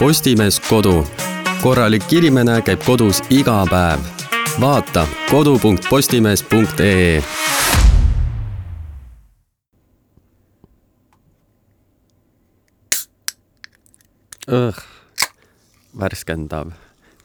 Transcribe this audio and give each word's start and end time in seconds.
Postimees 0.00 0.60
Kodu. 0.64 1.04
korralik 1.62 2.12
inimene 2.12 2.62
käib 2.64 2.80
kodus 2.86 3.18
iga 3.28 3.66
päev. 3.68 4.00
vaata 4.60 5.02
kodu.postimees.ee 5.28 7.22
Õh, 14.48 14.80
värskendav 16.00 16.72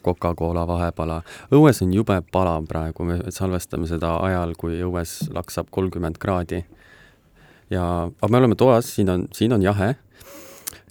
Coca-Cola 0.04 0.66
vahepala. 0.68 1.22
õues 1.50 1.80
on 1.82 1.94
jube 1.94 2.22
palav 2.32 2.66
praegu, 2.68 3.04
me 3.04 3.18
salvestame 3.30 3.86
seda 3.88 4.16
ajal, 4.20 4.52
kui 4.52 4.82
õues 4.84 5.32
laksab 5.32 5.66
kolmkümmend 5.70 6.18
kraadi. 6.18 6.64
ja, 7.70 8.10
aga 8.20 8.28
me 8.28 8.36
oleme 8.36 8.54
toas, 8.54 8.94
siin 8.94 9.08
on, 9.08 9.28
siin 9.32 9.52
on 9.52 9.62
jahe. 9.62 9.96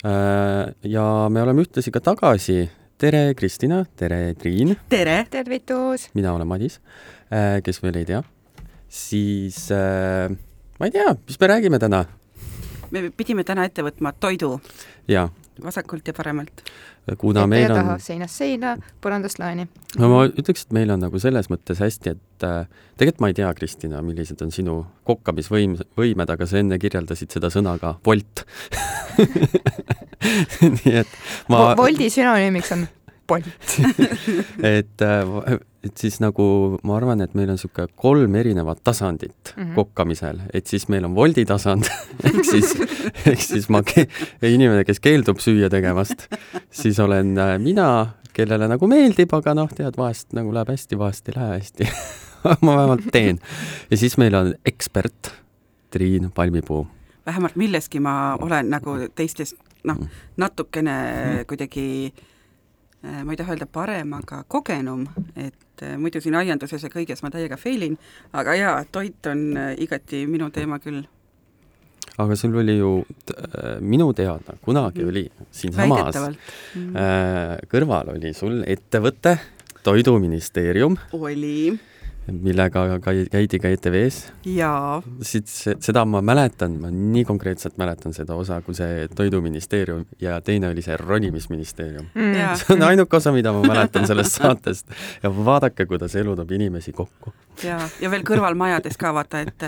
Ja 0.05 1.05
me 1.29 1.41
oleme 1.41 1.63
ühtlasi 1.65 1.91
ka 1.91 1.99
tagasi. 1.99 2.69
tere, 2.97 3.33
Kristina, 3.35 3.85
tere, 3.95 4.35
Triin. 4.39 4.75
tere! 4.89 5.25
tervitus! 5.29 6.09
mina 6.13 6.33
olen 6.33 6.47
Madis, 6.47 6.79
kes 7.63 7.81
veel 7.83 8.01
ei 8.01 8.05
tea. 8.05 8.21
siis 8.87 9.69
ma 9.71 10.85
ei 10.85 10.91
tea, 10.91 11.15
mis 11.27 11.39
me 11.41 11.47
räägime 11.47 11.79
täna? 11.79 12.05
me 12.91 13.09
pidime 13.09 13.43
täna 13.43 13.65
ette 13.65 13.81
võtma 13.81 14.13
toidu. 14.19 14.59
jaa 15.07 15.29
vasakult 15.63 16.07
ja 16.07 16.13
paremalt. 16.13 16.63
kuna 17.17 17.45
meil 17.47 17.71
on 17.71 17.93
seinast 18.01 18.41
seina, 18.41 18.75
põrandast 19.01 19.39
laeni. 19.39 19.67
no 19.99 20.09
ma 20.11 20.25
ütleks, 20.27 20.65
et 20.65 20.75
meil 20.75 20.91
on 20.93 21.03
nagu 21.05 21.19
selles 21.21 21.49
mõttes 21.51 21.81
hästi, 21.83 22.15
et 22.15 22.47
äh, 22.47 22.67
tegelikult 22.97 23.23
ma 23.23 23.31
ei 23.31 23.37
tea, 23.39 23.53
Kristina, 23.57 24.01
millised 24.05 24.41
on 24.45 24.51
sinu 24.55 24.81
kokkamisvõim, 25.07 25.77
võimed, 25.99 26.35
aga 26.35 26.49
sa 26.49 26.59
enne 26.61 26.79
kirjeldasid 26.81 27.35
seda 27.37 27.51
sõnaga 27.53 27.95
volt 28.05 28.45
nii 30.79 30.99
et 31.01 31.17
ma 31.51 31.71
Voldi 31.77 32.09
sünonüümiks 32.13 32.75
on 32.75 32.87
Bolt 33.27 33.47
et, 34.77 35.01
äh, 35.01 35.57
et 35.85 36.01
siis 36.01 36.17
nagu 36.23 36.45
ma 36.83 36.97
arvan, 36.97 37.21
et 37.21 37.35
meil 37.37 37.49
on 37.51 37.59
niisugune 37.59 37.91
kolm 37.99 38.35
erinevat 38.39 38.81
tasandit 38.83 39.53
mm 39.55 39.63
-hmm. 39.63 39.75
kokkamisel, 39.75 40.39
et 40.53 40.67
siis 40.67 40.87
meil 40.89 41.05
on 41.05 41.15
voldi 41.15 41.45
tasand 41.45 41.85
ehk 42.27 42.43
siis, 42.45 42.75
ehk 43.25 43.41
siis 43.41 43.69
ma, 43.69 43.83
inimene, 44.41 44.83
kes 44.83 44.99
keeldub 44.99 45.39
süüa 45.39 45.69
tegemast, 45.69 46.27
siis 46.71 46.99
olen 46.99 47.37
äh, 47.37 47.59
mina, 47.59 48.15
kellele 48.33 48.67
nagu 48.67 48.87
meeldib, 48.87 49.33
aga 49.33 49.53
noh, 49.53 49.69
tead, 49.69 49.97
vahest 49.97 50.33
nagu 50.33 50.53
läheb 50.53 50.69
hästi, 50.73 50.97
vahest 50.97 51.29
ei 51.29 51.35
lähe 51.35 51.59
hästi 51.59 51.89
ma 52.65 52.77
vähemalt 52.77 53.11
teen. 53.11 53.39
ja 53.91 53.97
siis 53.97 54.17
meil 54.17 54.35
on 54.35 54.53
ekspert 54.65 55.33
Triin 55.89 56.31
Palmipuu. 56.31 56.87
vähemalt 57.25 57.55
milleski 57.55 57.99
ma 57.99 58.37
olen 58.41 58.69
nagu 58.69 58.97
teistest 59.15 59.55
noh, 59.83 59.97
mm. 59.99 60.07
natukene 60.37 60.97
mm. 61.01 61.45
kuidagi 61.47 62.13
äh, 63.05 63.23
ma 63.23 63.31
ei 63.31 63.37
taha 63.37 63.53
öelda 63.53 63.65
parem, 63.65 64.13
aga 64.13 64.43
kogenum, 64.47 65.07
et 65.35 65.64
äh, 65.83 65.97
muidu 65.97 66.21
siin 66.23 66.37
aianduses 66.39 66.83
ja 66.83 66.91
kõiges 66.93 67.23
ma 67.23 67.31
täiega 67.33 67.57
fail 67.59 67.89
in, 67.89 67.97
aga 68.33 68.55
jaa, 68.59 68.77
toit 68.91 69.27
on 69.31 69.45
äh, 69.57 69.73
igati 69.81 70.25
minu 70.29 70.49
teema 70.55 70.79
küll. 70.83 71.03
aga 72.17 72.35
sul 72.39 72.55
oli 72.61 72.77
ju 72.77 72.91
äh, 73.33 73.81
minu 73.81 74.11
teada, 74.13 74.55
kunagi 74.61 75.03
mm. 75.03 75.09
oli 75.09 75.25
siinsamas 75.51 76.21
mm. 76.75 76.93
kõrval 77.71 78.15
oli 78.15 78.33
sul 78.33 78.63
ettevõte, 78.67 79.37
Toiduministeerium. 79.85 80.95
oli 81.13 81.75
millega 82.31 82.85
käidi 83.03 83.59
ka 83.61 83.69
ETV-s. 83.69 84.31
jaa. 84.49 85.01
siit, 85.21 85.49
seda 85.49 86.05
ma 86.09 86.21
mäletan, 86.25 86.79
ma 86.81 86.89
nii 86.91 87.25
konkreetselt 87.27 87.77
mäletan 87.81 88.15
seda 88.17 88.37
osa, 88.39 88.61
kui 88.65 88.77
see 88.77 89.07
Toiduministeerium 89.15 90.05
ja 90.21 90.39
teine 90.41 90.71
oli 90.73 90.81
see 90.85 90.97
Ronimisministeerium 90.97 92.09
mm.. 92.13 92.57
see 92.61 92.75
on 92.75 92.85
ainuke 92.89 93.17
osa, 93.17 93.33
mida 93.35 93.53
ma 93.53 93.63
mäletan 93.65 94.07
sellest 94.09 94.39
saatest 94.41 94.89
ja 95.23 95.31
vaadake, 95.31 95.85
kuidas 95.85 96.15
elu 96.15 96.35
toob 96.35 96.55
inimesi 96.57 96.93
kokku. 96.95 97.33
Ja, 97.63 97.77
ja 98.01 98.11
veel 98.11 98.23
kõrvalmajades 98.27 98.97
ka 98.97 99.13
vaata, 99.13 99.41
et, 99.45 99.63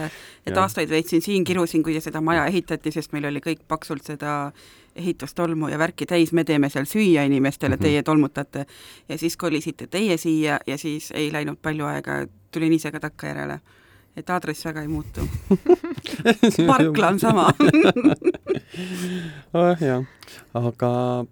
et 0.48 0.58
aastaid 0.58 0.90
veetsin 0.90 1.22
siin, 1.22 1.44
kirusin, 1.48 1.84
kui 1.84 2.00
seda 2.02 2.22
maja 2.22 2.46
ehitati, 2.50 2.92
sest 2.92 3.14
meil 3.16 3.30
oli 3.30 3.42
kõik 3.44 3.64
paksult 3.68 4.06
seda 4.08 4.52
ehitustolmu 4.98 5.70
ja 5.70 5.78
värki 5.80 6.06
täis, 6.09 6.34
me 6.34 6.44
teeme 6.44 6.70
seal 6.74 6.86
süüa 6.90 7.24
inimestele 7.28 7.75
mm, 7.75 7.80
-hmm. 7.80 7.84
teie 7.84 8.03
tolmutate. 8.03 8.66
ja 9.09 9.18
siis 9.18 9.38
kolisite 9.38 9.88
teie 9.88 10.18
siia 10.18 10.59
ja 10.68 10.78
siis 10.78 11.12
ei 11.12 11.34
läinud 11.34 11.58
palju 11.62 11.86
aega, 11.86 12.25
tulin 12.52 12.74
ise 12.74 12.92
ka 12.92 13.00
takkajärjele. 13.00 13.59
et 14.18 14.30
aadress 14.30 14.66
väga 14.66 14.81
ei 14.81 14.88
muutu 14.88 15.22
parkla 16.68 17.08
on 17.08 17.19
sama 17.19 17.54
oh, 19.54 19.78
jah, 19.90 20.04
aga 20.54 21.25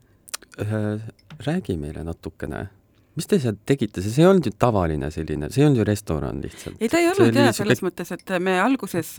äh, 0.62 1.02
räägi 1.46 1.78
meile 1.78 2.04
natukene 2.04 2.68
mis 3.16 3.30
te 3.32 3.40
seal 3.40 3.58
tegite, 3.68 4.04
see 4.04 4.24
ei 4.24 4.28
olnud 4.30 4.50
ju 4.50 4.54
tavaline 4.60 5.10
selline, 5.14 5.50
see 5.54 5.64
ei 5.64 5.68
olnud 5.70 5.82
ju 5.82 5.88
restoran 5.88 6.42
lihtsalt. 6.44 6.80
ei, 6.80 6.90
ta 6.92 7.00
ei 7.00 7.10
olnud 7.12 7.40
jaa, 7.40 7.54
selles 7.56 7.80
siuke... 7.80 7.90
mõttes, 7.90 8.12
et 8.16 8.34
me 8.44 8.58
alguses, 8.62 9.12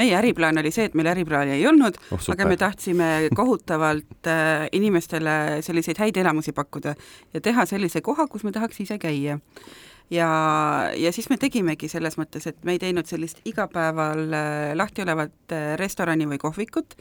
meie 0.00 0.16
äriplaan 0.18 0.58
oli 0.62 0.72
see, 0.74 0.88
et 0.90 0.96
meil 0.98 1.12
äriplaani 1.12 1.54
ei 1.58 1.66
olnud 1.70 2.00
oh,, 2.10 2.24
aga 2.34 2.48
me 2.50 2.58
tahtsime 2.60 3.10
kohutavalt 3.36 4.30
äh, 4.30 4.66
inimestele 4.76 5.60
selliseid 5.66 6.02
häid 6.02 6.18
elamusi 6.22 6.54
pakkuda 6.56 6.96
ja 7.34 7.44
teha 7.44 7.66
sellise 7.70 8.02
koha, 8.04 8.26
kus 8.30 8.46
me 8.46 8.54
tahaks 8.56 8.82
ise 8.82 8.98
käia 9.00 9.38
ja, 10.10 10.28
ja 10.96 11.12
siis 11.12 11.30
me 11.30 11.38
tegimegi 11.40 11.88
selles 11.88 12.18
mõttes, 12.20 12.46
et 12.50 12.58
me 12.66 12.74
ei 12.76 12.82
teinud 12.82 13.08
sellist 13.08 13.42
igapäeval 13.48 14.24
äh, 14.34 14.72
lahti 14.78 15.04
olevat 15.04 15.54
äh, 15.54 15.74
restorani 15.80 16.26
või 16.30 16.40
kohvikut, 16.42 16.96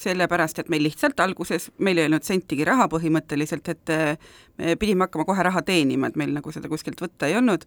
sellepärast 0.00 0.62
et 0.62 0.70
meil 0.72 0.84
lihtsalt 0.84 1.20
alguses, 1.20 1.70
meil 1.78 2.00
ei 2.00 2.08
olnud 2.08 2.24
sentigi 2.26 2.64
raha 2.68 2.88
põhimõtteliselt, 2.92 3.72
et 3.72 3.94
äh, 3.94 4.32
me 4.60 4.76
pidime 4.80 5.06
hakkama 5.06 5.28
kohe 5.28 5.48
raha 5.50 5.64
teenima, 5.66 6.10
et 6.10 6.20
meil 6.20 6.34
nagu 6.36 6.52
seda 6.52 6.70
kuskilt 6.72 7.00
võtta 7.02 7.30
ei 7.30 7.38
olnud, 7.40 7.66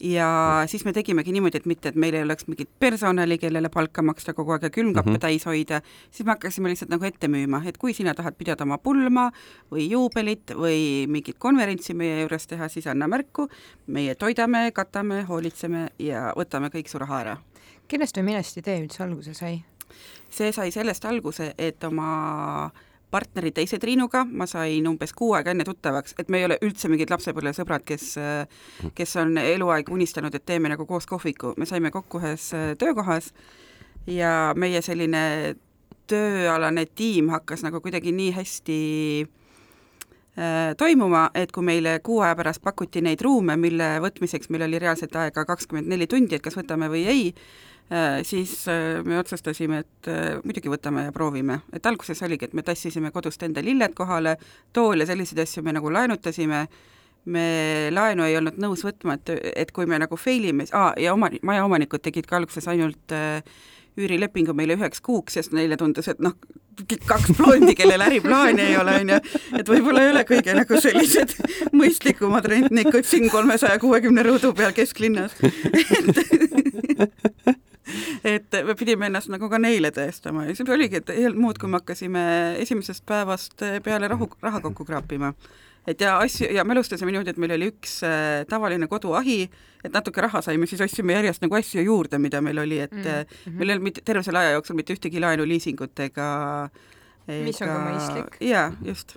ja 0.00 0.64
siis 0.66 0.84
me 0.84 0.92
tegimegi 0.92 1.32
niimoodi, 1.32 1.60
et 1.60 1.66
mitte, 1.68 1.92
et 1.92 1.98
meil 2.00 2.14
ei 2.16 2.24
oleks 2.24 2.46
mingit 2.48 2.70
personali, 2.80 3.38
kellele 3.38 3.68
palka 3.72 4.02
maksta 4.02 4.34
kogu 4.34 4.54
aeg 4.54 4.64
ja 4.68 4.70
külmkappe 4.70 5.10
mm 5.10 5.16
-hmm. 5.16 5.20
täis 5.20 5.46
hoida, 5.46 5.80
siis 6.10 6.26
me 6.26 6.32
hakkasime 6.32 6.68
lihtsalt 6.68 6.90
nagu 6.90 7.04
ette 7.04 7.28
müüma, 7.28 7.62
et 7.66 7.78
kui 7.78 7.94
sina 7.94 8.14
tahad 8.14 8.34
pidada 8.38 8.64
oma 8.64 8.78
pulma 8.78 9.30
või 9.72 9.90
juubelit 9.90 10.54
või 10.54 11.06
mingit 11.06 11.38
konverentsi 11.38 11.94
meie 11.94 12.20
juures 12.20 12.46
teha, 12.46 12.68
siis 12.68 12.86
anna 12.86 13.08
märku, 13.08 13.48
meie 13.86 14.14
toidame, 14.14 14.70
katame, 14.72 15.22
hoolitseme 15.22 15.88
ja 15.98 16.32
võtame 16.36 16.68
kõik 16.68 16.88
su 16.88 16.98
raha 16.98 17.20
ära. 17.20 17.36
kellest 17.88 18.16
või 18.16 18.22
millest 18.22 18.56
idee 18.56 18.80
üldse 18.82 19.02
alguse 19.02 19.34
sai? 19.34 19.64
see 20.30 20.52
sai 20.52 20.70
sellest 20.70 21.04
alguse, 21.04 21.54
et 21.58 21.84
oma 21.84 22.70
partneri 23.10 23.52
teise 23.54 23.78
Triinuga 23.82 24.24
ma 24.24 24.46
sain 24.50 24.86
umbes 24.88 25.12
kuu 25.16 25.32
aega 25.38 25.54
enne 25.54 25.66
tuttavaks, 25.66 26.14
et 26.18 26.28
me 26.30 26.40
ei 26.40 26.46
ole 26.48 26.58
üldse 26.64 26.90
mingid 26.90 27.10
lapsepõlvesõbrad, 27.12 27.84
kes, 27.86 28.12
kes 28.94 29.16
on 29.22 29.38
eluaeg 29.42 29.90
unistanud, 29.90 30.34
et 30.34 30.46
teeme 30.46 30.70
nagu 30.72 30.86
koos 30.86 31.08
kohviku, 31.10 31.54
me 31.58 31.66
saime 31.68 31.90
kokku 31.94 32.22
ühes 32.22 32.50
äh, 32.56 32.70
töökohas 32.78 33.32
ja 34.06 34.54
meie 34.56 34.82
selline 34.82 35.56
tööalane 36.10 36.86
tiim 36.86 37.30
hakkas 37.30 37.62
nagu 37.66 37.80
kuidagi 37.82 38.12
nii 38.14 38.30
hästi 38.34 38.78
äh, 39.24 40.70
toimuma, 40.78 41.28
et 41.34 41.52
kui 41.54 41.66
meile 41.66 41.98
kuu 42.04 42.20
aja 42.24 42.36
pärast 42.38 42.62
pakuti 42.64 43.02
neid 43.04 43.22
ruume, 43.26 43.56
mille 43.60 43.96
võtmiseks 44.04 44.50
meil 44.50 44.66
oli 44.68 44.82
reaalselt 44.82 45.16
aega 45.16 45.44
kakskümmend 45.48 45.90
neli 45.90 46.08
tundi, 46.10 46.38
et 46.38 46.44
kas 46.44 46.58
võtame 46.58 46.90
või 46.92 47.06
ei, 47.10 47.28
siis 48.22 48.68
äh, 48.68 49.04
me 49.04 49.18
otsustasime, 49.18 49.82
et 49.82 50.08
äh, 50.08 50.38
muidugi 50.44 50.70
võtame 50.70 51.08
ja 51.08 51.12
proovime. 51.12 51.60
et 51.72 51.86
alguses 51.86 52.22
oligi, 52.22 52.46
et 52.46 52.54
me 52.54 52.62
tassisime 52.62 53.10
kodust 53.10 53.42
enda 53.42 53.62
lilled 53.62 53.94
kohale, 53.98 54.36
tool 54.72 55.02
ja 55.02 55.06
selliseid 55.06 55.42
asju 55.42 55.62
me 55.66 55.72
nagu 55.74 55.90
laenutasime, 55.90 56.66
me 57.24 57.44
laenu 57.90 58.24
ei 58.24 58.36
olnud 58.38 58.62
nõus 58.62 58.84
võtma, 58.86 59.18
et, 59.18 59.30
et 59.56 59.72
kui 59.74 59.86
me 59.90 59.98
nagu 59.98 60.16
fail 60.16 60.44
ime 60.52 60.64
ah,, 60.72 60.94
ja 60.96 61.14
oma, 61.14 61.30
majaomanikud 61.42 62.02
tegid 62.02 62.26
ka 62.30 62.36
alguses 62.38 62.68
ainult 62.70 63.12
äh, 63.12 63.42
üürilepingu 63.98 64.54
meile 64.54 64.78
üheks 64.78 65.02
kuuks, 65.02 65.34
sest 65.34 65.52
neile 65.52 65.76
tundus, 65.76 66.08
et 66.08 66.20
noh, 66.22 66.32
kaks 67.10 67.34
blondi, 67.36 67.74
kellel 67.76 68.00
äriplaani 68.06 68.62
ei 68.68 68.76
ole, 68.78 68.94
on 69.02 69.08
ju, 69.16 69.18
et 69.58 69.72
võib-olla 69.74 70.04
ei 70.04 70.12
ole 70.14 70.22
kõige 70.28 70.54
nagu 70.56 70.80
sellised 70.80 71.34
mõistlikumad 71.74 72.46
rentnikud 72.54 73.04
siin 73.08 73.26
kolmesaja 73.32 73.78
kuuekümne 73.82 74.22
ruudu 74.30 74.54
peal 74.54 74.72
kesklinnas. 74.76 75.34
et 75.42 77.50
me 78.24 78.74
pidime 78.76 79.08
ennast 79.08 79.30
nagu 79.32 79.48
ka 79.50 79.58
neile 79.58 79.90
tõestama 79.94 80.46
ja 80.48 80.54
siis 80.56 80.68
oligi, 80.68 81.00
et 81.00 81.10
ei 81.14 81.26
olnud 81.28 81.40
muud, 81.46 81.58
kui 81.60 81.70
me 81.70 81.80
hakkasime 81.80 82.22
esimesest 82.60 83.04
päevast 83.08 83.64
peale 83.84 84.08
rahu, 84.12 84.28
raha 84.42 84.60
kokku 84.60 84.84
kraapima. 84.84 85.32
et 85.86 86.00
ja 86.00 86.18
asju, 86.20 86.50
ja 86.52 86.64
me 86.64 86.76
alustasime 86.76 87.12
niimoodi, 87.12 87.32
et 87.32 87.40
meil 87.40 87.56
oli 87.56 87.70
üks 87.72 88.00
äh, 88.04 88.44
tavaline 88.48 88.86
koduahi, 88.86 89.48
et 89.84 89.92
natuke 89.92 90.20
raha 90.20 90.42
saime, 90.44 90.66
siis 90.66 90.80
ostsime 90.84 91.16
järjest 91.16 91.42
nagu 91.42 91.56
asju 91.56 91.82
juurde, 91.82 92.18
mida 92.18 92.40
meil 92.40 92.58
oli, 92.58 92.78
et 92.80 92.92
mm 92.92 93.02
-hmm. 93.02 93.58
meil 93.58 93.68
ei 93.68 93.74
olnud 93.74 93.88
mitte 93.88 94.00
terve 94.04 94.22
selle 94.22 94.38
aja 94.38 94.56
jooksul 94.58 94.76
mitte 94.76 94.94
ühtegi 94.94 95.20
laenu, 95.20 95.48
liisingut 95.48 96.00
ega 96.00 96.70
mis 97.26 97.60
on 97.62 97.68
ka 97.68 97.80
mõistlik. 97.84 98.38
jaa, 98.44 98.70
just. 98.84 99.16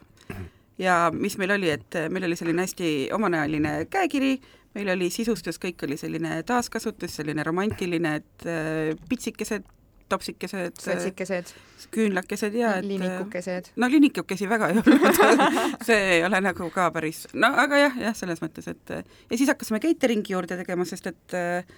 ja 0.78 1.12
mis 1.14 1.38
meil 1.38 1.52
oli, 1.52 1.70
et 1.70 1.98
meil 2.10 2.28
oli 2.30 2.36
selline 2.36 2.62
hästi 2.62 3.10
omanäoline 3.16 3.86
käekiri, 3.90 4.40
meil 4.76 4.90
oli 4.96 5.10
sisustus, 5.14 5.60
kõik 5.62 5.86
oli 5.88 5.98
selline 5.98 6.42
taaskasutus, 6.48 7.20
selline 7.20 7.46
romantiline, 7.46 8.16
et 8.22 8.48
äh, 8.50 8.94
pitsikesed 9.10 9.70
topsikesed, 10.14 10.78
satsikesed, 10.82 11.52
küünlakesed 11.94 12.56
ja 12.58 12.76
et 12.78 12.86
liinikukesed. 12.86 13.72
no 13.80 13.88
liinikukesi 13.90 14.50
väga 14.50 14.70
ei 14.70 14.82
olnud 14.82 15.06
see 15.88 16.02
ei 16.18 16.26
ole 16.28 16.42
nagu 16.44 16.68
ka 16.74 16.90
päris, 16.94 17.24
no 17.34 17.50
aga 17.64 17.80
jah, 17.80 17.98
jah, 18.08 18.18
selles 18.18 18.44
mõttes, 18.44 18.68
et 18.70 18.94
ja 18.94 19.40
siis 19.40 19.50
hakkasime 19.50 19.82
catering'i 19.84 20.36
juurde 20.36 20.60
tegema, 20.60 20.86
sest 20.90 21.10
et 21.14 21.38
äh, 21.40 21.74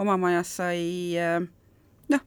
oma 0.00 0.18
majas 0.20 0.54
sai 0.60 0.84
äh, 1.18 1.40
noh, 2.12 2.24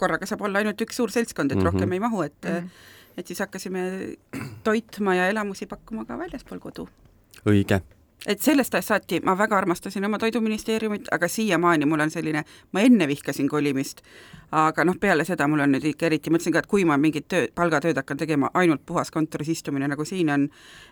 korraga 0.00 0.28
saab 0.30 0.46
olla 0.48 0.64
ainult 0.64 0.82
üks 0.86 0.98
suur 1.00 1.12
seltskond, 1.14 1.52
et 1.52 1.60
mm. 1.60 1.62
-hmm. 1.62 1.72
rohkem 1.72 1.96
ei 1.96 2.02
mahu, 2.02 2.22
et 2.26 2.40
mm. 2.42 2.58
-hmm. 2.58 3.16
et 3.18 3.26
siis 3.26 3.44
hakkasime 3.44 3.86
toitma 4.66 5.14
ja 5.20 5.28
elamusi 5.28 5.66
pakkuma 5.70 6.08
ka 6.08 6.18
väljaspool 6.18 6.58
kodu 6.58 6.88
õige. 7.44 7.80
Et 8.26 8.40
sellest 8.40 8.74
ajast 8.74 8.88
saati 8.88 9.20
ma 9.24 9.34
väga 9.38 9.56
armastasin 9.58 10.04
oma 10.04 10.18
toiduministeeriumit, 10.18 11.08
aga 11.12 11.28
siiamaani 11.28 11.86
mul 11.88 12.00
on 12.00 12.10
selline, 12.10 12.44
ma 12.72 12.84
enne 12.84 13.08
vihkasin 13.08 13.48
kolimist, 13.48 14.00
aga 14.52 14.84
noh, 14.84 14.96
peale 15.00 15.26
seda 15.28 15.48
mul 15.50 15.64
on 15.64 15.74
nüüd 15.74 15.84
ikka 15.92 16.08
eriti, 16.08 16.32
mõtlesin 16.32 16.54
ka, 16.54 16.62
et 16.64 16.70
kui 16.70 16.86
ma 16.88 16.96
mingit 17.00 17.28
töö, 17.28 17.48
palgatööd 17.54 17.98
hakkan 18.00 18.20
tegema, 18.20 18.50
ainult 18.54 18.84
puhas 18.86 19.12
kontoris 19.14 19.50
istumine, 19.56 19.88
nagu 19.90 20.06
siin 20.08 20.32
on, 20.34 20.48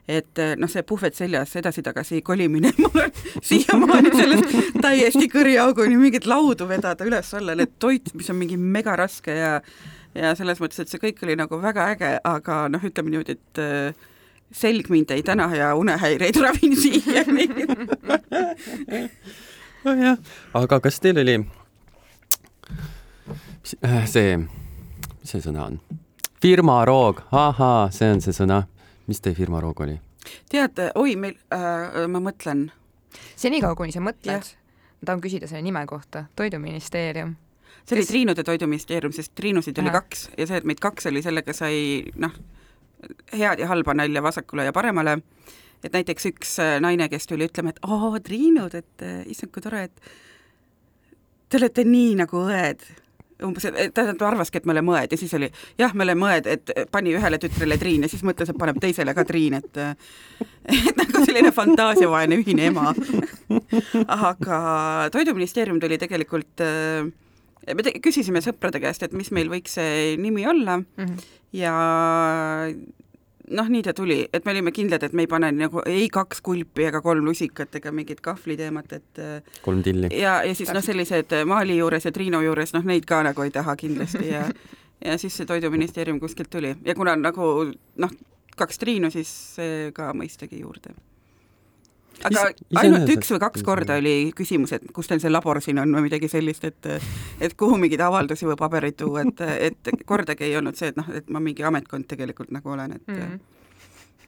et 0.09 0.43
noh, 0.59 0.71
see 0.71 0.85
puhvet 0.89 1.17
seljas 1.17 1.57
edasi-tagasi 1.61 2.23
kolimine, 2.27 2.75
mul 2.83 3.07
on 3.07 3.17
siiamaani 3.41 4.13
sellest 4.17 4.79
täiesti 4.83 5.31
kõriauguni 5.33 5.99
mingit 6.01 6.29
laudu 6.29 6.69
vedada 6.69 7.09
üles-alla, 7.09 7.57
need 7.59 7.79
toit, 7.83 8.13
mis 8.19 8.31
on 8.33 8.41
mingi 8.43 8.61
megaraske 8.61 9.41
ja 9.41 9.59
ja 10.13 10.35
selles 10.37 10.61
mõttes, 10.61 10.83
et 10.83 10.91
see 10.93 11.01
kõik 11.01 11.23
oli 11.25 11.37
nagu 11.41 11.57
väga 11.63 11.87
äge, 11.95 12.09
aga 12.29 12.67
noh, 12.69 12.83
ütleme 12.85 13.15
niimoodi, 13.15 13.39
et 13.39 13.61
äh, 13.63 14.09
selg 14.53 14.89
mind 14.93 15.11
ei 15.11 15.23
täna 15.23 15.49
ja 15.57 15.75
unehäireid 15.75 16.37
ravin 16.41 16.77
siiani. 16.77 17.49
nojah, 19.85 20.19
aga 20.55 20.81
kas 20.81 21.01
teil 21.01 21.19
oli 21.23 21.39
äh, 23.85 24.07
see, 24.07 24.37
mis 24.39 25.35
see 25.35 25.43
sõna 25.45 25.67
on? 25.71 25.81
firmaroog, 26.43 27.23
ahaa, 27.33 27.91
see 27.95 28.11
on 28.13 28.21
see 28.25 28.35
sõna. 28.37 28.65
mis 29.07 29.21
teie 29.21 29.35
firmaroog 29.39 29.81
oli? 29.87 30.01
tead, 30.51 30.79
oi, 30.95 31.17
meil 31.17 31.39
äh,, 31.55 32.05
ma 32.09 32.23
mõtlen, 32.23 32.69
senikaua, 33.37 33.75
kuni 33.79 33.95
sa 33.95 34.03
mõtled 34.05 34.53
ma 35.03 35.07
tahan 35.07 35.23
küsida 35.23 35.49
selle 35.51 35.63
nime 35.67 35.83
kohta, 35.87 36.25
Toiduministeerium. 36.37 37.35
see 37.85 37.97
oli 37.97 38.03
Kes- 38.05 38.09
Triinude 38.09 38.45
Toiduministeerium, 38.45 39.13
sest 39.13 39.35
Triinusid 39.35 39.79
oli 39.83 39.91
kaks 39.91 40.29
ja 40.39 40.47
see, 40.47 40.57
et 40.63 40.65
meid 40.65 40.81
kaks 40.81 41.07
oli, 41.11 41.23
sellega 41.23 41.53
sai 41.53 42.05
noh, 42.15 42.35
head 43.33 43.59
ja 43.63 43.69
halba 43.71 43.95
nalja 43.95 44.23
vasakule 44.23 44.65
ja 44.69 44.73
paremale, 44.73 45.19
et 45.85 45.93
näiteks 45.97 46.27
üks 46.33 46.57
äh, 46.63 46.77
naine, 46.81 47.09
kes 47.13 47.27
tuli 47.27 47.49
ütlema, 47.49 47.73
et 47.75 47.81
oo, 47.89 48.13
Triinud, 48.23 48.75
et 48.79 49.03
äh, 49.07 49.23
issand, 49.33 49.53
kui 49.55 49.63
tore, 49.65 49.85
et 49.89 50.13
te 51.49 51.59
olete 51.61 51.85
nii 51.85 52.15
nagu 52.23 52.45
õed 52.49 52.85
umbes, 53.43 53.65
et 53.75 53.91
ta 53.97 54.05
arvaski, 54.29 54.61
et 54.61 54.67
me 54.69 54.75
oleme 54.77 54.93
õed 54.95 55.11
ja 55.13 55.19
siis 55.19 55.33
oli 55.35 55.49
jah, 55.81 55.91
me 55.99 56.05
oleme 56.05 56.29
õed, 56.29 56.47
et 56.47 56.71
pani 56.95 57.11
ühele 57.19 57.41
tütrele 57.43 57.75
Triin 57.81 58.05
ja 58.07 58.11
siis 58.13 58.23
mõtles, 58.23 58.53
et 58.53 58.59
paneb 58.61 58.79
teisele 58.81 59.11
ka 59.19 59.25
Triin, 59.27 59.57
et 59.59 59.81
et 59.83 61.01
nagu 61.01 61.25
selline 61.27 61.51
fantaasiavaene 61.53 62.39
ühine 62.39 62.69
ema. 62.71 62.93
aga 64.31 64.61
Toiduministeerium 65.13 65.81
tuli 65.83 65.99
tegelikult 65.99 66.63
äh, 66.63 67.11
me 67.75 67.83
te- 67.87 67.97
küsisime 68.03 68.41
sõprade 68.45 68.79
käest, 68.83 69.03
et 69.07 69.13
mis 69.17 69.31
meil 69.35 69.51
võiks 69.53 69.75
see 69.81 70.15
nimi 70.23 70.47
olla 70.47 70.79
Mhm. 70.83 71.17
Ja 71.53 71.73
noh, 73.53 73.69
nii 73.69 73.83
ta 73.85 73.95
tuli, 73.97 74.19
et 74.33 74.45
me 74.45 74.55
olime 74.55 74.73
kindlad, 74.73 75.03
et 75.03 75.13
me 75.13 75.27
ei 75.27 75.31
pane 75.31 75.51
nagu 75.55 75.83
ei 75.87 76.09
kaks 76.13 76.41
kulpi 76.45 76.89
ega 76.89 77.03
kolm 77.05 77.27
lusikat 77.29 77.75
ega 77.81 77.93
mingit 77.93 78.23
kahvliteemat, 78.25 78.93
et 78.99 79.23
äh, 79.23 79.57
kolm 79.65 79.83
tilli. 79.83 80.13
ja, 80.17 80.41
ja 80.47 80.55
siis 80.55 80.73
noh, 80.73 80.85
sellised 80.85 81.35
Maali 81.49 81.77
juures 81.79 82.09
ja 82.09 82.13
Triinu 82.13 82.43
juures, 82.45 82.75
noh 82.77 82.87
neid 82.89 83.07
ka 83.09 83.23
nagu 83.27 83.45
ei 83.45 83.55
taha 83.55 83.77
kindlasti 83.77 84.29
ja 84.31 84.47
ja 85.07 85.19
siis 85.19 85.37
see 85.37 85.47
Toiduministeerium 85.47 86.21
kuskilt 86.21 86.51
tuli 86.51 86.75
ja 86.85 86.95
kuna 86.95 87.17
nagu 87.17 87.49
noh, 87.97 88.19
kaks 88.57 88.79
Triinu, 88.79 89.11
siis 89.11 89.57
ka 89.95 90.13
mõistagi 90.17 90.61
juurde. 90.61 90.95
Aga 92.25 92.49
Is- 92.51 92.79
ainult 92.79 93.03
iseenesest- 93.03 93.17
üks 93.19 93.31
või 93.35 93.41
kaks 93.47 93.63
korda 93.67 93.97
oli 94.01 94.33
küsimus, 94.37 94.73
et 94.73 94.83
kus 94.93 95.09
teil 95.11 95.21
see 95.21 95.31
labor 95.33 95.61
siin 95.65 95.79
on 95.83 95.93
või 95.97 96.03
midagi 96.09 96.29
sellist, 96.29 96.65
et 96.65 96.87
et 97.41 97.55
kuhu 97.57 97.77
mingeid 97.79 98.01
avaldusi 98.01 98.47
või 98.47 98.57
pabereid 98.61 98.97
tuua, 98.97 99.23
et, 99.27 99.41
et 99.71 100.05
kordagi 100.07 100.45
ei 100.51 100.57
olnud 100.61 100.77
see, 100.77 100.89
et 100.93 100.97
noh, 100.97 101.09
et 101.15 101.29
ma 101.31 101.41
mingi 101.41 101.63
ametkond 101.65 102.07
tegelikult 102.09 102.51
nagu 102.51 102.71
olen, 102.77 102.93
et 102.93 103.09
Mhm. 103.09 103.41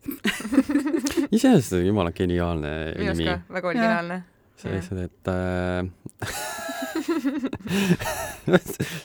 iseenesest 1.32 1.72
on 1.78 1.86
jumala 1.86 2.10
geniaalne 2.12 2.70
nimi 2.98 3.24
väga 3.56 3.68
originaalne. 3.70 4.18
selles, 4.64 5.08
et 5.08 5.28
äh, 5.28 5.84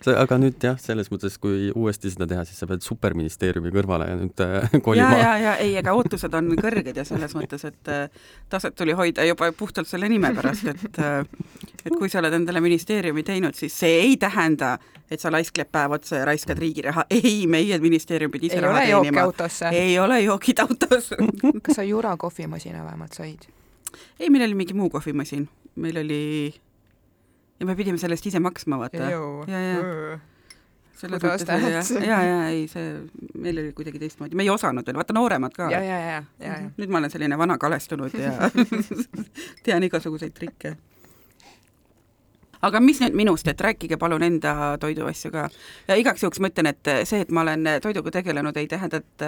aga 0.23 0.37
nüüd 0.39 0.63
jah, 0.63 0.77
selles 0.81 1.09
mõttes, 1.11 1.35
kui 1.41 1.69
uuesti 1.75 2.11
seda 2.13 2.27
teha, 2.29 2.45
siis 2.47 2.59
sa 2.61 2.67
pead 2.69 2.83
superministeeriumi 2.85 3.71
kõrvale 3.75 4.07
nüüd 4.19 4.43
äh, 4.45 4.69
ja, 4.71 4.81
kolima 4.85 5.11
ja, 5.19 5.33
ja 5.43 5.55
ei, 5.61 5.75
ega 5.81 5.93
ootused 5.97 6.33
on 6.37 6.51
kõrged 6.59 6.95
ja 6.95 7.05
selles 7.07 7.35
mõttes, 7.37 7.65
et 7.67 7.91
äh, 7.91 8.07
taset 8.51 8.75
tuli 8.77 8.95
hoida 8.97 9.25
juba 9.27 9.51
puhtalt 9.57 9.89
selle 9.89 10.09
nime 10.11 10.31
pärast, 10.37 10.69
et 10.71 11.01
äh, 11.03 11.21
et 11.85 11.93
kui 11.95 12.09
sa 12.11 12.21
oled 12.23 12.35
endale 12.39 12.61
ministeeriumi 12.63 13.23
teinud, 13.27 13.55
siis 13.57 13.75
see 13.83 13.99
ei 14.03 14.17
tähenda, 14.21 14.77
et 15.09 15.21
sa 15.21 15.31
laiskled 15.33 15.69
päev 15.71 15.99
otsa 15.99 16.21
ja 16.21 16.25
raiskad 16.29 16.59
riigi 16.61 16.83
raha, 16.85 17.05
ei, 17.13 17.45
meie 17.49 17.79
ministeerium 17.83 18.31
pidi 18.33 18.51
ise 18.51 18.59
ei 18.59 18.65
raha 18.65 18.83
teenima. 18.85 19.27
ei 19.71 19.99
ole 19.99 20.21
joogid 20.25 20.65
autos. 20.65 21.13
kas 21.63 21.79
sa 21.79 21.83
Jura 21.87 22.17
kohvimasina 22.17 22.83
vähemalt 22.85 23.13
said? 23.13 23.49
ei, 24.19 24.29
meil 24.29 24.47
oli 24.47 24.57
mingi 24.63 24.77
muu 24.77 24.89
kohvimasin, 24.89 25.47
meil 25.75 26.01
oli 26.01 26.23
ja 27.59 27.65
me 27.65 27.75
pidime 27.75 27.99
selle 28.01 28.17
eest 28.17 28.27
ise 28.29 28.39
maksma, 28.43 28.79
vaata. 28.79 29.09
ja, 29.11 29.61
ja 29.61 30.19
selles 30.99 31.23
mõttes 31.23 31.45
oli 31.47 31.71
jah, 31.71 31.87
tahad? 31.87 32.05
ja, 32.07 32.19
ja 32.27 32.37
ei, 32.51 32.65
see, 32.71 32.91
meil 33.39 33.61
oli 33.61 33.71
kuidagi 33.75 34.01
teistmoodi, 34.01 34.37
me 34.37 34.45
ei 34.45 34.51
osanud 34.51 34.87
veel, 34.87 34.99
vaata 34.99 35.15
nooremad 35.15 35.55
ka. 35.55 35.69
ja, 35.71 35.81
ja, 35.83 35.99
ja, 36.03 36.21
ja, 36.43 36.59
ja. 36.65 36.69
nüüd 36.77 36.91
ma 36.91 37.01
olen 37.01 37.13
selline 37.13 37.39
vana 37.39 37.57
kalestunud 37.61 38.15
ja 38.19 38.49
tean 39.65 39.87
igasuguseid 39.87 40.35
trikke. 40.35 40.75
aga 42.67 42.83
mis 42.83 42.99
nüüd 43.03 43.15
minust, 43.15 43.47
et 43.47 43.61
rääkige 43.63 43.99
palun 43.99 44.27
enda 44.27 44.75
toiduasju 44.81 45.31
ka 45.35 45.47
ja 45.87 45.99
igaks 45.99 46.23
juhuks 46.25 46.43
ma 46.43 46.51
ütlen, 46.51 46.71
et 46.73 46.93
see, 47.07 47.23
et 47.23 47.31
ma 47.31 47.45
olen 47.47 47.75
toiduga 47.83 48.19
tegelenud, 48.19 48.59
ei 48.59 48.67
tähenda, 48.71 49.03
et 49.03 49.27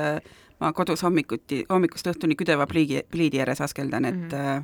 ma 0.62 0.72
kodus 0.78 1.04
hommikuti, 1.06 1.64
hommikust 1.70 2.08
õhtuni 2.14 2.38
küdeva 2.40 2.68
pliidi, 2.70 3.02
pliidi 3.12 3.42
ääres 3.42 3.62
askeldan, 3.66 4.06
et 4.06 4.16
mm 4.16 4.30
-hmm. 4.30 4.64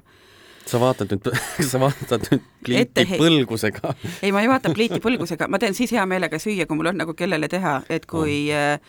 sa 0.70 0.80
vaatad 0.80 1.12
nüüd, 1.12 1.32
sa 1.72 1.80
vaatad 1.80 2.30
nüüd 2.32 2.46
pliiti 2.64 3.02
Ettehe- 3.02 3.20
põlgusega. 3.22 3.94
ei, 4.24 4.32
ma 4.32 4.42
ei 4.42 4.50
vaata 4.50 4.74
pliiti 4.74 5.02
põlgusega, 5.04 5.48
ma 5.48 5.60
teen 5.60 5.74
siis 5.74 5.92
hea 5.92 6.06
meelega 6.06 6.40
süüa, 6.40 6.66
kui 6.66 6.78
mul 6.78 6.94
on 6.94 6.98
nagu 6.98 7.14
kellele 7.14 7.48
teha, 7.48 7.82
et 7.90 8.06
kui 8.06 8.48
äh, 8.54 8.80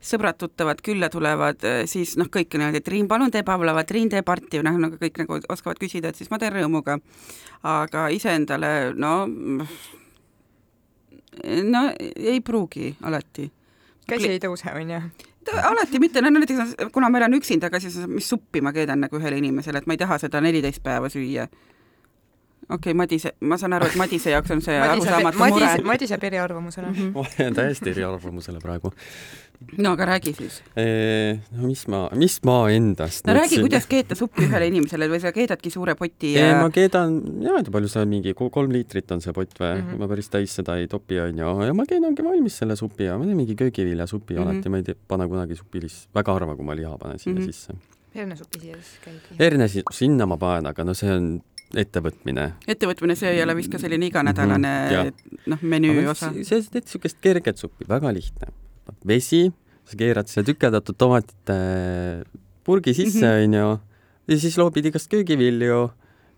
sõbrad-tuttavad 0.00 0.80
külla 0.82 1.08
tulevad, 1.12 1.60
siis 1.86 2.16
noh, 2.16 2.28
kõik 2.32 2.54
on 2.56 2.64
öelnud, 2.64 2.76
et 2.80 2.84
Triin, 2.84 3.08
palun 3.08 3.30
tee 3.30 3.42
pavlava, 3.42 3.84
Triin, 3.84 4.08
tee 4.08 4.22
parti, 4.22 4.62
noh 4.64 4.78
nagu 4.80 4.96
kõik 4.96 5.20
nagu 5.20 5.40
oskavad 5.48 5.80
küsida, 5.80 6.08
et 6.08 6.16
siis 6.16 6.30
ma 6.30 6.38
teen 6.38 6.52
rõõmuga. 6.52 6.98
aga 7.62 8.08
iseendale, 8.08 8.94
no 8.96 9.28
no 11.64 11.82
ei 11.98 12.40
pruugi 12.40 12.96
alati. 13.02 13.50
käsi 14.08 14.28
ei 14.28 14.40
tõuse, 14.42 14.72
onju. 14.74 15.00
Alati 15.48 15.98
mitte, 15.98 16.22
no 16.22 16.30
näiteks 16.30 16.76
kuna 16.92 17.08
ma 17.10 17.18
elan 17.18 17.34
üksinda, 17.38 17.70
aga 17.70 17.80
siis 17.80 17.96
mis 18.08 18.28
suppi 18.28 18.60
ma 18.60 18.72
keedan 18.76 19.00
nagu 19.06 19.18
ühele 19.18 19.38
inimesele, 19.40 19.80
et 19.80 19.86
ma 19.86 19.96
ei 19.96 20.00
taha 20.00 20.18
seda 20.20 20.40
neliteist 20.40 20.82
päeva 20.82 21.08
süüa. 21.08 21.46
okei 22.68 22.74
okay,, 22.74 22.94
Madise, 22.94 23.32
ma 23.40 23.56
saan 23.58 23.72
aru, 23.72 23.86
et 23.90 23.96
Madise 23.96 24.30
jaoks 24.30 24.50
on 24.50 24.62
see 24.62 24.76
arusaamatu 24.80 25.38
mure 25.38 25.50
Madis, 25.50 25.84
Madis 25.84 26.10
jääb 26.10 26.24
eriarvamusele. 26.24 26.90
Mhm. 26.90 27.12
ma 27.14 27.24
jään 27.38 27.54
täiesti 27.54 27.90
eriarvamusele 27.90 28.58
praegu. 28.62 28.92
No 29.78 29.92
aga 29.92 30.06
räägi 30.08 30.32
siis. 30.34 30.54
no 31.52 31.68
mis 31.68 31.82
ma, 31.92 32.00
mis 32.16 32.38
ma 32.48 32.56
endast 32.72 33.26
no 33.28 33.34
räägi, 33.36 33.60
kuidas 33.60 33.86
keeta 33.90 34.16
suppi 34.18 34.46
ühele 34.48 34.66
inimesele 34.70 35.08
või 35.12 35.20
sa 35.22 35.32
keedadki 35.36 35.70
suure 35.70 35.94
poti 35.98 36.32
ja... 36.34 36.54
ma 36.62 36.70
keedan, 36.74 37.18
ja 37.44 37.56
ei 37.58 37.66
tea, 37.66 37.74
palju 37.76 37.90
see 37.92 38.02
on, 38.02 38.08
mingi 38.14 38.34
ko- 38.38 38.50
kolm 38.54 38.72
liitrit 38.74 39.10
on 39.14 39.20
see 39.24 39.32
pott 39.36 39.52
või 39.60 39.74
mm. 39.76 39.84
-hmm. 39.90 39.98
ma 40.00 40.08
päris 40.14 40.30
täis 40.32 40.54
seda 40.60 40.76
ei 40.80 40.88
topi, 40.90 41.20
onju, 41.20 41.52
ja 41.66 41.74
ma 41.76 41.86
keedangi 41.88 42.24
valmis 42.24 42.56
selle 42.62 42.76
supi 42.80 43.04
ja 43.10 43.18
ma 43.20 43.24
teen 43.28 43.36
mingi 43.36 43.54
köögiviljasupi 43.60 44.34
mm. 44.34 44.40
-hmm. 44.40 44.50
alati, 44.56 44.68
ma 44.68 44.76
ei 44.82 44.88
tea, 44.88 44.94
pane 45.08 45.28
kunagi 45.28 45.56
supilis, 45.60 46.00
väga 46.14 46.32
harva, 46.38 46.56
kui 46.56 46.64
ma 46.64 46.74
liha 46.76 46.96
panen 46.98 47.18
sinna 47.18 47.40
mm. 47.40 47.46
-hmm. 47.46 47.52
sisse. 47.52 47.74
hernesupi 48.14 48.60
siia 48.60 48.74
siis 48.80 48.98
käib. 49.04 49.38
herne 49.38 49.68
si- 49.68 49.84
sinna 49.92 50.26
ma 50.26 50.36
panen, 50.36 50.66
aga 50.66 50.84
no 50.84 50.94
see 50.94 51.12
on 51.12 51.40
ettevõtmine. 51.76 52.52
ettevõtmine, 52.66 53.14
see 53.14 53.30
ei 53.30 53.42
ole 53.42 53.54
vist 53.56 53.70
ka 53.72 53.78
selline 53.78 54.06
iganädalane 54.06 54.72
Mhm, 54.86 54.92
jah. 54.92 55.12
noh, 55.46 55.58
menüü 55.62 56.08
osa. 56.10 56.32
see, 56.42 56.62
sa 56.62 56.70
teed 56.72 56.86
siukest 56.90 57.20
kerget 57.20 57.56
suppi, 57.58 57.84
väga 57.88 58.10
lihtne. 58.12 58.48
vesi, 59.06 59.52
sa 59.84 59.96
keerad 59.96 60.28
siia 60.30 60.44
tükeldatud 60.46 60.96
tomatite 60.98 61.56
purgi 62.64 62.94
sisse, 62.94 63.24
Mhm. 63.26 63.44
onju, 63.48 63.80
ja 64.28 64.36
siis 64.38 64.56
loobid 64.58 64.84
igast 64.86 65.08
köögivilju 65.10 65.80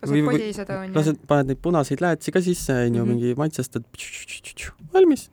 lased 0.02 0.14
Või- 0.14 0.22
või- 0.26 0.38
podi 0.38 0.52
seda 0.54 0.80
onju. 0.82 0.94
lased, 0.94 1.18
paned 1.28 1.46
neid 1.46 1.58
punaseid 1.62 2.00
läätsi 2.00 2.32
ka 2.32 2.40
sisse, 2.40 2.72
onju, 2.86 3.04
Mhm. 3.04 3.08
mingi 3.08 3.34
maitsestad, 3.36 3.84
valmis. 4.92 5.28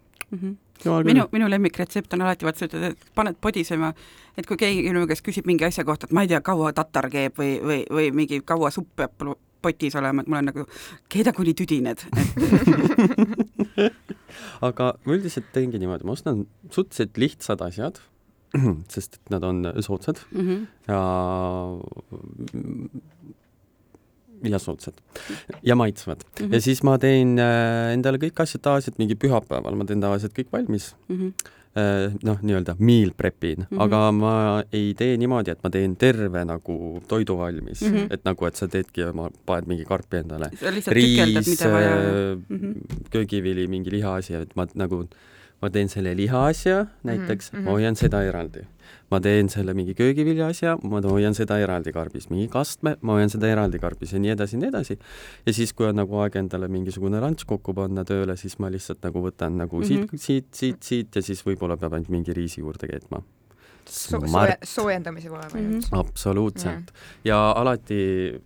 jumal 0.83 1.03
minu 1.03 1.21
küll., 1.25 1.31
minu 1.33 1.47
lemmikretsept 1.49 2.13
on 2.13 2.21
alati 2.21 2.45
vaata, 2.45 2.59
sa 2.59 2.65
ütled, 2.67 2.83
et 2.91 2.97
paned 3.15 3.35
podisema, 3.41 3.93
et 4.37 4.45
kui 4.45 4.55
keegi 4.57 4.83
minu 4.89 5.05
käest 5.07 5.23
küsib 5.25 5.45
mingi 5.45 5.65
asja 5.65 5.83
kohta, 5.83 6.05
et 6.07 6.11
ma 6.13 6.21
ei 6.21 6.27
tea, 6.27 6.39
kaua 6.41 6.71
tatar 6.73 7.09
keeb 7.09 7.33
või, 7.35 7.59
või, 7.61 7.85
või 7.89 8.11
mingi 8.13 8.41
kaua 8.45 8.69
supp 8.71 8.87
peab 8.95 9.11
potis 9.61 9.95
olema, 9.95 10.21
et 10.21 10.27
mul 10.27 10.37
on 10.37 10.45
nagu, 10.45 10.65
keeda 11.09 11.33
kuni 11.33 11.53
tüdined, 11.53 11.99
et 13.77 13.93
aga 14.65 14.93
ma 15.05 15.17
üldiselt 15.17 15.51
teengi 15.55 15.81
niimoodi, 15.81 16.07
ma 16.07 16.15
ostan 16.17 16.45
suhteliselt 16.69 17.17
lihtsad 17.21 17.61
asjad, 17.65 18.01
sest 18.93 19.19
et 19.19 19.29
nad 19.33 19.43
on 19.45 19.61
soodsad 19.85 20.17
mm. 20.31 20.47
-hmm. 20.47 20.59
ja 20.87 21.01
ja 24.49 24.59
soodsad 24.59 24.93
ja 25.63 25.75
maitsvad 25.75 26.23
mm. 26.23 26.45
-hmm. 26.45 26.53
ja 26.53 26.61
siis 26.61 26.83
ma 26.83 26.97
teen 26.97 27.37
äh, 27.39 27.93
endale 27.93 28.17
kõik 28.17 28.41
asjad 28.41 28.61
tavaliselt 28.61 28.97
mingi 28.97 29.15
pühapäeval, 29.15 29.75
ma 29.75 29.85
teen 29.85 30.01
tavaliselt 30.01 30.33
kõik 30.33 30.51
valmis 30.51 30.95
Mm 31.09 31.17
-hmm. 31.17 31.33
Äh, 31.77 32.13
noh, 32.23 32.37
nii-öelda 32.41 32.75
meal 32.79 33.11
prep'in 33.17 33.59
mm, 33.59 33.65
Mhm. 33.69 33.77
-hmm. 33.77 33.83
aga 33.83 34.11
ma 34.11 34.63
ei 34.73 34.93
tee 34.93 35.17
niimoodi, 35.17 35.51
et 35.51 35.63
ma 35.63 35.69
teen 35.69 35.95
terve 35.95 36.45
nagu 36.45 37.01
toidu 37.07 37.37
valmis 37.37 37.81
mm, 37.81 37.87
Mhm. 37.87 37.97
-hmm. 37.97 38.13
et 38.13 38.23
nagu, 38.25 38.45
et 38.45 38.55
sa 38.55 38.67
teedki 38.67 39.03
oma, 39.09 39.29
paned 39.45 39.67
mingi 39.67 39.85
karpi 39.85 40.17
endale, 40.17 40.49
riis 40.87 41.61
äh, 41.61 42.35
mm. 42.49 42.57
-hmm. 42.57 42.73
köögivili, 43.09 43.67
mingi 43.67 43.91
lihaasi, 43.91 44.33
et 44.33 44.55
ma 44.55 44.65
nagu, 44.75 45.05
ma 45.61 45.69
teen 45.69 45.89
selle 45.89 46.15
lihaasja 46.17 46.85
näiteks 47.03 47.51
mm, 47.51 47.57
mhm. 47.59 47.65
-hmm. 47.65 47.65
ma 47.65 47.71
hoian 47.71 47.95
seda 47.95 48.23
eraldi. 48.23 48.65
Ma 49.11 49.19
teen 49.23 49.49
selle 49.49 49.73
mingi 49.77 49.95
köögivilja 49.97 50.49
asja, 50.53 50.75
ma 50.83 51.01
hoian 51.05 51.35
seda 51.37 51.57
eraldi 51.61 51.93
karbis, 51.95 52.29
mingi 52.29 52.47
kastme, 52.51 52.95
ma 53.01 53.17
hoian 53.17 53.31
seda 53.33 53.49
eraldi 53.49 53.81
karbis 53.81 54.13
ja 54.13 54.21
nii 54.21 54.35
edasi 54.35 54.57
ja 54.57 54.63
nii 54.63 54.71
edasi. 54.73 54.99
ja 55.45 55.53
siis, 55.53 55.73
kui 55.73 55.89
on 55.89 55.99
nagu 56.01 56.21
aeg 56.23 56.39
endale 56.41 56.67
mingisugune 56.67 57.21
lunch 57.23 57.47
kokku 57.49 57.73
panna 57.73 58.05
tööle, 58.05 58.37
siis 58.37 58.59
ma 58.59 58.69
lihtsalt 58.69 59.03
nagu 59.03 59.25
võtan 59.25 59.57
nagu 59.57 59.77
mm 59.77 59.83
-hmm. 59.83 60.17
Siit, 60.19 60.21
siit, 60.21 60.53
siit, 60.53 60.83
siit 60.83 61.15
ja 61.15 61.21
siis 61.21 61.45
võib-olla 61.45 61.77
peab 61.77 61.93
ainult 61.93 62.09
mingi 62.09 62.33
riisi 62.33 62.61
juurde 62.61 62.87
keetma. 62.87 63.23
So, 63.89 64.19
Smart. 64.19 64.29
sooje, 64.29 64.57
soojendamise 64.63 65.29
poole 65.29 65.47
Mhm. 65.53 65.79
pealt. 65.79 65.87
absoluutselt. 66.07 66.91
ja 67.25 67.51
alati, 67.57 68.39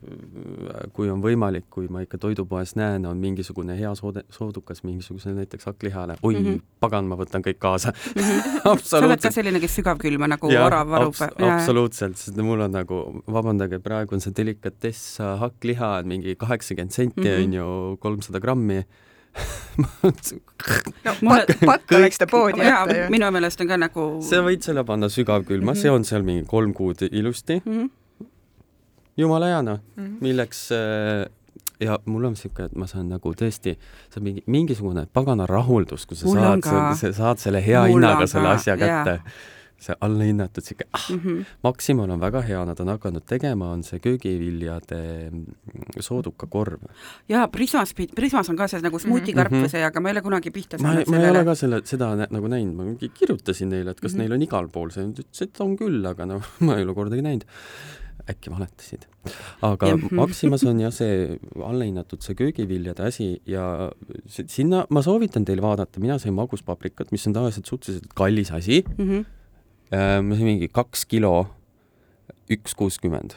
kui 0.96 1.10
on 1.12 1.22
võimalik, 1.24 1.66
kui 1.74 1.88
ma 1.92 2.02
ikka 2.06 2.18
toidupoes 2.22 2.76
näen, 2.80 3.06
on 3.10 3.18
mingisugune 3.22 3.76
hea 3.78 3.92
soode, 3.96 4.24
soodukas 4.34 4.84
mingisugusele 4.84 5.36
näiteks 5.42 5.66
hakklihale, 5.70 6.16
oi 6.24 6.34
mm, 6.36 6.40
Mhm. 6.44 6.54
-hmm. 6.54 6.62
pagan, 6.80 7.06
ma 7.06 7.16
võtan 7.16 7.42
kõik 7.44 7.60
kaasa 7.60 7.92
sa 8.04 8.20
oled 8.20 8.62
ka 8.64 8.70
absoluutselt. 8.72 9.34
selline, 9.34 9.60
kes 9.60 9.76
sügavkülma 9.80 10.28
nagu 10.28 10.52
Jah, 10.52 10.66
orav 10.66 10.88
varub 10.90 11.14
abs-? 11.14 11.44
absoluutselt, 11.52 12.18
sest 12.18 12.38
mul 12.38 12.62
on 12.62 12.72
nagu, 12.72 13.22
vabandage, 13.28 13.80
praegu 13.80 14.14
on 14.16 14.20
see 14.22 14.32
delikatess 14.34 15.20
äh, 15.20 15.40
hakkliha 15.40 15.98
on 16.00 16.08
mingi 16.08 16.36
kaheksakümmend 16.36 16.92
senti 16.92 17.22
Mhm. 17.30 17.44
on 17.44 17.54
ju, 17.54 17.98
kolmsada 18.00 18.40
grammi. 18.40 18.84
No 21.06 21.12
Mulle- 21.22 21.56
pakk, 21.66 21.92
oleks 21.98 22.18
ta 22.22 22.28
poodi 22.30 22.62
jaa 22.62 22.84
jätta, 22.86 22.98
ju. 23.04 23.10
minu 23.14 23.30
meelest 23.34 23.62
on 23.64 23.68
ka 23.72 23.78
nagu 23.82 24.08
sa 24.26 24.42
võid 24.46 24.62
selle 24.66 24.84
panna 24.88 25.10
sügavkülma 25.10 25.64
mm, 25.64 25.66
Mhm. 25.66 25.78
-hmm. 25.78 25.82
see 25.82 25.92
on 25.92 26.04
seal 26.04 26.24
mingi 26.24 26.46
kolm 26.48 26.74
kuud 26.74 27.02
ilusti, 27.12 27.62
mm. 27.66 27.72
-hmm. 27.74 28.28
jumala 29.18 29.46
hea 29.52 29.62
noh. 29.62 29.80
Mhm. 29.98 30.18
milleks 30.22 30.72
äh, 30.72 31.26
ja 31.80 31.98
mul 32.06 32.26
on 32.26 32.36
siuke, 32.36 32.64
et 32.70 32.76
ma 32.76 32.88
saan 32.88 33.10
nagu 33.10 33.34
tõesti, 33.34 33.74
see 34.10 34.18
on 34.22 34.24
mingi 34.24 34.44
mingisugune 34.48 35.08
pagana 35.14 35.46
rahuldus, 35.50 36.06
kui 36.06 36.16
sa 36.18 36.26
Mul 36.28 36.38
saad 36.38 36.96
sa 36.96 37.12
saad 37.14 37.38
selle 37.38 37.62
hea 37.66 37.82
Mul 37.88 37.98
hinnaga 37.98 38.28
selle 38.28 38.50
asja 38.50 38.78
kätte. 38.78 39.20
See 39.80 39.96
allahinnatud 40.02 40.64
siuke 40.64 40.86
ah,, 40.94 41.10
Mm 41.12 41.20
-hmm. 41.20 41.46
Maximal 41.64 42.10
on 42.10 42.20
väga 42.20 42.42
hea, 42.42 42.66
nad 42.66 42.80
on 42.80 42.88
hakanud 42.88 43.24
tegema, 43.26 43.72
on 43.72 43.84
see 43.84 44.00
köögiviljade 44.00 45.30
mm, 45.32 45.46
soodukakorv. 46.00 46.80
jaa, 47.30 47.48
Prismas, 47.48 47.94
Prismas 48.16 48.50
on 48.50 48.58
ka 48.58 48.68
see 48.68 48.82
nagu 48.82 49.00
smuutikarp 49.00 49.52
Mhm. 49.52 49.64
või 49.64 49.70
see, 49.70 49.84
aga 49.86 50.00
ma 50.00 50.10
ei 50.10 50.14
ole 50.16 50.22
kunagi 50.22 50.52
pihta 50.52 50.78
saanud 50.78 51.08
ma 51.10 51.18
ei 51.18 51.22
ole 51.24 51.28
sellele. 51.28 51.46
ka 51.46 51.56
selle, 51.56 51.82
seda 51.86 52.16
nagu 52.30 52.48
näinud, 52.48 52.76
ma 52.76 52.84
mingi 52.84 53.10
kirjutasin 53.10 53.70
neile, 53.70 53.92
et 53.92 54.00
kas 54.02 54.14
mm 54.14 54.18
Mhm. 54.18 54.26
-hmm. 54.26 54.30
neil 54.30 54.34
on 54.34 54.42
igal 54.42 54.68
pool 54.70 54.90
see, 54.90 55.04
nad 55.06 55.20
ütlesid, 55.20 55.44
et 55.50 55.62
on 55.62 55.78
küll, 55.78 56.06
aga 56.08 56.26
noh, 56.26 56.42
ma 56.66 56.78
ei 56.78 56.84
ole 56.84 56.94
kordagi 56.94 57.22
näinud. 57.22 57.44
äkki 58.30 58.50
valetasid. 58.50 59.06
aga 59.62 59.88
Jah. 59.88 60.00
Maximas 60.22 60.64
on 60.64 60.80
jah 60.80 60.92
see 60.94 61.38
allahinnatud 61.60 62.22
see 62.24 62.34
köögiviljade 62.36 63.04
asi 63.04 63.42
ja 63.46 63.92
si- 64.28 64.46
sinna 64.48 64.86
ma 64.90 65.02
soovitan 65.02 65.44
teil 65.46 65.60
vaadata, 65.62 66.00
mina 66.00 66.18
sain 66.18 66.34
maguspaprikat, 66.34 67.12
mis 67.12 67.28
on 67.28 67.34
tavaliselt 67.34 67.66
suhteliselt 67.66 68.14
kallis 68.16 68.52
asi. 68.52 68.84
Mm 68.98 69.10
-hmm. 69.10 69.26
Ma 69.98 70.36
sain 70.36 70.46
mingi 70.48 70.68
kaks 70.74 71.06
kilo, 71.06 71.48
üks 72.52 72.76
kuuskümmend. 72.78 73.36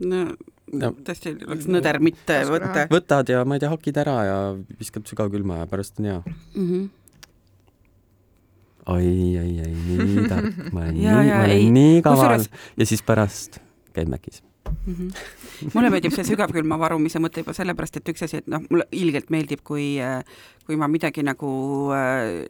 no 0.00 0.28
No. 0.66 0.88
tõesti 1.06 1.30
oleks 1.46 1.68
nõder 1.70 2.00
mitte 2.02 2.40
võtta 2.48 2.88
võtad 2.90 3.28
ja 3.30 3.44
ma 3.46 3.54
ei 3.54 3.60
tea, 3.62 3.68
hakid 3.70 3.98
ära 4.02 4.14
ja 4.26 4.38
viskad 4.80 5.06
sügavkülma 5.06 5.60
ja 5.60 5.66
pärast 5.70 6.00
on 6.02 6.08
hea. 6.08 6.16
mm. 6.26 6.64
-hmm. 6.66 6.88
oi, 8.86 9.38
oi, 9.38 9.52
oi, 9.62 9.70
nii 9.86 10.24
tark, 10.30 10.58
ma 10.74 10.80
olen 10.80 10.94
nii, 10.98 11.06
ma 11.06 11.20
olen 11.22 11.54
ei. 11.54 11.70
nii 11.70 12.02
kaval 12.02 12.34
Kusjuures- 12.40 12.50
ja 12.82 12.86
siis 12.86 13.02
pärast 13.06 13.60
käid 13.94 14.10
Mäkis. 14.10 14.42
Mm 14.86 14.94
-hmm. 14.94 15.70
mulle 15.74 15.90
meeldib 15.90 16.12
see 16.14 16.24
sügavkülma 16.24 16.78
varumise 16.78 17.18
mõte 17.18 17.42
juba 17.42 17.52
sellepärast, 17.52 17.96
et 17.96 18.08
üks 18.08 18.22
asi, 18.22 18.36
et 18.36 18.46
noh, 18.46 18.62
mulle 18.70 18.84
ilgelt 18.92 19.30
meeldib, 19.30 19.64
kui 19.64 19.98
kui 20.66 20.76
ma 20.76 20.88
midagi 20.88 21.22
nagu 21.22 21.50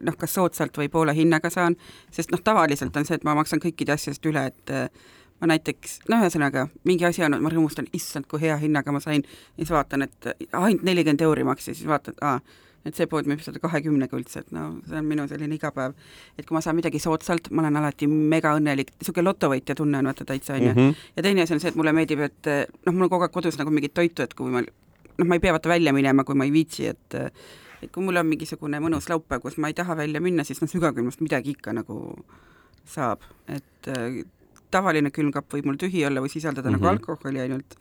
noh, 0.00 0.16
kas 0.18 0.34
soodsalt 0.34 0.78
või 0.78 0.88
poole 0.88 1.14
hinnaga 1.14 1.50
saan, 1.50 1.76
sest 2.10 2.30
noh, 2.32 2.40
tavaliselt 2.44 2.96
on 2.96 3.04
see, 3.04 3.14
et 3.14 3.24
ma 3.24 3.34
maksan 3.34 3.60
kõikide 3.60 3.92
asjadest 3.92 4.26
üle, 4.26 4.46
et 4.46 4.70
äh, 4.70 4.88
ma 5.40 5.50
näiteks, 5.52 5.98
no 6.08 6.20
ühesõnaga, 6.22 6.66
mingi 6.88 7.06
asi 7.08 7.24
on, 7.26 7.36
ma 7.42 7.52
rõõmustan, 7.52 7.88
issand, 7.96 8.28
kui 8.30 8.40
hea 8.42 8.56
hinnaga 8.60 8.94
ma 8.94 9.02
sain, 9.04 9.24
siis 9.58 9.72
vaatan, 9.72 10.06
et 10.06 10.30
ainult 10.52 10.86
nelikümmend 10.86 11.24
euri 11.26 11.44
maksis, 11.46 11.80
siis 11.80 11.88
vaatad, 11.90 12.16
aa, 12.24 12.38
et 12.86 12.94
see 12.94 13.08
pood 13.10 13.26
müüb 13.26 13.42
seda 13.42 13.60
kahekümnega 13.62 14.16
üldse, 14.18 14.44
et 14.44 14.52
no 14.54 14.68
see 14.86 14.98
on 15.00 15.08
minu 15.08 15.26
selline 15.28 15.58
igapäev. 15.58 15.94
et 16.38 16.46
kui 16.46 16.54
ma 16.54 16.62
saan 16.64 16.76
midagi 16.78 17.00
soodsalt, 17.02 17.50
ma 17.50 17.64
olen 17.64 17.80
alati 17.82 18.06
mega 18.06 18.54
õnnelik, 18.56 18.94
niisugune 19.00 19.26
lotovõitja 19.26 19.74
tunne 19.78 19.98
on 19.98 20.10
vaata 20.10 20.24
täitsa, 20.28 20.54
on 20.54 20.62
ju. 20.62 20.72
Mhm. 20.74 21.06
ja 21.16 21.26
teine 21.26 21.42
asi 21.42 21.54
on 21.54 21.60
see, 21.60 21.74
et 21.74 21.78
mulle 21.78 21.92
meeldib, 21.96 22.20
et 22.20 22.50
noh, 22.86 22.92
mul 22.92 23.08
on 23.08 23.14
kogu 23.16 23.26
aeg 23.26 23.34
kodus 23.34 23.58
nagu 23.58 23.70
mingit 23.74 23.94
toitu, 23.94 24.22
et 24.22 24.34
kui 24.34 24.50
ma 24.50 24.62
noh, 24.62 25.26
ma 25.26 25.38
ei 25.38 25.42
pea 25.42 25.54
vaata 25.56 25.68
välja 25.68 25.92
minema, 25.96 26.24
kui 26.24 26.38
ma 26.38 26.44
ei 26.44 26.54
viitsi, 26.54 26.86
et 26.92 27.20
et 27.82 27.92
kui 27.92 28.04
mul 28.04 28.16
on 28.16 28.26
mingisugune 28.26 28.80
mõnus 28.80 29.10
laupäev, 29.10 29.42
kus 29.44 29.58
ma 29.60 29.68
ei 29.68 29.76
taha 29.76 29.96
välja 29.98 30.20
minna, 30.24 30.44
siis 30.44 30.62
noh, 30.62 30.70
sügavkülmast 30.70 31.20
midagi 31.20 31.52
ikka 31.56 31.74
nagu 31.76 31.98
saab, 32.88 33.24
et 33.52 33.90
äh, 33.92 34.22
tavaline 34.70 35.12
külmkapp 35.14 35.52
võib 35.52 35.68
mul 35.68 35.78
tühi 35.80 36.04
olla 36.06 36.22
või 36.24 36.32
sisaldada 36.32 36.70
mm 36.70 36.74
-hmm. 36.74 36.78
Mhm. 36.78 36.86
nagu 36.86 37.14
alkoholi 37.14 37.40
ainult, 37.40 37.76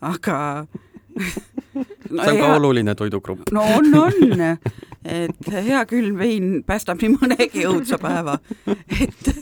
aga 0.00 0.66
no, 1.14 1.84
see 1.84 2.16
on 2.16 2.36
hea. 2.36 2.40
ka 2.40 2.54
oluline 2.56 2.94
toidugrupp. 2.98 3.52
no 3.52 3.64
on, 3.76 3.94
on, 3.94 4.42
et 5.04 5.52
hea 5.52 5.84
külm 5.90 6.18
vein 6.20 6.50
päästab 6.66 7.00
nii 7.02 7.14
mõnegi 7.16 7.66
õudsa 7.68 8.00
päeva, 8.02 8.38
et, 9.00 9.32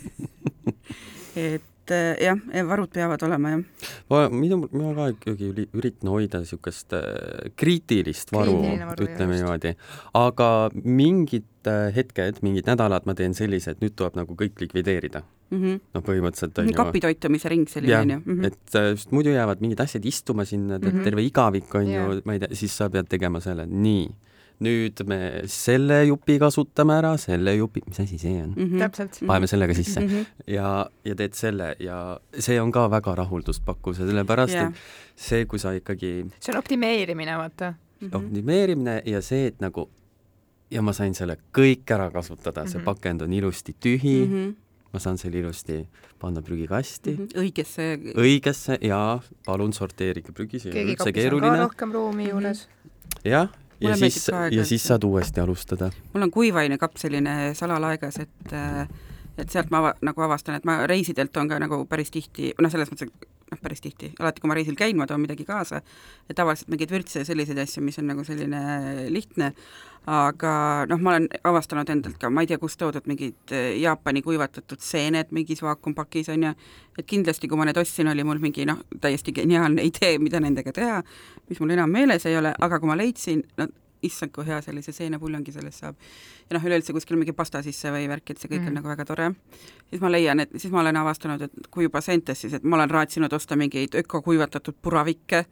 et 1.36 1.67
jah, 1.90 2.40
varud 2.68 2.90
peavad 2.92 3.22
olema, 3.26 3.54
jah. 3.54 4.28
minu, 4.34 4.60
mina 4.72 4.92
ka 4.96 5.08
ikkagi 5.14 5.68
üritan 5.76 6.12
hoida 6.12 6.42
niisugust 6.42 6.94
äh, 6.96 7.50
kriitilist 7.58 8.32
varu, 8.34 8.60
varu, 8.62 9.08
ütleme 9.08 9.38
niimoodi, 9.38 9.74
aga 10.18 10.50
mingid 10.84 11.68
äh, 11.68 11.88
hetked, 11.96 12.42
mingid 12.46 12.68
nädalad 12.70 13.08
ma 13.08 13.16
teen 13.18 13.36
sellise, 13.38 13.74
et 13.74 13.84
nüüd 13.84 13.96
tuleb 13.98 14.18
nagu 14.20 14.38
kõik 14.38 14.60
likvideerida 14.64 15.24
mm 15.50 15.58
-hmm. 15.62 15.80
noh, 15.94 16.04
põhimõtteliselt 16.04 16.58
on 16.62 16.70
ju. 16.70 16.76
kapitoitumise 16.76 17.48
ring 17.48 17.68
selline 17.68 18.00
on 18.00 18.10
ju. 18.10 18.18
Mm 18.24 18.40
-hmm. 18.40 18.46
et 18.46 18.80
just 18.90 19.12
muidu 19.12 19.30
jäävad 19.30 19.60
mingid 19.60 19.80
asjad 19.80 20.04
istuma 20.04 20.44
sinna, 20.44 20.78
mm 20.78 20.84
-hmm. 20.84 21.04
terve 21.04 21.22
igavik 21.22 21.74
on 21.74 21.86
yeah. 21.86 22.14
ju, 22.14 22.20
ma 22.24 22.32
ei 22.32 22.38
tea, 22.38 22.48
siis 22.52 22.76
sa 22.76 22.90
pead 22.90 23.08
tegema 23.08 23.40
selle, 23.40 23.66
nii, 23.66 24.08
nüüd 24.64 25.02
me 25.06 25.18
selle 25.50 26.00
jupi 26.08 26.38
kasutame 26.42 26.96
ära, 26.98 27.12
selle 27.20 27.54
jupi, 27.54 27.82
mis 27.86 28.00
asi 28.02 28.18
see 28.18 28.40
on 28.42 28.54
mm? 28.56 28.64
-hmm. 28.64 28.78
täpselt. 28.84 29.20
paneme 29.26 29.46
sellega 29.46 29.74
sisse 29.74 30.00
mm 30.00 30.08
-hmm. 30.08 30.26
ja, 30.54 30.90
ja 31.04 31.14
teed 31.14 31.34
selle 31.34 31.74
ja 31.80 32.20
see 32.38 32.60
on 32.60 32.72
ka 32.72 32.90
väga 32.90 33.14
rahuldust 33.14 33.64
pakkuv, 33.64 33.94
sellepärast 33.94 34.54
yeah. 34.54 34.68
et 34.68 34.74
see, 35.16 35.44
kui 35.46 35.58
sa 35.58 35.72
ikkagi 35.72 36.26
see 36.40 36.54
on 36.54 36.58
optimeerimine, 36.58 37.36
vaata 37.38 37.70
mm. 37.72 38.08
-hmm. 38.08 38.16
optimeerimine 38.16 39.02
ja 39.06 39.22
see, 39.22 39.46
et 39.46 39.60
nagu 39.60 39.88
ja 40.70 40.82
ma 40.82 40.92
sain 40.92 41.14
selle 41.14 41.38
kõik 41.58 41.90
ära 41.94 42.10
kasutada 42.10 42.60
mm, 42.60 42.66
-hmm. 42.66 42.72
see 42.72 42.84
pakend 42.84 43.22
on 43.22 43.32
ilusti 43.32 43.76
tühi 43.80 44.26
mm, 44.26 44.32
-hmm 44.32 44.56
ma 44.92 45.00
saan 45.02 45.18
selle 45.20 45.42
ilusti 45.42 45.82
panna 46.20 46.42
prügikasti 46.42 47.10
mm. 47.10 47.26
-hmm. 47.26 47.40
õigesse. 47.42 47.86
õigesse 48.16 48.78
ja 48.80 49.20
palun 49.46 49.72
sorteerige 49.72 50.32
prügi, 50.32 50.60
see 50.62 50.72
ei 50.72 50.84
ole 50.84 50.94
üldse 50.96 51.12
keeruline. 51.12 51.58
rohkem 51.60 51.92
ruumi 51.92 52.28
juures. 52.30 52.68
jah, 53.24 53.50
ja 53.80 53.96
siis, 53.96 54.26
ja 54.50 54.64
siis 54.64 54.84
saad 54.84 55.04
uuesti 55.04 55.40
alustada. 55.40 55.90
mul 56.12 56.22
on 56.22 56.30
kuivainekapp 56.30 56.96
selline 56.96 57.54
salalaegas, 57.54 58.18
et 58.18 58.56
et 59.38 59.50
sealt 59.50 59.72
ma 59.72 59.82
ava, 59.82 59.96
nagu 60.04 60.22
avastan, 60.26 60.58
et 60.58 60.68
ma 60.68 60.80
reisidelt 60.90 61.36
on 61.40 61.50
ka 61.50 61.58
nagu 61.62 61.82
päris 61.90 62.12
tihti, 62.14 62.52
noh, 62.58 62.72
selles 62.72 62.90
mõttes, 62.90 63.10
et 63.10 63.52
noh, 63.52 63.60
päris 63.62 63.82
tihti, 63.84 64.10
alati 64.18 64.42
kui 64.42 64.50
ma 64.50 64.56
reisil 64.58 64.76
käin, 64.78 64.96
ma 64.98 65.06
toon 65.08 65.22
midagi 65.22 65.46
kaasa, 65.48 65.80
tavaliselt 66.34 66.70
mingeid 66.72 66.92
vürtse 66.92 67.22
ja 67.22 67.28
selliseid 67.28 67.60
asju, 67.62 67.82
mis 67.84 67.98
on 68.00 68.08
nagu 68.10 68.24
selline 68.26 68.60
lihtne, 69.14 69.52
aga 70.08 70.52
noh, 70.88 71.00
ma 71.04 71.14
olen 71.14 71.28
avastanud 71.48 71.90
endalt 71.92 72.20
ka, 72.20 72.30
ma 72.32 72.44
ei 72.44 72.50
tea, 72.50 72.60
kust 72.60 72.80
toodud 72.80 73.08
mingid 73.10 73.56
Jaapani 73.80 74.22
kuivatatud 74.24 74.80
seened 74.84 75.34
mingis 75.36 75.62
vaakumpakis 75.64 76.30
on 76.34 76.48
ju, 76.48 76.54
et 76.98 77.08
kindlasti, 77.08 77.50
kui 77.50 77.60
ma 77.60 77.68
need 77.68 77.80
ostsin, 77.80 78.08
oli 78.12 78.24
mul 78.26 78.40
mingi 78.42 78.66
noh, 78.68 78.80
täiesti 79.00 79.34
geniaalne 79.36 79.84
idee, 79.90 80.16
mida 80.22 80.40
nendega 80.44 80.74
teha, 80.74 81.02
mis 81.50 81.60
mul 81.60 81.76
enam 81.76 81.92
meeles 81.92 82.26
ei 82.28 82.38
ole, 82.40 82.54
aga 82.58 82.80
kui 82.80 82.90
ma 82.90 82.98
leidsin, 82.98 83.44
no 83.60 83.68
issand, 84.02 84.32
kui 84.34 84.46
hea 84.46 84.60
sellise 84.64 84.92
seenepuljongi 84.92 85.52
sellest 85.54 85.84
saab. 85.84 85.96
ja 86.48 86.56
noh, 86.56 86.64
üleüldse 86.64 86.94
kuskil 86.96 87.18
mingi 87.18 87.34
pasta 87.36 87.62
sisse 87.62 87.92
või 87.94 88.08
värk, 88.10 88.30
et 88.30 88.42
see 88.42 88.50
kõik 88.50 88.62
mm. 88.62 88.70
on 88.70 88.78
nagu 88.80 88.92
väga 88.92 89.06
tore. 89.08 89.30
siis 89.90 90.02
ma 90.04 90.10
leian, 90.12 90.40
et 90.44 90.54
siis 90.56 90.72
ma 90.72 90.82
olen 90.84 91.00
avastanud, 91.02 91.42
et 91.48 91.70
kui 91.70 91.88
juba 91.88 92.02
Sentessis, 92.04 92.54
et 92.54 92.64
ma 92.64 92.78
olen 92.78 92.90
raatsinud 92.90 93.32
osta 93.32 93.56
mingeid 93.56 93.98
ökokuivatatud 94.02 94.78
puravikke, 94.82 95.44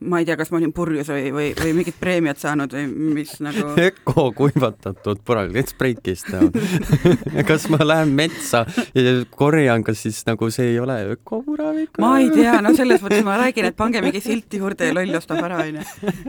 ma 0.00 0.18
ei 0.20 0.26
tea, 0.28 0.36
kas 0.36 0.50
ma 0.52 0.58
olin 0.58 0.72
purjus 0.76 1.08
või, 1.08 1.30
või, 1.32 1.46
või 1.56 1.70
mingit 1.78 1.96
preemiat 1.96 2.40
saanud 2.40 2.72
või 2.76 3.14
mis 3.16 3.30
nagu 3.40 3.70
öko 3.86 4.26
kuivatatud 4.36 5.22
pural, 5.24 5.48
let's 5.54 5.72
break 5.76 6.02
this 6.04 6.24
down 6.28 6.52
kas 7.48 7.64
ma 7.72 7.80
lähen 7.80 8.12
metsa 8.16 8.66
ja 8.92 9.14
korjan, 9.32 9.84
kas 9.86 10.02
siis 10.04 10.20
nagu 10.28 10.50
see 10.52 10.74
ei 10.74 10.80
ole 10.82 10.98
ökopuravik? 11.14 11.96
ma 12.02 12.12
ei 12.20 12.28
tea, 12.34 12.58
no 12.64 12.74
selles 12.76 13.00
mõttes 13.04 13.24
ma 13.24 13.38
räägin, 13.40 13.70
et 13.70 13.78
pange 13.78 14.02
mingi 14.04 14.20
silt 14.20 14.52
juurde 14.58 14.90
ja 14.90 14.96
loll 14.98 15.16
ostab 15.16 15.40
ära, 15.48 15.62
onju. 15.64 15.86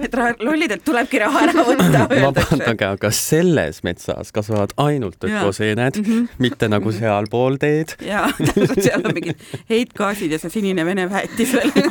et 0.08 0.16
lollidelt 0.48 0.88
tulebki 0.88 1.22
raha 1.26 1.44
ära 1.50 1.68
võtta, 1.68 2.06
vabandage, 2.30 2.88
aga 2.88 3.12
selles 3.12 3.84
metsas 3.84 4.32
kasvavad 4.36 4.78
ainult 4.80 5.28
ökoseened 5.28 6.00
mm, 6.00 6.08
-hmm. 6.08 6.40
mitte 6.40 6.72
nagu 6.72 6.96
sealpool 6.96 7.60
teed. 7.60 7.98
jaa, 8.00 8.32
täpselt, 8.40 8.80
seal 8.80 9.04
on 9.04 9.20
mingid 9.20 9.48
heitgaasid 9.68 10.32
ja 10.32 10.40
see 10.40 10.56
sinine 10.56 10.88
vene 10.88 11.10
väetis 11.12 11.52
veel 11.60 11.84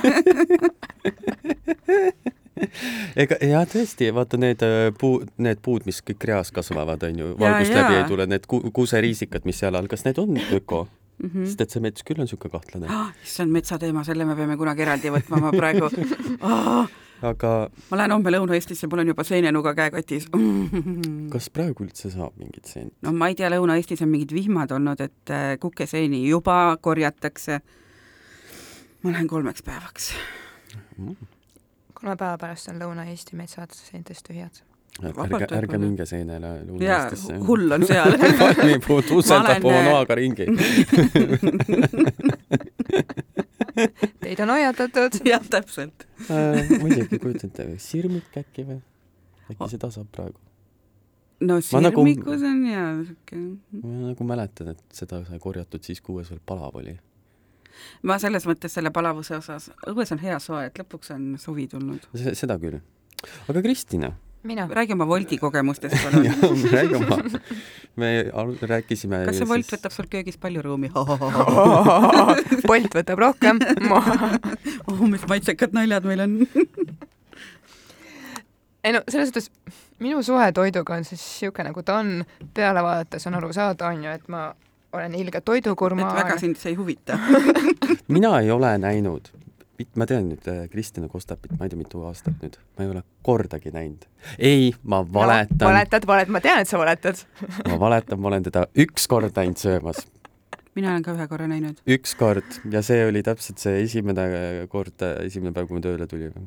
ega 3.23 3.39
ja 3.45 3.65
tõesti, 3.69 4.13
vaata 4.17 4.41
need 4.41 4.63
äh, 4.67 4.91
puu, 4.99 5.21
need 5.43 5.61
puud, 5.65 5.87
mis 5.89 6.03
kõik 6.05 6.29
reas 6.31 6.53
kasvavad, 6.55 7.03
on 7.09 7.25
ju, 7.25 7.33
valgust 7.41 7.75
jaa. 7.75 7.83
läbi 7.83 7.99
ei 8.01 8.07
tule, 8.11 8.29
need 8.31 8.47
ku, 8.51 8.63
kuuseriisikad, 8.73 9.49
mis 9.49 9.61
seal 9.63 9.77
all, 9.77 9.91
kas 9.91 10.07
need 10.09 10.23
on 10.23 10.39
öko? 10.53 10.87
mm. 11.23 11.31
-hmm. 11.31 11.47
sest 11.47 11.61
et 11.61 11.71
see 11.71 11.81
mets 11.81 12.05
küll 12.05 12.21
on 12.21 12.27
niisugune 12.27 12.53
kahtlane. 12.53 12.87
Ah, 12.91 13.13
issand, 13.25 13.53
metsateema, 13.53 14.05
selle 14.05 14.25
me 14.25 14.37
peame 14.37 14.57
kunagi 14.57 14.83
eraldi 14.85 15.13
võtma, 15.13 15.41
ma 15.41 15.53
praegu 15.53 15.89
oh, 16.41 16.89
aga 17.31 17.53
ma 17.91 18.01
lähen 18.01 18.17
homme 18.17 18.33
Lõuna-Eestisse, 18.35 18.91
mul 18.91 19.05
on 19.05 19.13
juba 19.13 19.25
seenenuga 19.25 19.75
käekotis. 19.79 20.29
kas 21.35 21.49
praegu 21.51 21.87
üldse 21.87 22.11
saab 22.13 22.37
mingit 22.41 22.69
seent? 22.73 22.93
no 23.03 23.13
ma 23.13 23.31
ei 23.33 23.39
tea, 23.39 23.51
Lõuna-Eestis 23.55 24.05
on 24.05 24.13
mingid 24.13 24.35
vihmad 24.37 24.75
olnud, 24.77 25.01
et 25.01 25.33
äh, 25.33 25.49
kukeseeni 25.61 26.27
juba 26.29 26.77
korjatakse. 26.81 27.61
ma 29.03 29.13
lähen 29.13 29.29
kolmeks 29.29 29.63
päevaks. 29.63 30.13
Kolme 31.97 32.17
päeva 32.21 32.37
pärast 32.41 32.69
on 32.73 32.79
Lõuna-Eesti 32.83 33.37
metsad 33.39 33.73
seintest 33.77 34.27
tühjad. 34.29 34.63
Ärge, 35.05 35.47
ärge 35.53 35.77
minge 35.81 36.07
seenele 36.09 36.47
jaa, 36.47 36.63
Lõuna-Eestisse. 36.71 37.35
hull 37.49 37.73
on 37.77 37.83
seal 37.89 38.15
palmipuu 38.41 39.03
tuuseldab 39.05 39.61
Ma 39.65 39.69
oma 39.69 39.77
olen, 39.77 39.91
noaga 39.91 40.15
ringi. 40.17 40.47
Teid 44.23 44.41
on 44.41 44.49
hoiatatud. 44.55 45.19
jah, 45.29 45.43
täpselt. 45.51 46.07
Äh, 46.31 46.63
muidugi, 46.81 47.19
kujutate, 47.21 47.67
sirmik 47.83 48.37
äkki 48.41 48.65
või? 48.69 48.79
äkki 49.53 49.69
seda 49.75 49.91
saab 49.95 50.09
praegu? 50.17 50.39
no 51.45 51.59
Ma 51.61 51.81
nagu- 51.85 52.05
sirmikus 52.07 52.43
on 52.49 52.63
ja 52.71 52.85
siuke 53.05 53.37
ma 53.83 54.07
nagu 54.09 54.25
mäletan, 54.25 54.71
et 54.73 54.81
seda 54.97 55.21
sai 55.29 55.39
korjatud 55.43 55.85
siis, 55.85 56.01
kui 56.01 56.17
õues 56.17 56.31
veel 56.33 56.41
palav 56.49 56.79
oli. 56.81 56.95
Ma 58.07 58.19
selles 58.23 58.47
mõttes 58.49 58.77
selle 58.77 58.93
palavuse 58.95 59.37
osas, 59.39 59.71
õues 59.91 60.13
on 60.15 60.23
hea 60.23 60.39
soe, 60.43 60.67
et 60.69 60.79
lõpuks 60.81 61.13
on 61.15 61.35
suvi 61.41 61.67
tulnud. 61.73 62.07
seda 62.15 62.59
küll. 62.63 62.81
aga 63.49 63.63
Kristina, 63.65 64.13
mina. 64.47 64.69
räägi 64.71 64.93
oma 64.93 65.07
Woldi 65.07 65.39
kogemustest 65.39 65.97
palun. 66.05 66.27
räägi 66.77 66.95
oma, 66.95 67.19
me 67.97 68.13
rääkisime 68.63 69.25
kas 69.27 69.41
see 69.41 69.49
Wolt 69.51 69.73
võtab 69.73 69.95
sul 69.95 70.09
köögis 70.13 70.39
palju 70.41 70.63
ruumi? 70.67 70.93
Bolt 72.71 73.01
võtab 73.01 73.25
rohkem. 73.27 73.61
oh, 74.89 75.05
mis 75.11 75.27
maitsekad 75.29 75.77
naljad 75.77 76.09
meil 76.09 76.27
on 76.27 76.39
ei 78.87 78.93
no 78.95 79.03
selles 79.11 79.33
suhtes 79.33 79.51
minu 79.99 80.23
suhe 80.23 80.53
toiduga 80.53 80.95
on 80.95 81.05
siis 81.05 81.23
siuke 81.41 81.65
nagu 81.67 81.83
ta 81.83 81.99
on, 82.03 82.23
peale 82.55 82.83
vaadates 82.85 83.27
on 83.27 83.35
aru 83.39 83.53
saada, 83.53 83.91
on 83.91 84.05
ju, 84.05 84.13
et 84.13 84.29
ma 84.33 84.49
olen 84.97 85.15
ilge 85.19 85.39
et 85.39 85.45
toidukurma. 85.45 86.13
väga 86.17 86.39
sind 86.43 86.61
see 86.61 86.75
ei 86.75 86.79
huvita. 86.79 87.19
mina 88.17 88.39
ei 88.41 88.51
ole 88.51 88.73
näinud, 88.83 89.31
ma 89.97 90.07
tean 90.09 90.31
nüüd 90.31 90.49
äh, 90.51 90.67
Kristina 90.73 91.09
Kostapit, 91.13 91.55
ma 91.59 91.67
ei 91.67 91.73
tea, 91.73 91.81
mitu 91.81 92.03
aastat 92.09 92.37
nüüd, 92.43 92.59
ma 92.77 92.85
ei 92.85 92.93
ole 92.93 93.03
kordagi 93.27 93.73
näinud. 93.75 94.07
ei, 94.39 94.73
ma 94.83 95.03
valetan 95.05 95.61
no,. 95.61 95.71
valetad, 95.71 96.07
valetad, 96.09 96.35
ma 96.37 96.45
tean, 96.45 96.65
et 96.65 96.71
sa 96.71 96.81
valetad. 96.81 97.25
ma 97.69 97.81
valetan, 97.81 98.21
ma 98.21 98.33
olen 98.33 98.47
teda 98.49 98.67
üks 98.87 99.09
kord 99.11 99.37
näinud 99.37 99.61
söömas, 99.61 100.05
mina 100.77 100.93
olen 100.93 101.05
ka 101.05 101.17
ühe 101.17 101.27
korra 101.31 101.49
näinud. 101.51 101.81
üks 101.97 102.15
kord 102.19 102.61
ja 102.73 102.83
see 102.85 103.05
oli 103.09 103.25
täpselt 103.27 103.63
see 103.63 103.83
esimene 103.85 104.29
kord, 104.73 105.03
esimene 105.25 105.55
päev, 105.57 105.69
kui 105.71 105.79
me 105.79 105.85
tööle 105.85 106.09
tulime. 106.11 106.47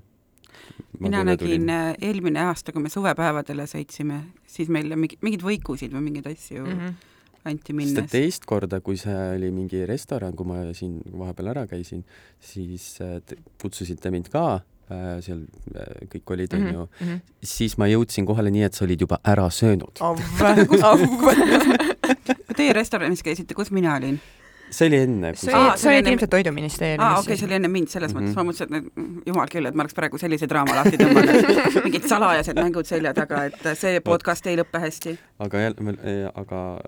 mina 0.99 1.23
nägin 1.27 1.69
äh, 1.73 1.93
eelmine 2.01 2.47
aasta, 2.49 2.73
kui 2.73 2.83
me 2.83 2.93
suvepäevadele 2.93 3.65
sõitsime, 3.69 4.23
siis 4.47 4.69
meil 4.73 4.93
mingi, 4.95 5.19
mingeid 5.25 5.45
võikusid 5.45 5.93
või 5.95 6.09
mingeid 6.09 6.33
asju 6.33 6.65
mm. 6.65 6.81
-hmm. 6.81 7.08
Anti 7.45 7.73
sest 7.73 7.91
et 7.91 7.95
minnes. 8.03 8.11
teist 8.11 8.45
korda, 8.45 8.79
kui 8.81 8.97
see 8.97 9.15
oli 9.35 9.51
mingi 9.51 9.85
restoran, 9.85 10.33
kui 10.35 10.45
ma 10.45 10.73
siin 10.73 10.99
vahepeal 11.17 11.47
ära 11.53 11.67
käisin, 11.67 12.03
siis 12.39 12.99
äh, 13.01 13.21
te 13.25 13.35
kutsusite 13.61 14.11
mind 14.11 14.27
ka, 14.29 14.61
seal 15.21 15.43
äh, 15.75 16.07
kõik 16.09 16.31
olid, 16.33 16.53
Mhm. 16.53 16.67
onju, 16.67 17.19
siis 17.43 17.77
ma 17.77 17.85
jõudsin 17.85 18.25
kohale 18.25 18.49
nii, 18.51 18.63
et 18.63 18.73
sa 18.73 18.85
olid 18.85 18.99
juba 19.01 19.19
ära 19.23 19.49
söönud. 19.49 19.99
Teie 22.57 22.73
restoranis 22.73 23.21
käisite, 23.23 23.53
kus 23.55 23.71
mina 23.71 23.95
olin? 23.99 24.19
see 24.69 24.85
oli 24.85 24.97
enne. 25.01 25.31
sa 25.33 25.49
olid, 25.57 25.97
enne- 26.05 26.11
ilmselt 26.13 26.29
Toiduministeeriumis. 26.29 27.01
aa, 27.07 27.19
okei 27.19 27.33
okay,, 27.33 27.37
see 27.39 27.47
oli 27.47 27.55
enne 27.57 27.67
mind, 27.73 27.87
selles 27.89 28.13
mm 28.13 28.19
Mhm. 28.19 28.27
-hmm. 28.27 28.35
mõttes 28.35 28.35
ma 28.35 28.51
mõtlesin, 28.51 28.75
et 28.85 28.95
mm, 28.95 29.21
jumal 29.25 29.47
küll, 29.49 29.65
et 29.65 29.73
ma 29.75 29.81
oleks 29.83 29.93
praegu 29.97 30.17
sellise 30.21 30.47
draama 30.47 30.75
lahti 30.75 30.97
tõmmanud. 30.97 31.81
mingid 31.87 32.05
salajased 32.07 32.55
mängud 32.59 32.85
selja 32.85 33.13
taga, 33.17 33.45
et 33.45 33.77
see 33.77 33.99
podcast 34.05 34.45
ei 34.47 34.57
lõppe 34.57 34.79
hästi. 34.83 35.17
aga 35.39 35.57
jälle, 35.57 36.31
aga 36.35 36.79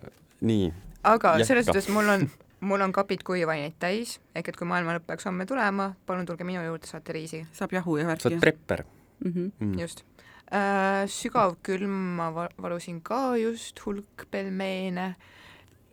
nii. 0.42 0.72
aga 1.04 1.36
Jätka. 1.38 1.46
selles 1.46 1.66
suhtes 1.66 1.90
mul 1.90 2.10
on, 2.10 2.30
mul 2.60 2.82
on 2.82 2.92
kapid 2.92 3.24
kuivaineid 3.24 3.78
täis, 3.80 4.20
ehk 4.36 4.48
et 4.52 4.58
kui 4.58 4.68
maailma 4.68 4.98
lõpp 4.98 5.08
peaks 5.08 5.26
homme 5.26 5.46
tulema, 5.46 5.94
palun 6.06 6.26
tulge 6.26 6.44
minu 6.48 6.64
juurde, 6.66 6.88
saate 6.88 7.14
riisi. 7.14 7.46
saab 7.54 7.74
jahu 7.74 7.98
ja 7.98 8.04
sa 8.04 8.14
värki 8.14 8.28
oled. 8.28 8.40
prepper 8.40 8.84
Mm 9.22 9.32
-hmm. 9.34 9.52
mm.. 9.60 9.80
just 9.80 10.04
äh,. 10.52 11.06
sügav 11.08 11.56
külm 11.64 12.16
ma 12.18 12.32
va- 12.34 12.54
valusin 12.62 13.02
ka 13.02 13.36
just 13.38 13.80
hulk 13.86 14.26
pelmeene 14.32 15.06
ehk 15.08 15.18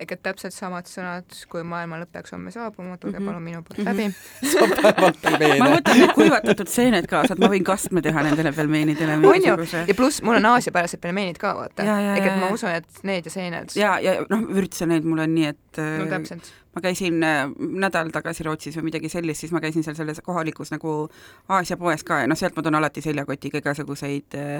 et 0.00 0.22
täpselt 0.22 0.54
samad 0.54 0.86
sõnad, 0.86 1.24
kui 1.50 1.62
maailma 1.66 1.98
lõpp 2.02 2.12
peaks 2.14 2.32
homme 2.32 2.50
saabuma, 2.54 2.96
tulge 3.02 3.18
Mhm. 3.18 3.26
palun 3.26 3.42
minu 3.42 3.62
poolt 3.62 3.78
Mhm. 3.78 3.88
läbi. 3.88 4.14
ma 5.62 5.68
võtan 5.74 5.98
need 5.98 6.12
kuivatatud 6.14 6.68
seened 6.70 7.06
kaasa, 7.10 7.34
et 7.34 7.42
ma 7.42 7.48
võin 7.52 7.64
kastme 7.66 8.02
teha 8.04 8.22
nendele 8.22 8.52
pelmeenidele 8.56 9.16
on 9.18 9.42
ju, 9.42 9.56
ja 9.88 9.94
pluss 9.98 10.22
mul 10.22 10.38
on 10.38 10.46
Aasia-pärased 10.52 11.00
pelmeenid 11.02 11.38
ka, 11.42 11.54
vaata. 11.58 11.82
Et 11.82 12.30
ma 12.38 12.46
ja. 12.48 12.52
usun, 12.54 12.70
et 12.78 13.02
need 13.02 13.26
ja 13.26 13.30
seened. 13.34 13.74
ja, 13.78 13.98
ja 14.04 14.18
noh, 14.30 14.46
vürtse 14.54 14.86
neid 14.86 15.04
mul 15.08 15.18
on 15.24 15.34
nii, 15.34 15.50
et 15.54 15.80
no 15.82 16.04
äh, 16.06 16.12
täpselt. 16.14 16.52
ma 16.76 16.82
käisin 16.84 17.18
äh, 17.26 17.50
nädal 17.58 18.10
tagasi 18.14 18.46
Rootsis 18.46 18.76
või 18.78 18.88
midagi 18.92 19.08
sellist, 19.12 19.40
siis 19.44 19.52
ma 19.52 19.60
käisin 19.64 19.82
seal 19.86 19.96
selles 19.98 20.20
kohalikus 20.24 20.70
nagu 20.74 21.08
Aasia 21.48 21.76
poes 21.80 22.04
ka 22.06 22.20
ja 22.22 22.30
noh, 22.30 22.38
sealt 22.38 22.56
ma 22.56 22.62
toon 22.62 22.78
alati 22.78 23.02
seljakotiga 23.04 23.58
igasuguseid 23.62 24.38
äh, 24.38 24.56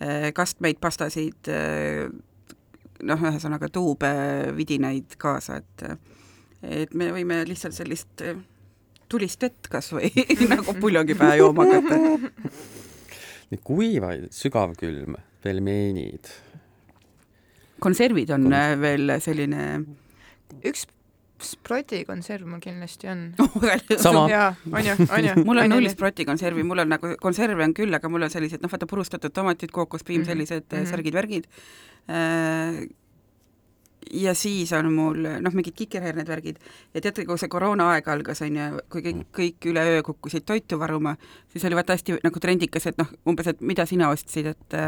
äh, 0.00 0.32
kastmeid, 0.34 0.78
pastasid 0.80 1.48
äh,, 1.50 2.06
noh, 3.06 3.24
ühesõnaga 3.30 3.68
tuube, 3.72 4.10
vidinaid 4.56 5.18
kaasa, 5.20 5.60
et 5.62 5.84
et 6.62 6.94
me 6.98 7.12
võime 7.14 7.44
lihtsalt 7.46 7.76
sellist 7.76 8.22
äh, 8.26 8.38
tulist 9.08 9.42
vett 9.42 9.68
kas 9.70 9.92
või 9.94 10.10
nagu 10.52 10.74
puljongipäe 10.80 11.38
jooma 11.38 11.68
hakata. 11.68 11.98
Need 13.48 13.62
kuivad, 13.64 14.26
sügavkülm, 14.34 15.16
pelmeenid. 15.42 16.28
konservid 17.80 18.30
on 18.34 18.48
Kon- 18.48 18.58
äh, 18.58 18.74
veel 18.80 19.14
selline 19.22 19.64
üks 20.66 20.86
sprotikonserv 21.40 22.46
mul 22.46 22.60
kindlasti 22.60 23.08
on. 23.08 23.34
Sama. 24.04 24.28
jaa, 24.30 24.54
on 24.72 24.84
ju, 24.84 24.94
on 25.10 25.24
ju. 25.24 25.34
mul 25.48 25.58
on 25.58 25.68
null 25.70 25.88
sprotikonservi, 25.88 26.62
mul 26.66 26.78
on 26.84 26.88
nagu 26.88 27.14
konserve 27.20 27.62
on 27.64 27.74
küll, 27.74 27.94
aga 27.94 28.08
mul 28.08 28.22
on 28.22 28.30
sellised 28.30 28.62
noh, 28.62 28.70
vaata 28.72 28.86
purustatud 28.86 29.32
tomatid, 29.32 29.70
kookospiim 29.70 30.20
Mhm. 30.20 30.28
mm, 30.28 30.32
-hmm. 30.32 30.46
sellised 30.46 30.64
mm 30.64 30.78
Mhm. 30.78 30.84
-hmm. 30.84 30.90
särgid-värgid. 30.92 31.44
Ja 34.12 34.34
siis 34.34 34.72
on 34.72 34.92
mul 34.92 35.26
noh, 35.42 35.54
mingid 35.54 35.76
kikerherned 35.76 36.28
värgid 36.28 36.58
ja 36.94 37.02
teate, 37.02 37.24
kui 37.26 37.38
see 37.40 37.50
koroonaaeg 37.52 38.08
algas, 38.08 38.42
on 38.46 38.56
ju, 38.56 38.68
kui 38.92 39.04
kõik, 39.04 39.24
kõik 39.38 39.68
üleöö 39.72 40.02
kukkusid 40.06 40.46
toitu 40.48 40.78
varuma, 40.80 41.14
siis 41.52 41.64
oli 41.68 41.78
vaata 41.78 41.96
hästi 41.96 42.18
nagu 42.24 42.42
trendikas, 42.42 42.88
et 42.90 42.98
noh, 43.00 43.10
umbes, 43.28 43.50
et 43.52 43.60
mida 43.60 43.86
sina 43.88 44.12
ostsid, 44.14 44.52
et 44.54 44.78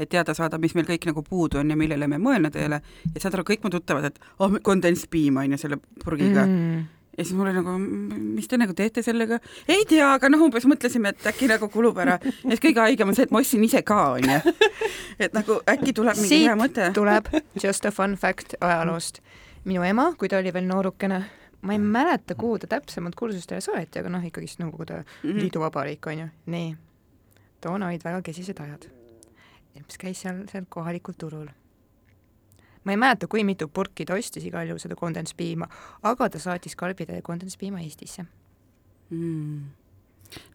et 0.00 0.08
teada 0.08 0.32
saada, 0.34 0.58
mis 0.58 0.72
meil 0.74 0.86
kõik 0.88 1.04
nagu 1.10 1.22
puudu 1.22 1.58
on 1.60 1.70
ja 1.70 1.76
millele 1.76 2.06
me 2.08 2.16
mõelnud 2.16 2.56
ei 2.56 2.70
ole. 2.70 2.80
ja 3.14 3.20
saad 3.20 3.36
aru, 3.36 3.44
kõik 3.50 3.64
mu 3.64 3.70
tuttavad, 3.74 4.08
et 4.08 4.22
oh, 4.38 4.56
kondentspiim 4.62 5.36
on 5.36 5.52
ju 5.52 5.60
selle 5.60 5.76
purgiga 6.04 6.46
mm. 6.46 6.86
mm.. 7.10 7.16
ja 7.18 7.24
siis 7.24 7.34
mul 7.36 7.46
oli 7.48 7.54
nagu, 7.56 7.74
mis 8.36 8.48
te 8.48 8.56
nagu 8.56 8.74
teete 8.74 9.02
sellega? 9.02 9.38
ei 9.68 9.84
tea, 9.88 10.12
aga 10.14 10.28
noh, 10.28 10.44
umbes 10.46 10.66
mõtlesime, 10.70 11.12
et 11.14 11.26
äkki 11.26 11.48
nagu 11.50 11.68
kulub 11.68 11.98
ära. 11.98 12.18
ja 12.22 12.50
siis 12.50 12.60
kõige 12.62 12.80
haigem 12.84 13.08
on 13.08 13.14
see, 13.18 13.26
et 13.28 13.30
ma 13.34 13.40
ostsin 13.42 13.64
ise 13.64 13.82
ka, 13.82 13.98
onju. 14.18 14.40
et 15.18 15.34
nagu 15.36 15.60
äkki 15.68 15.92
tuleb 15.96 16.16
mingi 16.20 16.44
hea 16.46 16.56
mõte. 16.58 16.92
tuleb 16.94 17.28
just 17.62 17.86
a 17.86 17.90
fun 17.90 18.16
fact 18.16 18.54
ajaloost. 18.60 19.20
minu 19.64 19.82
ema, 19.84 20.12
kui 20.18 20.28
ta 20.28 20.38
oli 20.38 20.52
veel 20.52 20.64
noorukene, 20.68 21.24
ma 21.62 21.72
ei 21.76 21.78
mäleta, 21.78 22.34
kuhu 22.34 22.58
ta 22.58 22.66
täpsemalt 22.76 23.14
kursustele 23.18 23.60
saati, 23.60 24.00
aga 24.00 24.08
noh, 24.08 24.24
ikkagist 24.24 24.62
Nõukogude 24.62 25.02
Mhm. 25.22 25.38
Liiduvabariik 25.42 26.06
on 26.06 26.18
ju, 26.18 26.28
nii. 26.46 26.76
toona 27.60 27.88
olid 27.88 28.04
väga 28.04 28.22
kesised 28.22 28.60
ajad. 28.60 28.86
mis 29.74 29.98
käis 29.98 30.20
seal, 30.20 30.44
seal 30.52 30.64
kohalikul 30.68 31.14
turul. 31.18 31.46
Ma 32.84 32.94
ei 32.94 33.00
mäleta, 33.00 33.28
kui 33.30 33.44
mitu 33.44 33.68
purki 33.68 34.06
ta 34.08 34.16
ostis 34.18 34.46
igal 34.48 34.68
juhul 34.70 34.80
seda 34.82 34.96
kondenspiima, 34.98 35.68
aga 36.02 36.30
ta 36.30 36.40
saatis 36.42 36.76
karbide 36.76 37.20
kondenspiima 37.26 37.82
Eestisse. 37.84 38.26
Mm. 39.10 39.66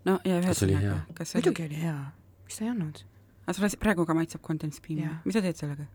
no 0.07 0.19
ja 0.23 0.39
ühesõnaga, 0.39 1.01
kas 1.17 1.35
oli 1.35 1.43
muidugi 1.43 1.65
oli 1.65 1.81
hea, 1.81 1.97
miks 2.45 2.59
ta 2.59 2.63
ei 2.63 2.71
olnud? 2.71 3.01
aga 3.45 3.55
sulle 3.57 3.79
praegu 3.81 4.05
ka 4.07 4.15
maitseb 4.15 4.41
kondens 4.41 4.79
piima 4.81 5.09
Jah., 5.09 5.17
mis 5.25 5.35
sa 5.35 5.43
teed 5.43 5.59
sellega? 5.59 5.87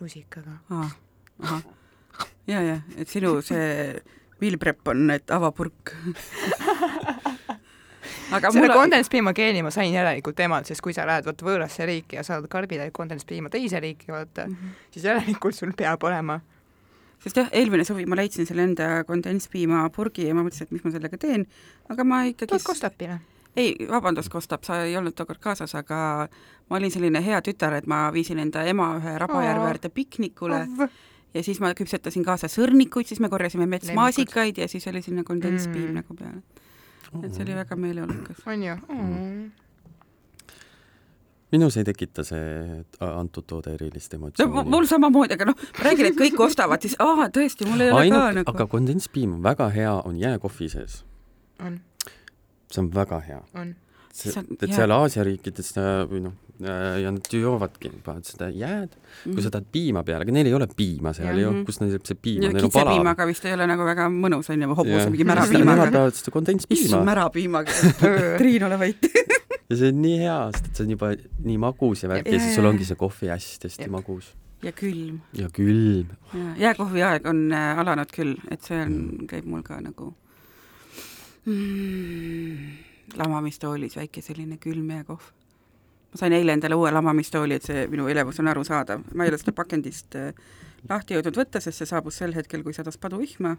lusikaga. 0.00 0.58
ahah. 0.68 1.62
ja, 2.46 2.60
ja, 2.60 2.80
et 2.96 3.08
sinu 3.08 3.38
see 3.44 3.96
meal 4.40 4.56
prep 4.60 4.88
on, 4.88 5.10
et 5.12 5.32
ava 5.32 5.50
purk. 5.52 5.94
aga 8.32 8.50
selle 8.52 8.66
mul 8.66 8.74
on, 8.76 8.82
kondenspiima 8.82 9.32
geeni 9.32 9.62
ma 9.62 9.70
sain 9.70 9.92
järelikult 9.92 10.40
emalt, 10.40 10.66
sest 10.66 10.80
kui 10.84 10.92
sa 10.96 11.06
lähed 11.06 11.24
vot 11.26 11.42
võõrasse 11.42 11.86
riiki 11.86 12.16
ja 12.16 12.22
saad 12.26 12.46
karbitäit 12.48 12.92
kondenspiima 12.92 13.50
teise 13.50 13.80
riiki, 13.80 14.06
vaata, 14.12 14.46
Mhm. 14.46 14.70
siis 14.90 15.04
järelikult 15.04 15.54
sul 15.54 15.72
peab 15.76 16.02
olema. 16.04 16.40
sest 17.20 17.36
jah, 17.36 17.48
eelmine 17.52 17.84
suvi 17.84 18.06
ma 18.06 18.16
leidsin 18.16 18.46
selle 18.46 18.62
enda 18.64 19.04
kondenspiima 19.04 19.90
purgi 19.92 20.26
ja 20.28 20.34
ma 20.34 20.40
mõtlesin, 20.42 20.62
et 20.62 20.70
mis 20.72 20.84
ma 20.84 20.90
sellega 20.90 21.18
teen, 21.18 21.46
aga 21.90 22.04
ma 22.04 22.22
ikkagi 22.24 22.48
tood 22.48 22.62
Kostapile. 22.64 23.18
ei, 23.56 23.74
vabandust, 23.90 24.28
Kostap, 24.32 24.64
sa 24.64 24.82
ei 24.84 24.96
olnud 24.96 25.12
tookord 25.14 25.38
kaasas, 25.38 25.74
aga 25.74 26.28
ma 26.70 26.76
olin 26.76 26.90
selline 26.90 27.20
hea 27.24 27.40
tütar, 27.42 27.74
et 27.76 27.86
ma 27.86 28.10
viisin 28.12 28.38
enda 28.38 28.64
ema 28.64 28.94
ühe 28.96 29.18
Rabajärve 29.18 29.66
äärde 29.68 29.88
piknikule 29.92 30.66
ja 31.34 31.42
siis 31.42 31.60
ma 31.60 31.74
küpsetasin 31.74 32.24
kaasa 32.24 32.46
sõrnikuid, 32.48 33.06
siis 33.06 33.20
me 33.20 33.28
korjasime 33.28 33.66
metsmaasikaid 33.66 34.56
ja 34.58 34.68
siis 34.68 34.86
oli 34.86 35.02
sinna 35.02 35.22
kondenspiim 35.22 35.76
Mm. 35.84 35.88
mm. 35.90 35.94
nagu 35.94 36.14
peale. 36.14 36.42
Et 37.24 37.34
see 37.34 37.42
oli 37.42 37.58
väga 37.58 37.76
meeleolukas. 37.76 38.46
on 38.46 38.62
ju 38.62 38.76
mm.? 38.88 39.50
minus 41.52 41.76
ei 41.76 41.84
tekita 41.84 42.24
see 42.26 42.80
antud 43.04 43.46
toode 43.50 43.74
erilist 43.74 44.14
no 44.14 44.20
emotsiooni. 44.20 44.64
mul 44.70 44.86
samamoodi, 44.86 45.34
aga 45.34 45.50
noh, 45.50 45.68
räägin, 45.82 46.10
et 46.12 46.18
kõik 46.18 46.40
ostavad, 46.46 46.82
siis 46.82 46.96
aa, 47.02 47.28
tõesti, 47.34 47.66
mul 47.68 47.86
ei 47.86 47.92
ole 47.92 48.06
ainult 48.06 48.22
ka, 48.22 48.32
nagu 48.40 48.54
aga 48.54 48.66
kondenspiim 48.70 49.36
on 49.38 49.44
väga 49.44 49.70
hea, 49.74 49.94
on 50.06 50.18
jääkohvi 50.20 50.70
sees. 50.72 51.00
on, 51.58 51.80
see 52.70 52.84
on 52.84 52.90
väga 52.94 53.20
hea. 53.26 53.40
on. 53.54 53.74
See 54.12 54.32
See 54.32 54.40
on, 54.42 54.46
et 54.60 54.72
seal 54.74 54.90
Aasia 54.94 55.22
riikides 55.26 55.70
äh, 55.78 55.90
või 56.10 56.20
noh, 56.24 56.32
ja 56.60 57.08
nad 57.14 57.24
ju 57.32 57.38
joovadki, 57.40 57.88
panevad 58.04 58.26
seda 58.28 58.48
jääd, 58.52 58.92
kui 59.24 59.40
sa 59.44 59.48
tahad 59.54 59.68
piima 59.72 60.02
peale, 60.04 60.26
aga 60.26 60.32
neil 60.34 60.50
ei 60.50 60.54
ole 60.56 60.66
piima 60.76 61.12
seal 61.16 61.38
ju 61.40 61.50
Mhm., 61.54 61.62
kus 61.68 61.78
neil 61.80 61.94
see 62.04 62.18
piim 62.20 62.42
ja 62.42 62.50
on, 62.50 62.54
neil 62.58 62.66
on 62.66 62.70
palav. 62.74 62.90
kitsepiimaga 62.90 63.26
vist 63.30 63.44
ei 63.48 63.54
ole 63.56 63.66
nagu 63.70 63.86
väga 63.88 64.08
mõnus 64.12 64.50
on 64.52 64.60
ju, 64.66 64.74
hobuse 64.82 65.06
mingi 65.10 65.24
Nemad 65.24 65.38
märapiimaga. 65.40 65.86
tahavad 65.94 66.12
seda 66.14 66.20
issand, 66.20 66.34
kondenspiima 66.36 67.00
märapiimaga. 67.08 67.78
Triin, 68.42 68.64
ole 68.68 68.78
vait. 68.82 69.08
ja 69.70 69.76
see 69.78 69.88
on 69.94 70.02
nii 70.02 70.18
hea, 70.20 70.36
sest 70.52 70.66
et 70.68 70.76
see 70.76 70.84
on 70.84 70.90
juba 70.96 71.12
nii 71.46 71.58
magus 71.64 72.02
ja 72.04 72.08
värk 72.12 72.26
ja, 72.26 72.32
Ja- 72.32 72.36
ja 72.36 72.40
siis 72.44 72.50
ja- 72.52 72.56
sul 72.60 72.64
ja- 72.68 72.70
ongi 72.74 72.84
see 72.90 72.96
kohvi 73.00 73.30
hästi-hästi 73.32 73.88
magus 73.90 74.32
ja 74.62 74.72
külm. 74.76 75.20
ja 75.32 75.48
külm. 75.48 76.10
jääkohvi 76.60 77.02
aeg 77.06 77.24
on 77.30 77.46
äh, 77.52 77.78
alanud 77.80 78.10
küll, 78.12 78.34
et 78.50 78.60
see 78.66 78.82
on, 78.82 78.98
käib 79.30 79.46
mul 79.48 79.62
ka 79.64 79.80
nagu 79.80 80.12
mm, 81.46 82.89
lamamistoolis 83.18 83.96
väike 83.96 84.22
selline 84.22 84.58
külm 84.62 84.90
jääkohv. 84.90 85.28
ma 86.10 86.18
sain 86.18 86.32
eile 86.32 86.52
endale 86.52 86.74
uue 86.74 86.90
lamamistooli, 86.90 87.54
et 87.54 87.66
see 87.66 87.86
minu 87.90 88.08
elevus 88.10 88.40
on 88.42 88.48
arusaadav, 88.50 89.04
ma 89.14 89.24
ei 89.24 89.30
ole 89.30 89.38
seda 89.38 89.52
pakendist 89.54 90.16
äh, 90.18 90.34
lahti 90.88 91.14
jõudnud 91.14 91.38
võtta, 91.38 91.60
sest 91.62 91.82
see 91.82 91.90
saabus 91.90 92.18
sel 92.18 92.34
hetkel, 92.34 92.64
kui 92.66 92.74
sadas 92.74 92.98
paduvihma. 92.98 93.56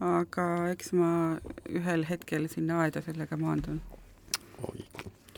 aga 0.00 0.44
eks 0.70 0.92
ma 0.94 1.10
ühel 1.68 2.04
hetkel 2.06 2.46
sinna 2.48 2.82
aeda 2.84 3.02
sellega 3.02 3.36
maandun, 3.36 3.80
oi, 4.62 4.84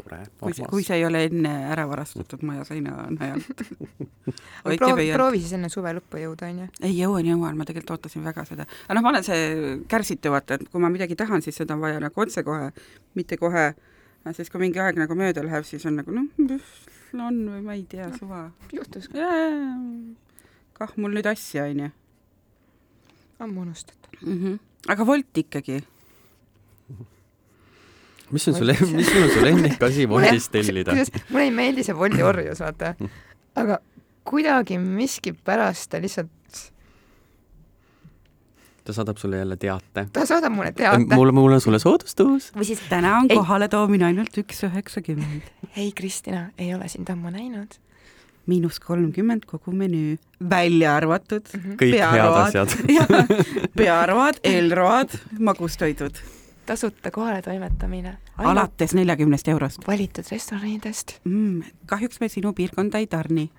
tore. 0.02 0.18
kui 0.40 0.54
see, 0.56 0.66
kui 0.70 0.84
see 0.86 0.98
ei 1.00 1.04
ole 1.06 1.22
enne 1.28 1.52
ära 1.70 1.84
varastatud 1.90 2.42
maja 2.46 2.64
seina 2.68 3.06
najalt. 3.14 3.64
proovi, 4.80 5.06
proovi 5.14 5.42
siis 5.42 5.54
enne 5.58 5.70
suve 5.72 5.92
lõppu 5.98 6.20
jõuda, 6.22 6.50
onju. 6.50 6.68
ei 6.86 6.96
jõuan, 6.96 7.28
jõuan, 7.28 7.58
ma 7.58 7.66
tegelikult 7.68 7.98
ootasin 7.98 8.24
väga 8.26 8.44
seda. 8.48 8.66
aga 8.86 8.96
noh, 8.98 9.04
ma 9.06 9.12
olen 9.12 9.26
see 9.26 9.76
kärsitu, 9.90 10.32
vaata, 10.34 10.58
et 10.58 10.66
kui 10.72 10.82
ma 10.82 10.90
midagi 10.92 11.18
tahan, 11.18 11.44
siis 11.44 11.60
seda 11.60 11.76
on 11.76 11.84
vaja 11.84 12.00
nagu 12.02 12.24
otsekohe, 12.24 12.72
mitte 13.18 13.38
kohe, 13.40 13.70
siis 14.36 14.50
kui 14.52 14.62
mingi 14.62 14.82
aeg 14.82 14.98
nagu 15.00 15.18
mööda 15.18 15.44
läheb, 15.46 15.66
siis 15.68 15.86
on 15.90 16.00
nagu 16.00 16.14
noh, 16.14 16.28
on 17.18 17.40
või 17.54 17.62
ma 17.66 17.78
ei 17.78 17.86
tea, 17.90 18.10
suva. 18.18 18.48
juhtus, 18.72 19.10
kah 20.80 20.92
mul 20.96 21.16
nüüd 21.16 21.30
asja, 21.30 21.68
onju. 21.70 21.92
ammu 23.40 23.64
unustatud. 23.68 24.20
aga 24.88 25.08
Wolt 25.08 25.44
ikkagi. 25.44 25.80
mis 28.30 28.48
on 28.48 28.54
su, 28.54 28.64
mis 28.96 29.12
on 29.16 29.30
su 29.34 29.44
lemmikasi 29.44 30.08
Woltist 30.10 30.52
tellida? 30.52 30.96
mulle 31.30 31.44
ei 31.44 31.54
meeldi 31.54 31.84
see 31.86 31.96
Wolti 31.96 32.22
orjus, 32.22 32.60
vaata. 32.62 32.94
aga 33.60 33.80
kuidagi 34.28 34.78
miskipärast 34.78 35.90
ta 35.90 36.00
lihtsalt, 36.02 36.62
ta 38.84 38.94
saadab 38.96 39.20
sulle 39.20 39.42
jälle 39.42 39.56
teate. 39.56 40.06
ta 40.12 40.26
saadab 40.26 40.54
mulle 40.54 40.72
teate. 40.72 41.14
mul, 41.14 41.32
mul 41.32 41.58
on 41.58 41.60
sulle 41.60 41.78
soodustus. 41.78 42.50
või 42.56 42.70
siis, 42.72 42.82
täna 42.88 43.16
on 43.18 43.30
kohaletoomine 43.32 44.10
ainult 44.12 44.42
üks 44.42 44.64
üheksakümmend. 44.70 45.52
ei 45.76 45.92
Kristina, 45.92 46.50
ei 46.58 46.74
ole 46.74 46.88
sind 46.88 47.10
ammu 47.10 47.32
näinud 47.34 47.78
miinus 48.50 48.80
kolmkümmend 48.82 49.44
kogu 49.46 49.72
menüü, 49.76 50.16
välja 50.50 50.96
arvatud 50.96 51.46
mm. 51.54 51.60
-hmm. 51.60 51.76
kõik 51.78 51.94
head 51.94 52.12
Pearoad. 52.16 52.46
asjad. 52.46 52.68
pearoad, 53.78 54.40
eelroad, 54.44 55.16
magustoidud. 55.38 56.22
Tasuta 56.70 57.10
kohaletoimetamine. 57.10 58.12
alates 58.38 58.94
neljakümnest 58.94 59.48
eurost 59.48 59.86
valitud 59.88 60.24
restoranidest. 60.30 61.18
mm,. 61.24 61.62
kahjuks 61.86 62.20
me 62.20 62.28
sinu 62.28 62.52
piirkonda 62.52 62.98
ei 63.02 63.06
tarni. 63.10 63.50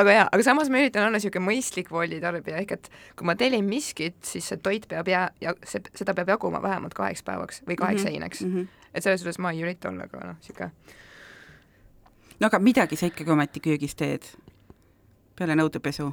aga 0.00 0.12
jaa, 0.12 0.26
aga 0.32 0.42
samas 0.44 0.68
ma 0.72 0.80
üritan 0.82 1.06
olla 1.06 1.16
niisugune 1.16 1.44
mõistlik 1.46 1.90
Woldi 1.92 2.18
tarbija, 2.22 2.60
ehk 2.62 2.74
et 2.76 2.88
kui 3.16 3.26
ma 3.28 3.34
tellin 3.38 3.64
miskit, 3.68 4.18
siis 4.28 4.48
see 4.52 4.58
toit 4.62 4.84
peab 4.90 5.08
jää-, 5.08 5.30
ja 5.44 5.54
seda 5.64 6.14
peab 6.16 6.28
jaguma 6.34 6.60
vähemalt 6.62 6.94
kaheks 6.96 7.22
päevaks 7.26 7.62
või 7.68 7.76
kaheks 7.80 8.02
Mhm. 8.02 8.08
seinaks. 8.08 8.40
mm. 8.44 8.54
-hmm. 8.56 8.66
et 8.94 9.02
selles 9.02 9.20
suhtes 9.20 9.38
ma 9.38 9.50
ei 9.52 9.62
ürita 9.64 9.88
olla 9.88 10.06
ka 10.08 10.20
noh, 10.26 10.36
niisugune 10.36 10.70
no 12.40 12.46
aga 12.46 12.58
midagi 12.58 12.96
sa 12.96 13.06
ikkagi 13.06 13.30
ometi 13.30 13.60
köögis 13.60 13.94
teed 13.94 14.22
peale 15.38 15.54
nõudepesu, 15.56 16.12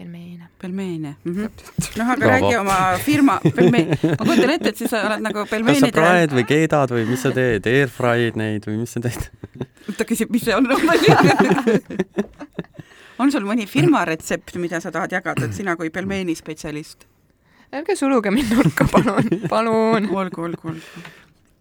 pelmeene. 0.00 0.48
pelmeene 0.60 1.16
mm. 1.24 1.34
-hmm. 1.34 1.48
noh, 1.98 2.10
aga 2.10 2.26
räägi 2.26 2.56
oma 2.56 2.78
firma 3.04 3.40
pelmeen, 3.56 3.88
ma 4.18 4.24
kujutan 4.24 4.50
ette, 4.50 4.68
et 4.68 4.76
siis 4.76 4.90
sa 4.90 5.02
oled 5.06 5.24
nagu 5.26 5.42
kas 5.42 5.48
sa 5.48 5.56
pelmeenide, 5.56 5.92
praed 5.96 6.34
või 6.38 6.46
keedad 6.48 6.94
või 6.96 7.04
mis 7.10 7.22
sa 7.26 7.32
teed, 7.36 7.68
airfry'd 7.68 8.40
neid 8.40 8.66
või 8.68 8.80
mis 8.80 8.96
sa 8.96 9.04
teed? 9.04 9.28
ta 9.98 10.08
küsib, 10.08 10.32
mis 10.32 10.44
see 10.48 10.56
on 10.56 10.68
on 13.20 13.32
sul 13.32 13.44
mõni 13.44 13.68
firma 13.68 14.04
retsept, 14.08 14.56
mida 14.56 14.80
sa 14.80 14.92
tahad 14.94 15.12
jagada, 15.12 15.44
et 15.48 15.56
sina 15.56 15.76
kui 15.76 15.92
pelmeenispetsialist? 15.92 17.08
ärge 17.76 17.96
suluge 17.96 18.32
mind 18.34 18.54
nurka, 18.56 18.88
palun, 18.92 19.28
palun. 19.52 20.08
olgu, 20.08 20.46
olgu, 20.48 20.68
olgu. 20.72 21.08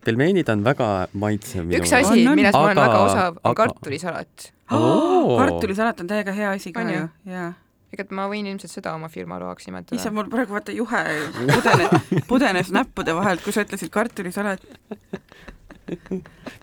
pelmeenid 0.05 0.49
on 0.49 0.63
väga 0.63 0.91
maitsev 1.13 1.67
minu 1.67 1.83
üks 1.83 1.91
asi 1.97 2.23
milles 2.23 2.55
ma 2.55 2.67
olen 2.67 2.77
Aga- 2.77 2.87
väga 2.87 2.99
osav, 3.07 3.33
on 3.43 3.51
aga- 3.51 3.65
kartulisalat. 3.65 4.51
Oo. 4.71 5.37
kartulisalat 5.37 5.99
on 5.99 6.07
täiega 6.07 6.31
hea 6.31 6.53
asi 6.55 6.71
ka 6.71 6.87
ju, 6.87 7.09
jaa 7.27 7.49
ega 7.93 8.05
ma 8.15 8.27
võin 8.31 8.47
ilmselt 8.51 8.71
seda 8.71 8.93
oma 8.97 9.09
firma 9.09 9.39
loaks 9.41 9.65
issand, 9.67 9.91
nimetada. 9.91 10.11
mul 10.17 10.29
praegu 10.31 10.55
vaata 10.57 10.75
juhe 10.75 11.03
pudenes, 11.49 12.23
pudenes 12.29 12.71
näppude 12.75 13.15
vahelt, 13.17 13.43
kui 13.45 13.55
sa 13.55 13.65
ütlesid 13.65 13.91
kartulisalat. 13.93 14.65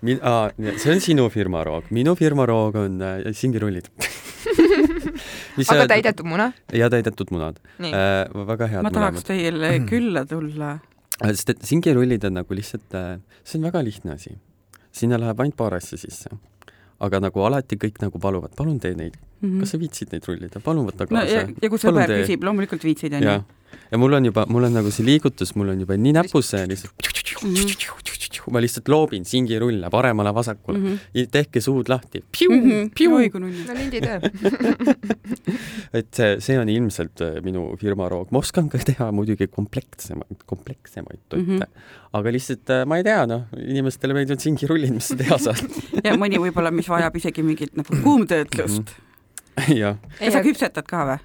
Min-, 0.07 0.21
aa, 0.23 0.49
see 0.79 0.93
on 0.93 1.01
sinu 1.03 1.27
firma 1.33 1.65
roog, 1.67 1.89
minu 1.91 2.13
firma 2.15 2.45
roog 2.47 2.77
on 2.79 3.01
äh, 3.03 3.25
singirullid 3.35 3.89
aga 5.57 5.65
sa- 5.83 5.87
täidetud 5.91 6.27
muna? 6.29 6.51
ja 6.71 6.87
täidetud 6.93 7.31
munad 7.35 7.59
äh,. 7.81 8.23
väga 8.47 8.69
head 8.71 8.85
ma 8.87 8.91
tahaks 8.93 9.25
mõlemad. 9.25 9.27
teile 9.27 9.71
külla 9.91 10.23
tulla. 10.29 10.77
sest 11.19 11.51
et 11.55 11.65
singirullid 11.67 12.27
on 12.29 12.39
nagu 12.39 12.55
lihtsalt 12.59 12.95
äh,, 12.95 13.17
see 13.43 13.59
on 13.59 13.67
väga 13.67 13.83
lihtne 13.83 14.15
asi. 14.15 14.37
sinna 14.95 15.19
läheb 15.21 15.43
ainult 15.43 15.57
paar 15.59 15.75
asja 15.77 15.99
sisse. 15.99 16.31
Aga 16.99 17.19
nagu 17.19 17.39
alati 17.45 17.75
kõik 17.77 17.99
nagu 18.01 18.19
paluvad, 18.19 18.55
palun 18.57 18.79
tee 18.79 18.95
neid, 18.97 19.17
kas 19.59 19.69
sa 19.69 19.77
viitsid 19.77 20.11
neid 20.11 20.25
rullida, 20.25 20.59
palun 20.59 20.87
võta 20.89 21.05
Mhm. 21.05 21.13
no 21.13 21.21
ja, 21.23 21.45
ja 21.61 21.69
kui 21.69 21.77
sõber 21.77 22.07
küsib, 22.25 22.43
loomulikult 22.43 22.81
viitsid, 22.83 23.11
ja 23.13 23.19
onju., 23.19 23.43
ja 23.91 23.97
mul 23.97 24.13
on 24.13 24.25
juba, 24.25 24.45
mul 24.49 24.63
on 24.65 24.73
nagu 24.73 24.91
see 24.91 25.05
liigutus, 25.05 25.55
mul 25.55 25.69
on 25.69 25.79
juba 25.79 25.93
nii 25.97 26.13
näpus 26.13 26.49
see 26.53 26.65
lihtsalt 26.65 26.93
Mhm. 27.43 28.16
Ma 28.51 28.59
lihtsalt 28.63 28.87
loobin 28.91 29.25
singirulle 29.25 29.89
paremale-vasakule 29.93 30.77
mm, 30.77 30.85
-hmm. 31.13 31.27
tehke 31.31 31.61
suud 31.61 31.89
lahti. 31.89 32.23
kui 33.31 33.39
nunnu. 33.41 33.63
no 33.67 33.73
linditöö. 33.73 34.19
et 35.97 36.07
see, 36.13 36.37
see 36.43 36.57
on 36.59 36.69
ilmselt 36.69 37.21
äh, 37.25 37.37
minu 37.45 37.69
firma 37.81 38.09
roog, 38.11 38.31
ma 38.31 38.41
oskan 38.43 38.69
ka 38.71 38.77
teha 38.83 39.09
muidugi 39.15 39.47
komplekssemaid, 39.47 40.43
komplekssemaid 40.45 41.19
toite 41.29 41.43
mm, 41.45 41.47
Mhm. 41.47 41.61
-hmm. 41.61 42.17
aga 42.19 42.31
lihtsalt 42.31 42.69
äh, 42.69 42.85
ma 42.85 42.97
ei 42.97 43.03
tea, 43.03 43.25
noh, 43.29 43.43
inimestele 43.57 44.13
meeldivad 44.13 44.39
singirullid, 44.43 44.93
mis 44.93 45.07
sa 45.07 45.15
teha 45.15 45.37
saad. 45.37 45.63
ja 46.05 46.15
mõni 46.17 46.39
võib-olla, 46.41 46.71
mis 46.71 46.89
vajab 46.89 47.15
isegi 47.15 47.43
mingit 47.43 47.75
nagu 47.77 47.95
kuumtöötlust. 48.03 48.91
jah, 49.81 49.97
ja 50.21 50.31
sa 50.31 50.41
küpsetad 50.43 50.85
ka 50.89 51.05
või? 51.11 51.19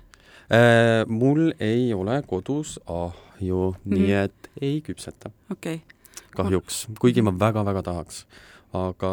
Äh, 0.52 1.06
mul 1.08 1.52
ei 1.60 1.92
ole 1.94 2.22
kodus 2.26 2.78
ahju, 2.86 3.74
nii 3.84 4.00
Mhm. 4.00 4.24
et 4.24 4.50
ei 4.60 4.80
küpseta 4.84 5.30
okei 5.50 5.74
okay., 5.80 5.91
kahjuks, 6.36 6.86
kuigi 7.00 7.24
ma 7.24 7.34
väga-väga 7.38 7.84
tahaks. 7.90 8.26
aga 8.72 9.08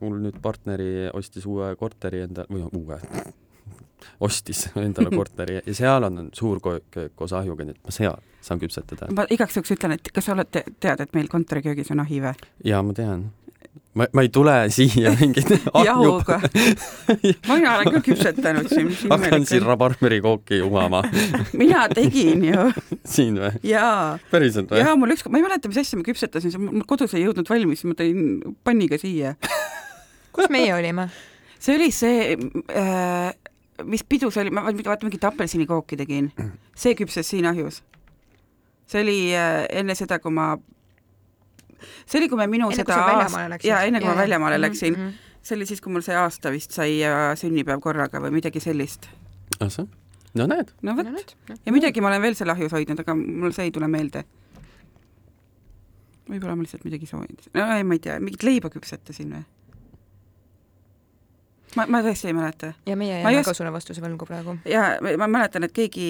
mul 0.00 0.20
nüüd 0.22 0.36
partneri 0.42 1.08
ostis 1.18 1.46
uue 1.50 1.72
korteri 1.76 2.20
endale, 2.22 2.46
või 2.46 2.62
uue, 2.78 2.98
ostis 4.26 4.68
endale 4.78 5.10
korteri 5.18 5.58
ja 5.58 5.74
seal 5.74 6.06
on 6.06 6.28
suur 6.32 6.60
köök 6.62 7.00
koos 7.18 7.34
ahjuga, 7.34 7.66
nii 7.66 7.74
et 7.74 7.82
ma 7.82 7.94
seal 7.94 8.20
saan 8.42 8.62
küpsetada. 8.62 9.10
ma 9.14 9.26
igaks 9.30 9.58
juhuks 9.58 9.74
ütlen, 9.74 9.96
et 9.98 10.12
kas 10.14 10.28
sa 10.28 10.36
oled, 10.36 10.50
tead, 10.52 11.02
et 11.02 11.14
meil 11.14 11.30
kontoriköögis 11.32 11.90
on 11.94 12.04
ahi 12.04 12.22
või? 12.22 12.34
jaa, 12.64 12.82
ma 12.86 12.94
tean. 12.94 13.30
Ma, 13.94 14.06
ma 14.12 14.24
ei 14.24 14.30
tule 14.32 14.54
siia 14.74 15.12
mingit 15.20 15.50
jahuga 15.86 16.38
mina 17.48 17.76
olen 17.76 17.90
küll 17.96 18.04
küpsetanud 18.10 18.70
siin. 18.72 18.90
hakkan 19.10 19.46
siin 19.48 19.66
rabarberikooki 19.66 20.62
jumama 20.62 21.02
mina 21.62 21.86
tegin 21.92 22.44
ju 22.48 22.68
siin 23.04 23.38
või? 23.42 23.52
jaa. 23.72 24.18
päriselt 24.32 24.72
või? 24.72 24.82
jaa, 24.84 24.96
mul 24.96 25.16
ükskord, 25.16 25.34
ma 25.34 25.42
ei 25.42 25.46
mäleta, 25.46 25.70
mis 25.72 25.82
asja 25.82 26.00
ma 26.00 26.06
küpsetasin, 26.06 26.56
mul 26.62 26.86
kodus 26.88 27.16
ei 27.16 27.26
jõudnud 27.26 27.48
valmis, 27.52 27.84
ma 27.88 27.98
tõin 27.98 28.56
panniga 28.64 29.00
siia 29.00 29.36
kus 30.32 30.50
meie 30.52 30.72
olime? 30.74 31.08
see 31.62 31.76
oli 31.76 31.92
see 31.94 32.36
äh, 32.74 33.30
mis 33.84 34.04
pidu 34.04 34.30
see 34.30 34.44
oli, 34.44 34.52
ma 34.54 34.64
vaata 34.66 35.06
mingit 35.06 35.24
apelsinikooki 35.24 35.98
tegin, 36.00 36.30
see 36.74 36.96
küpses 36.98 37.28
siin 37.28 37.46
ahjus. 37.50 37.82
see 38.86 39.02
oli 39.02 39.18
äh, 39.36 39.64
enne 39.80 39.96
seda, 39.98 40.18
kui 40.22 40.32
ma, 40.34 40.54
see 42.06 42.20
oli, 42.20 42.28
kui 42.32 42.40
me 42.40 42.46
minu 42.50 42.68
enne, 42.70 42.80
seda 42.80 42.98
aast-, 43.14 43.66
jaa, 43.66 43.82
enne 43.88 44.00
kui 44.02 44.10
ma 44.10 44.16
väljamaale 44.18 44.56
-hmm. 44.56 44.66
läksin 44.66 44.94
mm. 44.94 45.08
-hmm. 45.08 45.40
see 45.42 45.56
oli 45.56 45.66
siis, 45.66 45.80
kui 45.80 45.92
mul 45.92 46.04
see 46.06 46.16
aasta 46.16 46.50
vist 46.50 46.76
sai 46.76 46.98
ja 47.00 47.32
sünnipäev 47.36 47.80
korraga 47.80 48.20
või 48.20 48.30
midagi 48.38 48.60
sellist. 48.60 49.08
ahsah, 49.60 49.86
no 50.34 50.46
näed. 50.46 50.72
no 50.82 50.96
vot 50.96 51.06
no,, 51.06 51.56
ja 51.66 51.72
midagi 51.72 52.00
ma 52.00 52.08
olen 52.08 52.22
veel 52.22 52.34
seal 52.34 52.50
ahjus 52.50 52.72
hoidnud, 52.72 53.00
aga 53.00 53.14
mul 53.14 53.52
see 53.52 53.64
ei 53.64 53.70
tule 53.70 53.88
meelde. 53.88 54.24
võib-olla 56.28 56.56
ma 56.56 56.62
lihtsalt 56.62 56.84
midagi 56.84 57.06
soovin, 57.06 57.36
no 57.54 57.72
ei, 57.76 57.84
ma 57.84 57.94
ei 57.94 57.98
tea, 57.98 58.20
mingit 58.20 58.42
leiba 58.42 58.70
küpsetasin 58.70 59.36
või? 59.36 59.44
Ma, 61.76 61.86
ma 61.88 62.02
tõesti 62.04 62.30
ei 62.30 62.36
mäleta. 62.36 62.72
ja 62.86 62.96
meie 62.96 63.20
jääme 63.20 63.34
just... 63.36 63.48
ka 63.48 63.54
sulle 63.56 63.72
vastuse 63.72 64.04
võlgu 64.04 64.28
praegu. 64.28 64.56
ja 64.68 64.84
ma 65.18 65.28
mäletan, 65.30 65.66
et 65.68 65.74
keegi, 65.76 66.08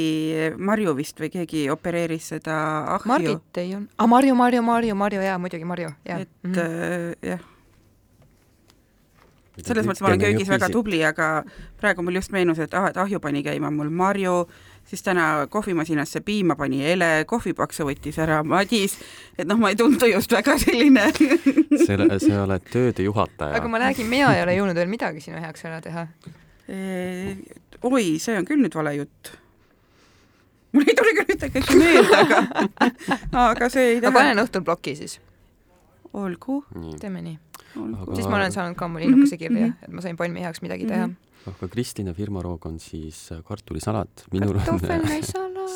Marju 0.59 0.97
vist 0.99 1.21
või 1.21 1.31
keegi 1.33 1.69
opereeris 1.73 2.33
seda 2.35 2.59
ahju. 2.97 3.13
Margit 3.13 3.63
ei 3.63 3.75
olnud, 3.77 3.93
aa 3.97 4.05
ah, 4.05 4.11
Marju, 4.11 4.37
Marju, 4.39 4.67
Marju, 4.67 4.99
Marju 5.05 5.25
jaa, 5.25 5.39
muidugi 5.43 5.69
Marju, 5.69 5.95
jaa. 6.09 6.21
et 6.21 6.31
mm 6.43 6.53
-hmm. 6.53 7.27
jah. 7.33 7.49
Selles 9.61 9.87
mõttes 9.87 10.01
ma 10.01 10.09
olen 10.09 10.21
köögis 10.23 10.49
väga 10.49 10.69
tubli, 10.73 11.03
aga 11.05 11.43
praegu 11.81 12.05
mul 12.05 12.17
just 12.17 12.33
meenus, 12.33 12.61
et 12.63 12.73
ah, 12.79 12.89
et 12.89 12.97
ahju 12.97 13.21
pani 13.21 13.43
käima 13.45 13.71
mul 13.75 13.91
Marju, 13.93 14.47
siis 14.89 15.05
täna 15.05 15.47
kohvimasinasse 15.53 16.23
piima 16.25 16.57
pani 16.57 16.81
Ele, 16.93 17.11
kohvipaksu 17.29 17.85
võttis 17.89 18.19
ära 18.23 18.41
Madis, 18.47 18.97
et 19.37 19.49
noh, 19.49 19.61
ma 19.61 19.73
ei 19.73 19.77
tundu 19.77 20.09
just 20.09 20.33
väga 20.33 20.57
selline 20.63 21.05
sa, 21.85 21.99
sa 22.17 22.41
oled 22.47 22.65
tööde 22.73 23.05
juhataja. 23.05 23.61
aga 23.61 23.69
ma 23.69 23.83
räägin, 23.85 24.09
mina 24.09 24.33
ei 24.37 24.43
ole 24.47 24.57
jõudnud 24.57 24.81
veel 24.81 24.91
midagi 24.93 25.21
sinu 25.25 25.43
heaks 25.43 25.69
ära 25.69 25.83
teha 25.85 26.07
e,. 26.69 27.37
oi, 27.83 28.19
see 28.23 28.39
on 28.39 28.49
küll 28.49 28.65
nüüd 28.65 28.77
vale 28.79 28.97
jutt. 28.97 29.35
mul 30.73 30.89
ei 30.89 30.97
tule 30.97 31.17
küll 31.21 31.37
ühtegi 31.37 31.61
asja 31.61 31.79
meelde, 31.79 32.25
aga, 32.25 32.43
aga 33.53 33.69
see 33.69 33.89
ei 33.95 34.01
tähenda. 34.01 34.17
ma 34.17 34.21
panen 34.23 34.45
õhtul 34.47 34.65
ploki 34.65 34.97
siis. 34.97 35.21
olgu. 36.17 36.63
teeme 37.01 37.21
nii. 37.21 37.41
Aga... 37.73 38.15
siis 38.15 38.29
ma 38.29 38.39
olen 38.41 38.53
saanud 38.53 38.77
ka 38.79 38.89
oma 38.89 39.01
linnukese 39.03 39.39
kirja, 39.41 39.73
et 39.83 39.93
ma 39.93 40.05
sain 40.05 40.17
Palmi 40.17 40.45
heaks 40.45 40.63
midagi 40.65 40.89
teha 40.89 41.07
mm. 41.07 41.13
-hmm 41.13 41.33
aga 41.51 41.69
Kristina 41.69 42.15
firmaroog 42.15 42.67
on 42.67 42.79
siis 42.81 43.33
äh, 43.33 43.41
kartulisalat, 43.47 44.27
minul 44.33 44.59
on 44.61 44.81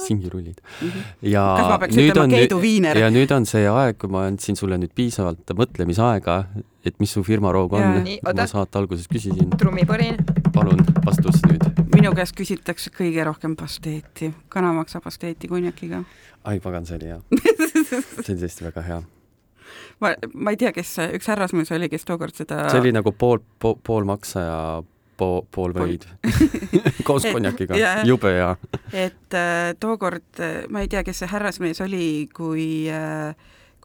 singirullid 0.07 0.61
mm. 0.61 0.89
-hmm. 0.89 1.03
ja 1.23 1.43
kas 1.59 1.69
ma 1.69 1.79
peaks 1.79 1.97
ütlema 1.97 2.29
Keidu 2.29 2.61
viiner? 2.63 2.99
ja 2.99 3.11
nüüd 3.11 3.35
on 3.35 3.47
see 3.47 3.67
aeg, 3.69 3.99
kui 3.99 4.11
ma 4.11 4.27
andsin 4.31 4.57
sulle 4.57 4.79
nüüd 4.79 4.95
piisavalt 4.95 5.55
mõtlemisaega, 5.59 6.37
et 6.85 7.01
mis 7.01 7.13
su 7.13 7.23
firmaroog 7.27 7.73
on. 7.73 8.07
ma 8.23 8.47
saate 8.47 8.79
alguses 8.79 9.09
küsisin. 9.11 9.51
trummipõrin. 9.59 10.23
palun, 10.55 10.85
vastus 11.07 11.43
nüüd. 11.49 11.67
minu 11.97 12.15
käest 12.15 12.37
küsitakse 12.39 12.95
kõige 12.95 13.25
rohkem 13.25 13.57
pasteeti, 13.57 14.33
kanamaksa 14.49 15.01
pasteeti 15.01 15.49
konjakiga. 15.49 16.05
ai 16.45 16.61
pagan, 16.61 16.87
see 16.87 16.97
oli 16.97 17.07
hea 17.11 17.21
see 18.23 18.35
oli 18.35 18.41
tõesti 18.47 18.71
väga 18.71 18.87
hea 18.87 19.03
ma, 20.01 20.13
ma 20.35 20.55
ei 20.55 20.61
tea, 20.61 20.73
kes, 20.77 20.97
üks 21.17 21.31
härrasmees 21.33 21.73
oli, 21.77 21.91
kes 21.93 22.07
tookord 22.09 22.37
seda 22.37 22.67
see 22.73 22.83
oli 22.85 22.95
nagu 22.97 23.13
pool, 23.17 23.43
pool, 23.63 23.79
pool 23.87 24.09
maksa 24.09 24.45
ja 24.45 24.61
po-, 25.17 25.47
pool 25.55 25.75
võid. 25.77 26.07
Koos 27.09 27.27
konjakiga, 27.27 27.79
jube 28.09 28.33
hea. 28.37 28.53
et 28.93 29.37
äh, 29.37 29.73
tookord, 29.81 30.29
äh, 30.41 30.65
ma 30.73 30.85
ei 30.85 30.91
tea, 30.93 31.05
kes 31.07 31.23
see 31.23 31.31
härrasmees 31.31 31.81
oli, 31.85 32.07
kui 32.37 32.67
äh, 32.93 33.33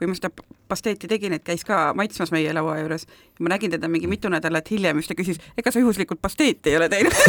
kui 0.02 0.10
ma 0.10 0.16
seda 0.18 0.32
pasteeti 0.72 1.06
tegin, 1.06 1.36
et 1.38 1.44
käis 1.46 1.62
ka 1.68 1.92
maitsmas 1.94 2.32
meie 2.34 2.50
laua 2.58 2.80
juures, 2.80 3.04
ma 3.38 3.52
nägin 3.54 3.70
teda 3.76 3.86
mingi 3.92 4.10
mitu 4.10 4.32
nädalat 4.34 4.66
hiljem, 4.74 4.98
siis 4.98 5.12
ta 5.12 5.16
küsis, 5.20 5.38
ega 5.62 5.70
sa 5.70 5.78
juhuslikult 5.84 6.18
pasteeti 6.24 6.74
ei 6.74 6.80
ole 6.80 6.88
teinud? 6.90 7.14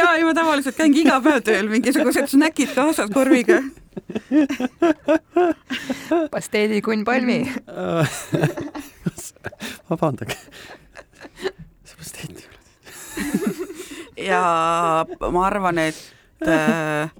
Ja 0.00 0.14
ei, 0.16 0.24
ma 0.24 0.32
tavaliselt 0.32 0.78
käingi 0.78 1.02
iga 1.02 1.18
päev 1.20 1.42
tööl 1.44 1.66
mingisugused 1.68 2.30
snäkid 2.30 2.70
kaasas 2.72 3.10
korviga. 3.12 3.58
Pasteedikunn 6.32 7.04
Palmi. 7.04 7.42
Vabandage, 9.90 10.38
see 11.40 11.96
pasteet 11.98 12.30
ei 12.30 12.36
ole 12.46 12.58
ja 14.20 15.06
ma 15.32 15.46
arvan, 15.46 15.78
et 15.78 15.96
äh, 16.46 17.10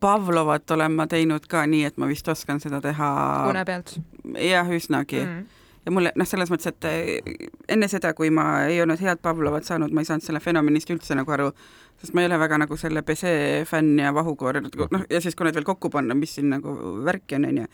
Pavlovat 0.00 0.70
olen 0.70 0.92
ma 0.92 1.06
teinud 1.10 1.46
ka 1.50 1.64
nii, 1.66 1.84
et 1.88 1.96
ma 1.98 2.08
vist 2.10 2.28
oskan 2.28 2.60
seda 2.62 2.80
teha 2.84 3.08
une 3.50 3.64
pealt? 3.66 3.96
jah, 4.38 4.68
üsnagi 4.70 5.18
mm. 5.24 5.64
ja 5.86 5.94
mulle 5.94 6.12
noh, 6.14 6.28
selles 6.28 6.52
mõttes, 6.52 6.70
et 6.70 6.86
äh, 6.86 7.48
enne 7.74 7.88
seda, 7.90 8.12
kui 8.14 8.30
ma 8.34 8.64
ei 8.68 8.78
olnud 8.84 9.00
head 9.02 9.22
Pavlovat 9.24 9.66
saanud, 9.66 9.94
ma 9.94 10.04
ei 10.04 10.08
saanud 10.08 10.26
selle 10.26 10.42
fenomenist 10.44 10.92
üldse 10.94 11.16
nagu 11.18 11.34
aru, 11.34 11.48
sest 11.98 12.14
ma 12.14 12.22
ei 12.22 12.28
ole 12.30 12.38
väga 12.38 12.60
nagu 12.62 12.78
selle 12.78 13.02
Pese 13.06 13.32
fänn 13.66 13.98
ja 13.98 14.12
vahukoor, 14.14 14.60
noh, 14.62 15.08
ja 15.10 15.22
siis, 15.24 15.34
kui 15.34 15.48
need 15.48 15.58
veel 15.58 15.66
kokku 15.66 15.90
panna, 15.90 16.14
mis 16.14 16.36
siin 16.38 16.52
nagu 16.54 16.76
värki 17.08 17.40
on, 17.40 17.48
on 17.50 17.60
ju. 17.64 17.66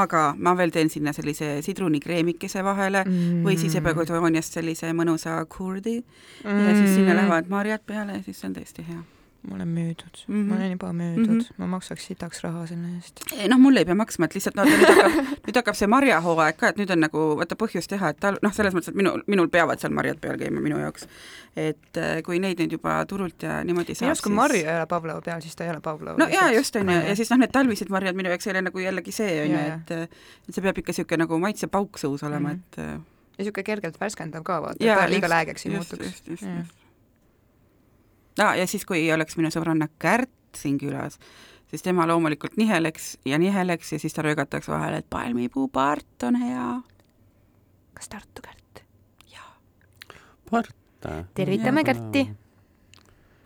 aga 0.00 0.24
ma 0.38 0.56
veel 0.58 0.74
teen 0.74 0.90
sinna 0.90 1.14
sellise 1.14 1.52
sidrunikreemikese 1.66 2.66
vahele 2.66 3.04
mm. 3.06 3.46
või 3.46 3.60
siis 3.62 3.78
ebakodooniast 3.78 4.58
sellise 4.58 4.90
mõnusa 4.96 5.38
kurdi 5.46 6.00
mm. 6.02 6.66
ja 6.66 6.76
siis 6.82 6.98
sinna 6.98 7.14
lähevad 7.22 7.50
marjad 7.52 7.86
peale 7.86 8.18
ja 8.18 8.26
siis 8.26 8.42
see 8.42 8.50
on 8.50 8.58
tõesti 8.58 8.90
hea 8.90 9.02
ma 9.48 9.54
olen 9.54 9.68
müüdud 9.68 10.18
mm, 10.26 10.34
-hmm. 10.34 10.48
ma 10.48 10.56
olen 10.56 10.70
juba 10.70 10.92
müüdud 10.92 11.28
mm, 11.28 11.38
-hmm. 11.38 11.54
ma 11.56 11.66
maksaks 11.66 12.06
sitaks 12.06 12.42
raha 12.44 12.66
selle 12.66 12.88
eest. 12.96 13.20
noh, 13.48 13.58
mul 13.58 13.76
ei 13.76 13.84
pea 13.84 13.94
maksma, 13.94 14.24
et 14.24 14.34
lihtsalt 14.34 14.56
no 14.56 14.64
nüüd 14.68 14.84
hakkab, 14.84 15.14
nüüd 15.46 15.58
hakkab 15.60 15.78
see 15.78 15.88
marjahooaeg 15.88 16.56
ka, 16.56 16.68
et 16.68 16.80
nüüd 16.80 16.92
on 16.92 17.00
nagu 17.06 17.22
vaata 17.40 17.56
põhjust 17.62 17.88
teha, 17.92 18.10
et 18.12 18.20
tal 18.20 18.36
noh, 18.42 18.52
selles 18.52 18.76
mõttes, 18.76 18.92
et 18.92 18.98
minul, 19.00 19.22
minul 19.26 19.48
peavad 19.48 19.80
seal 19.80 19.94
marjad 19.96 20.20
peal 20.20 20.36
käima 20.40 20.60
minu 20.60 20.80
jaoks. 20.82 21.06
et 21.56 21.96
äh, 21.96 22.22
kui 22.26 22.38
neid 22.38 22.60
nüüd 22.60 22.76
juba 22.76 22.98
turult 23.06 23.42
ja 23.42 23.62
niimoodi 23.64 23.94
saab, 23.94 24.12
siis 24.12 24.24
kui 24.26 24.34
marju 24.34 24.60
ei 24.60 24.74
ole 24.76 24.86
Pavlova 24.86 25.24
peal, 25.24 25.40
siis 25.40 25.56
ta 25.56 25.64
ei 25.64 25.70
ole 25.70 25.80
Pavlova. 25.80 26.18
no 26.18 26.28
jaa, 26.28 26.50
just, 26.52 26.76
on 26.76 26.92
ju, 26.92 26.98
ja 27.08 27.16
siis 27.16 27.30
noh, 27.30 27.40
need 27.40 27.52
talvised 27.52 27.88
marjad 27.88 28.16
minu 28.16 28.28
jaoks 28.28 28.46
ei 28.46 28.52
ole 28.56 28.62
nagu 28.68 28.84
jällegi 28.84 29.12
see, 29.12 29.40
on 29.46 29.56
ju, 29.56 29.64
et 29.78 29.96
et 30.48 30.54
see 30.54 30.62
peab 30.62 30.78
ikka 30.78 30.92
niisugune 30.92 31.24
nagu 31.24 31.38
maitsepauk 31.38 31.98
suus 31.98 32.22
olema 32.22 32.52
mm, 32.52 32.60
-hmm. 32.76 32.84
et 32.84 33.00
ja 33.40 33.44
niisugune 33.44 33.64
kergelt 33.64 34.00
värskendav 34.00 34.44
ka, 34.44 34.60
vaata, 34.62 34.84
et 34.84 35.00
ta 35.00 35.08
liiga 35.08 35.28
läägeks 35.28 35.66
ei 35.66 35.72
muutuks. 35.72 36.04
just, 36.04 36.28
just, 36.28 36.42
just 36.42 36.79
ah,. 38.40 38.56
ja 38.58 38.66
siis, 38.66 38.84
kui 38.88 39.04
oleks 39.12 39.38
minu 39.38 39.52
sõbranna 39.52 39.88
Kärt 40.00 40.30
siin 40.56 40.78
külas, 40.80 41.18
siis 41.70 41.84
tema 41.86 42.06
loomulikult 42.10 42.56
niheleks 42.60 43.12
ja 43.28 43.38
niheleks 43.38 43.92
ja 43.94 44.00
siis 44.02 44.16
ta 44.16 44.24
röögataks 44.26 44.68
vahele, 44.68 45.02
et 45.02 45.10
palmipuupart 45.10 46.28
on 46.28 46.40
hea. 46.42 46.68
kas 47.94 48.08
Tartu 48.08 48.42
Kärt? 48.42 48.84
jaa. 49.32 49.54
part. 50.50 50.76
tervitame 51.34 51.84
Kärti. 51.84 52.28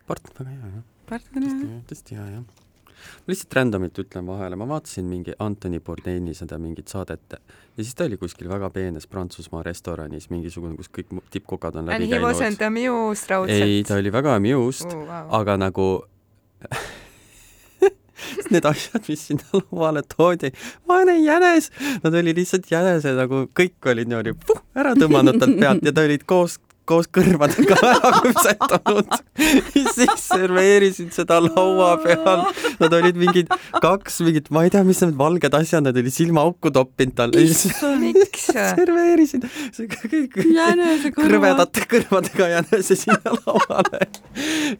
part 0.06 0.40
on 0.40 0.46
väga 0.46 0.60
hea, 0.60 0.74
jah. 0.76 0.84
part 1.08 1.36
on 1.36 1.50
hea. 1.50 1.80
tõesti 1.90 2.20
hea, 2.20 2.28
jah 2.38 2.63
ma 2.94 3.32
lihtsalt 3.32 3.58
random'ilt 3.58 4.00
ütlen 4.04 4.26
vahele, 4.28 4.58
ma 4.60 4.68
vaatasin 4.68 5.06
mingi 5.10 5.36
Anthony 5.38 5.80
Bourdaini 5.84 6.34
seda 6.34 6.58
mingit 6.62 6.92
saadet 6.92 7.36
ja 7.36 7.82
siis 7.82 7.94
ta 7.94 8.08
oli 8.08 8.18
kuskil 8.20 8.48
väga 8.50 8.70
peenes 8.74 9.06
Prantsusmaa 9.10 9.62
restoranis, 9.66 10.30
mingisugune, 10.32 10.76
kus 10.78 10.90
kõik 10.94 11.14
tippkokad 11.34 11.80
on 11.80 11.90
läbi 11.90 12.08
käinud. 12.08 12.14
And 12.14 12.22
he 12.22 12.26
wasn't 12.26 12.66
amused 12.66 13.30
raudselt? 13.30 13.68
ei, 13.68 13.82
ta 13.86 13.98
oli 14.00 14.12
väga 14.14 14.36
amused 14.40 14.92
oh,, 14.92 15.06
wow. 15.08 15.32
aga 15.40 15.56
nagu 15.66 15.88
need 18.52 18.66
asjad, 18.68 19.02
mis 19.08 19.26
sinna 19.28 19.60
lauale 19.60 20.02
toodi, 20.06 20.50
vaene 20.88 21.16
jänes, 21.20 21.70
nad 22.04 22.14
olid 22.14 22.38
lihtsalt 22.38 22.70
jänesed, 22.70 23.16
nagu 23.18 23.44
kõik 23.56 23.90
olid 23.90 24.10
niimoodi 24.10 24.34
puh, 24.46 24.60
ära 24.78 24.94
tõmmanud 24.98 25.40
talt 25.42 25.58
pealt 25.60 25.86
ja 25.86 25.94
ta 25.94 26.06
olid 26.06 26.26
koos 26.28 26.58
koos 26.88 27.08
kõrvadega 27.12 27.78
ära 27.80 28.12
küpsetanud 28.24 29.14
siis 29.96 30.26
serveerisid 30.28 31.12
seda 31.14 31.40
laua 31.42 31.94
peal. 32.02 32.44
Nad 32.80 32.94
olid 32.94 33.18
mingid 33.18 33.50
kaks 33.82 34.20
mingit, 34.26 34.50
ma 34.54 34.64
ei 34.66 34.72
tea, 34.72 34.84
mis 34.86 35.00
need 35.02 35.16
valged 35.18 35.56
asjad, 35.58 35.84
nad 35.86 35.98
olid 35.98 36.14
silmaauku 36.14 36.72
toppinud 36.74 37.16
talle. 37.18 37.42
miks? 38.02 38.46
serveerisid 38.78 39.46
krõbedate 41.16 41.86
kõrvadega 41.90 42.50
jänese 42.52 42.98
sinna 42.98 43.34
lauale. 43.40 44.08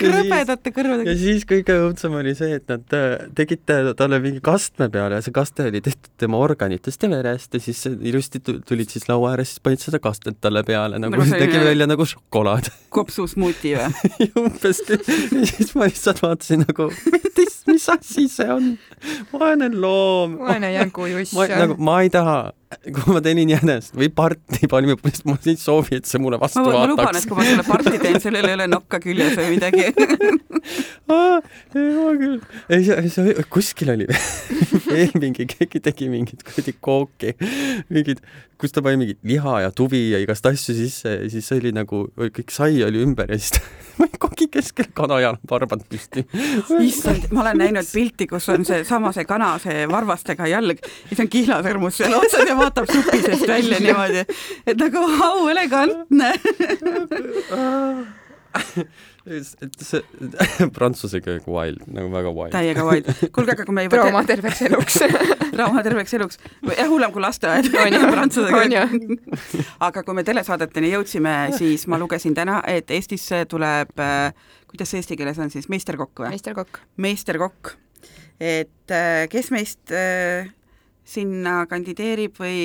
krõbedate 0.01 0.75
kõrvadega. 0.75 1.11
ja 1.11 1.19
siis 1.19 1.47
kõige 1.49 1.79
õudsem 1.87 2.15
oli 2.21 2.37
see, 2.39 2.61
et 2.61 2.71
nad 2.71 2.97
äh, 2.97 3.27
tegid 3.37 3.65
talle 3.99 4.21
mingi 4.23 4.43
kastme 4.45 4.89
peale 4.93 5.19
ja 5.19 5.25
see 5.25 5.35
kaste 5.35 5.69
oli 5.71 5.83
tehtud 5.85 6.13
tema 6.21 6.39
organitest 6.43 7.03
ja 7.03 7.11
verest 7.11 7.57
ja 7.57 7.63
siis 7.63 7.83
ilusti 7.91 8.43
tulid 8.45 8.93
siis 8.93 9.09
laua 9.11 9.35
ääres, 9.35 9.55
siis 9.55 9.65
panid 9.65 9.83
seda 9.83 10.01
kastet 10.03 10.39
talle 10.45 10.65
peale 10.67 11.01
nagu, 11.03 11.19
nagu 11.19 11.43
tegi 11.43 11.63
välja 11.65 11.89
nagu 11.95 12.07
šokolaad. 12.09 12.71
kopsusmuuti 12.95 13.75
või 13.79 14.29
umbes 14.43 14.83
siis 14.85 15.73
ma 15.79 15.89
lihtsalt 15.89 16.23
vaatasin 16.23 16.67
nagu, 16.67 16.91
mis, 17.39 17.57
mis 17.71 17.89
asi 17.95 18.29
see 18.31 18.51
on? 18.51 18.75
vaene 19.33 19.71
loom. 19.73 20.39
vaene 20.43 20.75
jänkujuss. 20.75 21.35
nagu 21.55 21.79
ma 21.79 22.03
ei 22.05 22.13
taha 22.15 22.53
kui 22.85 23.15
ma 23.15 23.21
teenin 23.25 23.51
jänest 23.53 23.95
või 23.97 24.11
parti 24.15 24.69
palmipõlist, 24.71 25.25
ma 25.29 25.37
ei 25.47 25.57
soovi, 25.61 26.01
et 26.01 26.09
see 26.09 26.21
mulle 26.23 26.39
vastu 26.41 26.63
ma, 26.65 26.73
vaataks. 26.73 26.87
ma 26.87 26.93
luban, 26.93 27.19
et 27.19 27.29
kui 27.29 27.39
ma 27.39 27.47
selle 27.49 27.67
parti 27.67 28.01
teen, 28.03 28.21
sellel 28.23 28.49
ei 28.51 28.57
ole 28.59 28.69
nokka 28.71 29.01
küljes 29.05 29.37
või 29.39 29.51
midagi 29.57 29.87
jumal 31.75 32.19
küll. 32.21 32.41
ei, 32.69 32.85
see, 32.87 33.13
see 33.13 33.47
kuskil 33.53 33.95
oli 33.95 34.09
veel 34.89 35.15
mingi, 35.21 35.47
keegi 35.51 35.83
tegi 35.85 36.11
mingit 36.13 36.45
kuradi 36.47 36.75
kooki, 36.81 37.35
mingid, 37.93 38.23
kus 38.61 38.75
ta 38.75 38.83
pani 38.85 39.01
mingit 39.01 39.21
liha 39.27 39.61
ja 39.67 39.73
tuvi 39.75 40.07
ja 40.13 40.21
igast 40.23 40.47
asju 40.49 40.77
sisse 40.77 41.17
ja 41.23 41.31
siis 41.33 41.51
oli 41.57 41.75
nagu, 41.75 42.07
kõik 42.19 42.55
sai 42.55 42.83
oli 42.87 43.03
ümber 43.05 43.33
ja 43.35 43.41
siis 43.41 43.57
ta 43.59 43.65
pani 43.99 44.21
koki 44.21 44.49
keskel 44.53 44.91
kanajala 44.97 45.39
parbad 45.49 45.85
püsti. 45.91 46.25
issand, 46.83 47.29
ma 47.35 47.45
olen 47.45 47.61
näinud 47.63 47.89
pilti, 47.91 48.27
kus 48.31 48.49
on 48.53 48.67
seesama 48.67 49.13
see 49.15 49.27
kana, 49.29 49.55
see 49.63 49.85
varvastega 49.91 50.49
jalg 50.51 50.81
ja 50.83 51.17
see 51.17 51.25
on 51.27 51.33
kihlasõrmus 51.33 52.01
seal 52.01 52.17
otsas 52.19 52.49
ja 52.49 52.54
vaatab 52.59 52.91
supi 52.91 53.23
seest 53.23 53.47
välja 53.49 53.81
niimoodi, 53.85 54.27
et 54.67 54.77
nagu 54.81 55.07
au 55.29 55.49
elegantne 55.53 56.35
et 59.25 59.81
see 59.83 60.03
prantsuse 60.77 61.21
keelega 61.25 61.51
wild, 61.51 61.87
nagu 61.91 62.11
väga 62.13 62.33
wild. 62.37 62.53
täiega 62.55 62.85
wild. 62.87 63.09
kuulge, 63.35 63.57
aga 63.57 63.67
kui 63.67 63.77
me 63.77 63.87
juba 63.87 64.03
trauma 64.03 64.23
te... 64.23 64.37
terveks 64.37 64.63
eluks 64.69 65.01
trauma 65.55 65.85
terveks 65.87 66.15
eluks. 66.19 66.41
jah, 66.79 66.89
hullem 66.91 67.13
kui 67.15 67.23
lasteaed 67.25 67.71
prantsuse 67.73 68.51
keel. 68.53 69.17
aga 69.85 70.05
kui 70.07 70.19
me 70.19 70.27
telesaadeteni 70.27 70.93
jõudsime, 70.95 71.37
siis 71.59 71.87
ma 71.91 72.01
lugesin 72.01 72.37
täna, 72.37 72.61
et 72.71 72.91
Eestisse 72.95 73.45
tuleb, 73.51 73.95
äh, 74.03 74.53
kuidas 74.71 74.93
see 74.93 75.03
eesti 75.03 75.19
keeles 75.21 75.41
on 75.43 75.53
siis, 75.55 75.71
meisterkokk 75.73 76.25
või? 76.25 76.35
meisterkokk. 76.35 76.83
meisterkokk. 77.07 77.75
et 78.41 78.95
äh, 78.95 79.25
kes 79.33 79.51
meist 79.55 79.95
äh, 79.95 80.51
sinna 81.05 81.65
kandideerib 81.71 82.37
või 82.41 82.59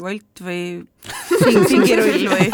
Volt 0.00 0.40
või 0.42 0.82
Singirull 1.70 2.26
või? 2.26 2.48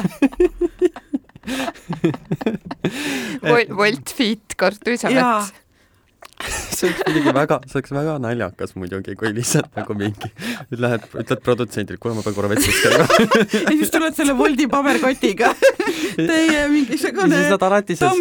Volt, 3.72 4.12
Fit, 4.12 4.56
kartulisamett 4.60 5.54
see 6.74 6.88
oleks 6.88 7.02
muidugi 7.06 7.32
väga, 7.34 7.58
see 7.68 7.78
oleks 7.78 7.92
väga 7.94 8.16
naljakas 8.22 8.74
muidugi, 8.78 9.14
kui 9.18 9.32
lihtsalt 9.34 9.70
nagu 9.76 9.96
mingi, 9.98 10.30
lähed, 10.80 11.06
ütled 11.22 11.42
produtsendile, 11.44 11.98
kuule, 12.00 12.16
ma 12.18 12.24
pean 12.24 12.36
korra 12.36 12.50
vetsus 12.52 12.78
käima 12.84 13.06
ja 13.70 13.74
siis 13.74 13.92
tuled 13.92 14.16
selle 14.16 14.36
Woldi 14.38 14.66
paberkotiga. 14.70 15.52
Teie 16.30 16.64
mingisugune 16.72 17.40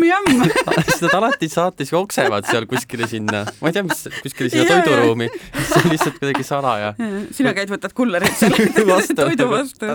Yum. 0.06 0.44
siis 0.88 1.02
nad 1.06 1.16
alati 1.20 1.50
saates 1.52 1.94
jooksevad 1.94 2.48
seal 2.50 2.68
kuskile 2.70 3.08
sinna, 3.10 3.44
ma 3.62 3.72
ei 3.72 3.78
tea, 3.78 3.86
mis, 3.88 4.06
kuskile 4.24 4.52
sinna 4.54 4.68
toiduruumi, 4.70 5.30
siis 5.56 5.74
on 5.80 5.90
lihtsalt 5.94 6.20
kuidagi 6.22 6.46
salaja. 6.48 6.94
sina 7.36 7.54
käid, 7.58 7.72
võtad 7.72 7.96
kullerit 7.98 8.36
selle 8.40 8.70
toidu 9.16 9.50
vastu. 9.52 9.90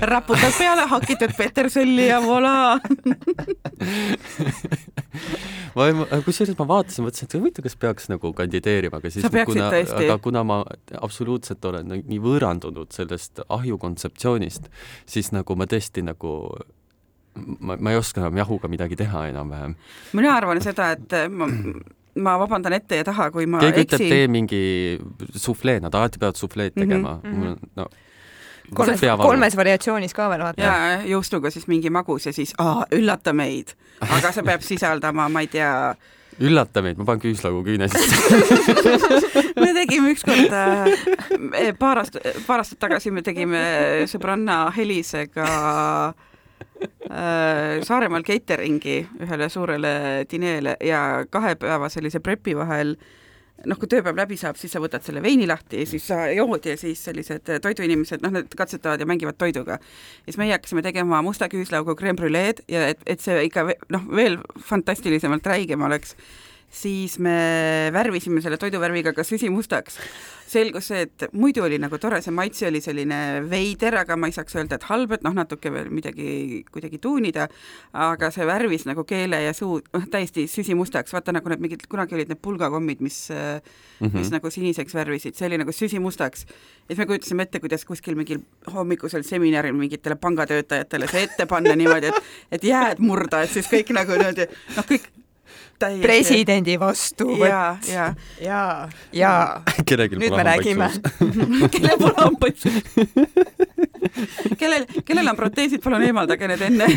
raputad 0.00 0.52
peale 0.58 0.88
hakitud 0.90 1.32
peterselli 1.38 2.10
ja 2.10 2.20
voilà 2.24 2.56
ma, 5.76 6.20
kusjuures 6.26 6.56
ma 6.58 6.66
vaatasin, 6.70 7.06
mõtlesin, 7.06 7.28
et 7.28 7.36
huvitav, 7.38 7.66
kas 7.66 7.76
peaks 7.80 8.08
nagu 8.12 8.32
kandideerima, 8.36 9.00
aga 9.00 9.12
siis 9.12 9.26
kuna, 9.48 9.68
aga 9.72 10.18
kuna 10.22 10.44
ma 10.46 10.60
absoluutselt 11.00 11.64
olen 11.68 11.98
nii 11.98 12.20
võõrandunud 12.22 12.94
sellest 12.96 13.44
ahju 13.48 13.78
kontseptsioonist, 13.82 14.70
siis 15.08 15.32
nagu 15.36 15.58
ma 15.58 15.68
tõesti 15.70 16.04
nagu 16.06 16.32
ma, 17.60 17.76
ma 17.76 17.92
ei 17.92 18.00
oska 18.00 18.22
enam 18.24 18.40
jahuga 18.42 18.70
midagi 18.72 18.98
teha 19.02 19.26
enam-vähem. 19.32 19.76
mina 20.16 20.34
arvan 20.38 20.62
seda, 20.64 20.92
et 20.96 21.18
ma, 21.32 21.50
ma 22.16 22.38
vabandan 22.40 22.76
ette 22.78 23.02
ja 23.02 23.06
taha, 23.06 23.30
kui 23.34 23.48
ma 23.50 23.60
keegi 23.64 23.84
eksin. 23.84 24.00
ütleb, 24.00 24.16
tee 24.16 24.32
mingi 24.32 24.64
suflee, 25.36 25.80
nad 25.84 25.94
alati 25.94 26.22
peavad 26.22 26.40
sufleed 26.40 26.76
tegema 26.76 27.20
mm. 27.22 27.42
-hmm. 27.42 27.72
no 27.76 27.88
kolmes, 28.74 29.00
kolmes 29.20 29.56
variatsioonis 29.56 30.14
ka 30.16 30.28
veel 30.32 30.44
vaata. 30.46 30.62
ja 30.62 31.00
juustuga 31.06 31.50
siis 31.50 31.66
mingi 31.70 31.90
magus 31.90 32.26
ja 32.26 32.32
siis 32.32 32.54
aa, 32.58 32.86
üllata 32.94 33.32
meid, 33.36 33.74
aga 34.00 34.32
see 34.34 34.46
peab 34.46 34.64
sisaldama, 34.66 35.28
ma 35.32 35.42
ei 35.44 35.50
tea. 35.52 35.72
Üllata 36.36 36.82
meid, 36.84 36.98
ma 37.00 37.06
panen 37.08 37.22
küüslaugu 37.22 37.62
küüne 37.64 37.88
sisse. 37.88 38.84
Me 39.62 39.72
tegime 39.72 40.12
ükskord 40.12 40.52
äh, 40.52 41.70
paar 41.78 42.02
aastat, 42.02 42.26
paar 42.46 42.60
aastat 42.60 42.78
tagasi 42.82 43.10
me 43.10 43.22
tegime 43.24 43.60
sõbranna 44.10 44.66
Helisega 44.76 45.46
äh, 46.12 47.78
Saaremaal 47.88 48.26
catering'i 48.26 48.98
ühele 49.24 49.48
suurele 49.48 49.94
dineele 50.28 50.76
ja 50.84 51.24
kahe 51.32 51.54
päeva 51.56 51.88
sellise 51.92 52.20
prepi 52.20 52.52
vahel 52.58 52.92
äh, 52.98 53.25
noh, 53.64 53.78
kui 53.80 53.88
tööpäev 53.90 54.18
läbi 54.18 54.36
saab, 54.40 54.58
siis 54.60 54.74
sa 54.74 54.80
võtad 54.82 55.04
selle 55.06 55.22
veini 55.24 55.46
lahti 55.48 55.80
ja 55.80 55.88
siis 55.88 56.06
sa 56.10 56.26
jood 56.34 56.66
ja 56.68 56.76
siis 56.80 57.00
sellised 57.08 57.48
toiduinimesed, 57.64 58.24
noh, 58.24 58.34
nad 58.36 58.56
katsetavad 58.58 59.00
ja 59.00 59.08
mängivad 59.08 59.38
toiduga. 59.40 59.78
ja 59.80 60.28
siis 60.28 60.40
meie 60.40 60.52
hakkasime 60.52 60.84
tegema 60.84 61.22
musta 61.24 61.48
küüslaugu 61.52 61.96
creme 61.96 62.18
bruleed 62.20 62.62
ja 62.68 62.88
et, 62.92 63.00
et 63.06 63.22
see 63.22 63.46
ikka 63.48 63.68
noh, 63.94 64.04
veel 64.12 64.38
fantastilisemalt 64.68 65.46
räigem 65.46 65.82
oleks 65.88 66.16
siis 66.76 67.18
me 67.22 67.36
värvisime 67.94 68.42
selle 68.44 68.58
toiduvärviga 68.60 69.14
ka 69.16 69.24
süsimustaks. 69.24 69.98
selgus 70.46 70.86
see, 70.92 71.00
et 71.08 71.24
muidu 71.34 71.64
oli 71.66 71.74
nagu 71.82 71.98
tore, 71.98 72.20
see 72.22 72.30
maitse 72.30 72.68
oli 72.68 72.78
selline 72.78 73.16
veider, 73.50 73.96
aga 73.98 74.14
ma 74.14 74.28
ei 74.30 74.34
saaks 74.36 74.54
öelda, 74.54 74.76
et 74.78 74.84
halb, 74.86 75.16
et 75.16 75.24
noh, 75.26 75.34
natuke 75.34 75.72
veel 75.74 75.88
midagi 75.90 76.60
kuidagi 76.70 77.00
tuunida, 77.02 77.48
aga 77.90 78.30
see 78.30 78.46
värvis 78.46 78.86
nagu 78.86 79.02
keele 79.08 79.40
ja 79.42 79.56
suu 79.56 79.80
noh, 79.80 80.06
täiesti 80.12 80.46
süsimustaks, 80.50 81.16
vaata 81.16 81.34
nagu 81.34 81.50
need 81.50 81.64
mingid, 81.64 81.88
kunagi 81.90 82.14
olid 82.14 82.30
need 82.30 82.42
pulgakommid, 82.46 83.02
mis 83.02 83.18
mm, 83.32 84.06
-hmm. 84.06 84.20
mis 84.20 84.30
nagu 84.30 84.50
siniseks 84.50 84.94
värvisid, 84.94 85.34
see 85.34 85.50
oli 85.50 85.58
nagu 85.64 85.74
süsimustaks. 85.74 86.46
ja 86.46 86.94
siis 86.94 86.98
me 86.98 87.10
kujutasime 87.10 87.42
ette, 87.42 87.60
kuidas 87.60 87.84
kuskil 87.84 88.14
mingil 88.14 88.46
hommikusel 88.72 89.26
seminaril 89.26 89.74
mingitele 89.74 90.14
pangatöötajatele 90.14 91.08
see 91.10 91.26
ette 91.26 91.46
panna 91.46 91.74
niimoodi, 91.74 92.06
et 92.06 92.22
et 92.52 92.64
jääd 92.64 93.02
murda, 93.02 93.42
et 93.42 93.50
siis 93.50 93.66
kõik 93.66 93.90
nagu 93.90 94.12
niimoodi 94.12 94.46
noh, 94.76 94.86
kõik 94.86 95.10
täiesti. 95.78 96.02
presidendi 96.02 96.76
vastuvõtt. 96.80 97.48
ja, 97.48 97.76
ja, 97.90 98.06
ja, 98.40 98.88
ja. 99.12 99.32
nüüd 99.86 100.36
me 100.36 100.46
räägime. 100.50 100.90
kellel 101.74 101.98
pole 102.00 102.14
hambaid 102.20 102.56
kellel, 104.60 104.86
kellel 105.04 105.32
on 105.32 105.38
proteesid, 105.38 105.82
palun 105.84 106.06
eemaldage 106.06 106.50
need 106.50 106.64
enne. 106.70 106.88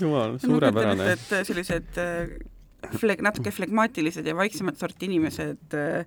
Jumal, 0.00 0.36
suurepärane. 0.42 1.12
et 1.16 1.48
sellised 1.48 2.00
äh, 2.02 2.36
fleg-, 3.00 3.22
natuke 3.24 3.52
flegmaatilised 3.54 4.26
ja 4.26 4.36
vaiksemat 4.36 4.78
sorti 4.80 5.08
inimesed 5.10 5.76
äh, 5.78 6.04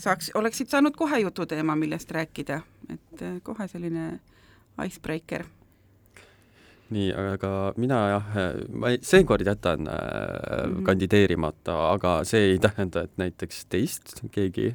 saaks, 0.00 0.32
oleksid 0.34 0.72
saanud 0.72 0.96
kohe 0.96 1.22
jututeema, 1.24 1.76
millest 1.78 2.10
rääkida, 2.14 2.60
et 2.92 3.24
äh, 3.24 3.38
kohe 3.46 3.68
selline 3.70 4.12
icebreaker 4.80 5.44
nii, 6.90 7.10
aga 7.34 7.50
mina 7.80 7.98
jah, 8.14 8.30
ma 8.72 8.94
seekord 9.02 9.46
jätan 9.46 9.88
äh, 9.88 9.96
mm 9.96 10.74
-hmm. 10.74 10.86
kandideerimata, 10.86 11.76
aga 11.92 12.24
see 12.24 12.52
ei 12.52 12.58
tähenda, 12.58 13.02
et 13.06 13.12
näiteks 13.16 13.66
teist 13.68 14.20
keegi 14.30 14.74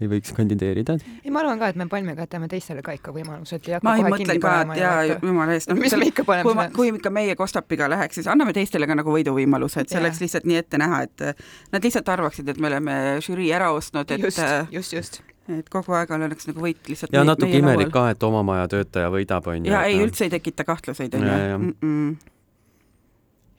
ei 0.00 0.08
võiks 0.10 0.32
kandideerida. 0.36 0.98
ei, 1.24 1.30
ma 1.30 1.40
arvan 1.40 1.58
ka, 1.58 1.68
et 1.72 1.76
me 1.76 1.86
Palmiga 1.88 2.26
jätame 2.26 2.48
teistele 2.52 2.82
ka 2.84 2.92
ikka 2.96 3.14
võimalused 3.16 3.70
ma 3.82 3.94
ei 3.96 4.04
mõtlen 4.04 4.40
ka, 4.40 4.56
et 4.62 4.80
jaa, 4.80 5.04
jumala 5.22 5.56
eest, 5.56 5.70
noh, 5.70 5.78
mis 5.80 5.96
me 5.96 6.10
ikka 6.10 6.24
paneme 6.24 6.52
kui, 6.52 6.72
kui 6.72 6.98
ikka 6.98 7.10
meie 7.10 7.36
Kostapiga 7.36 7.88
läheks, 7.88 8.20
siis 8.20 8.26
anname 8.26 8.52
teistele 8.52 8.86
ka 8.86 8.98
nagu 8.98 9.14
võiduvõimaluse, 9.14 9.80
et 9.80 9.88
see 9.88 10.00
oleks 10.00 10.20
lihtsalt 10.20 10.44
nii 10.44 10.60
ette 10.60 10.82
näha, 10.82 11.02
et 11.08 11.46
nad 11.72 11.88
lihtsalt 11.88 12.08
arvaksid, 12.08 12.48
et 12.48 12.60
me 12.60 12.68
oleme 12.72 12.98
žürii 13.24 13.48
ära 13.56 13.72
ostnud, 13.72 14.10
et 14.10 14.28
just, 14.28 14.42
just, 14.70 14.92
just 14.92 15.22
et 15.54 15.68
kogu 15.70 15.94
aeg 15.94 16.10
oleks 16.16 16.48
nagu 16.50 16.62
võit 16.64 16.90
lihtsalt 16.90 17.14
ja 17.14 17.22
natuke 17.26 17.60
imelik 17.60 17.92
ka, 17.94 18.08
et 18.14 18.26
oma 18.26 18.42
maja 18.46 18.66
töötaja 18.72 19.10
võidab, 19.14 19.46
on 19.52 19.66
ju. 19.66 19.72
ja 19.72 19.84
ei, 19.86 20.00
üldse 20.02 20.26
ei 20.26 20.32
tekita 20.32 20.66
kahtluseid, 20.66 21.14
on 21.18 21.26
ju. 21.26 21.30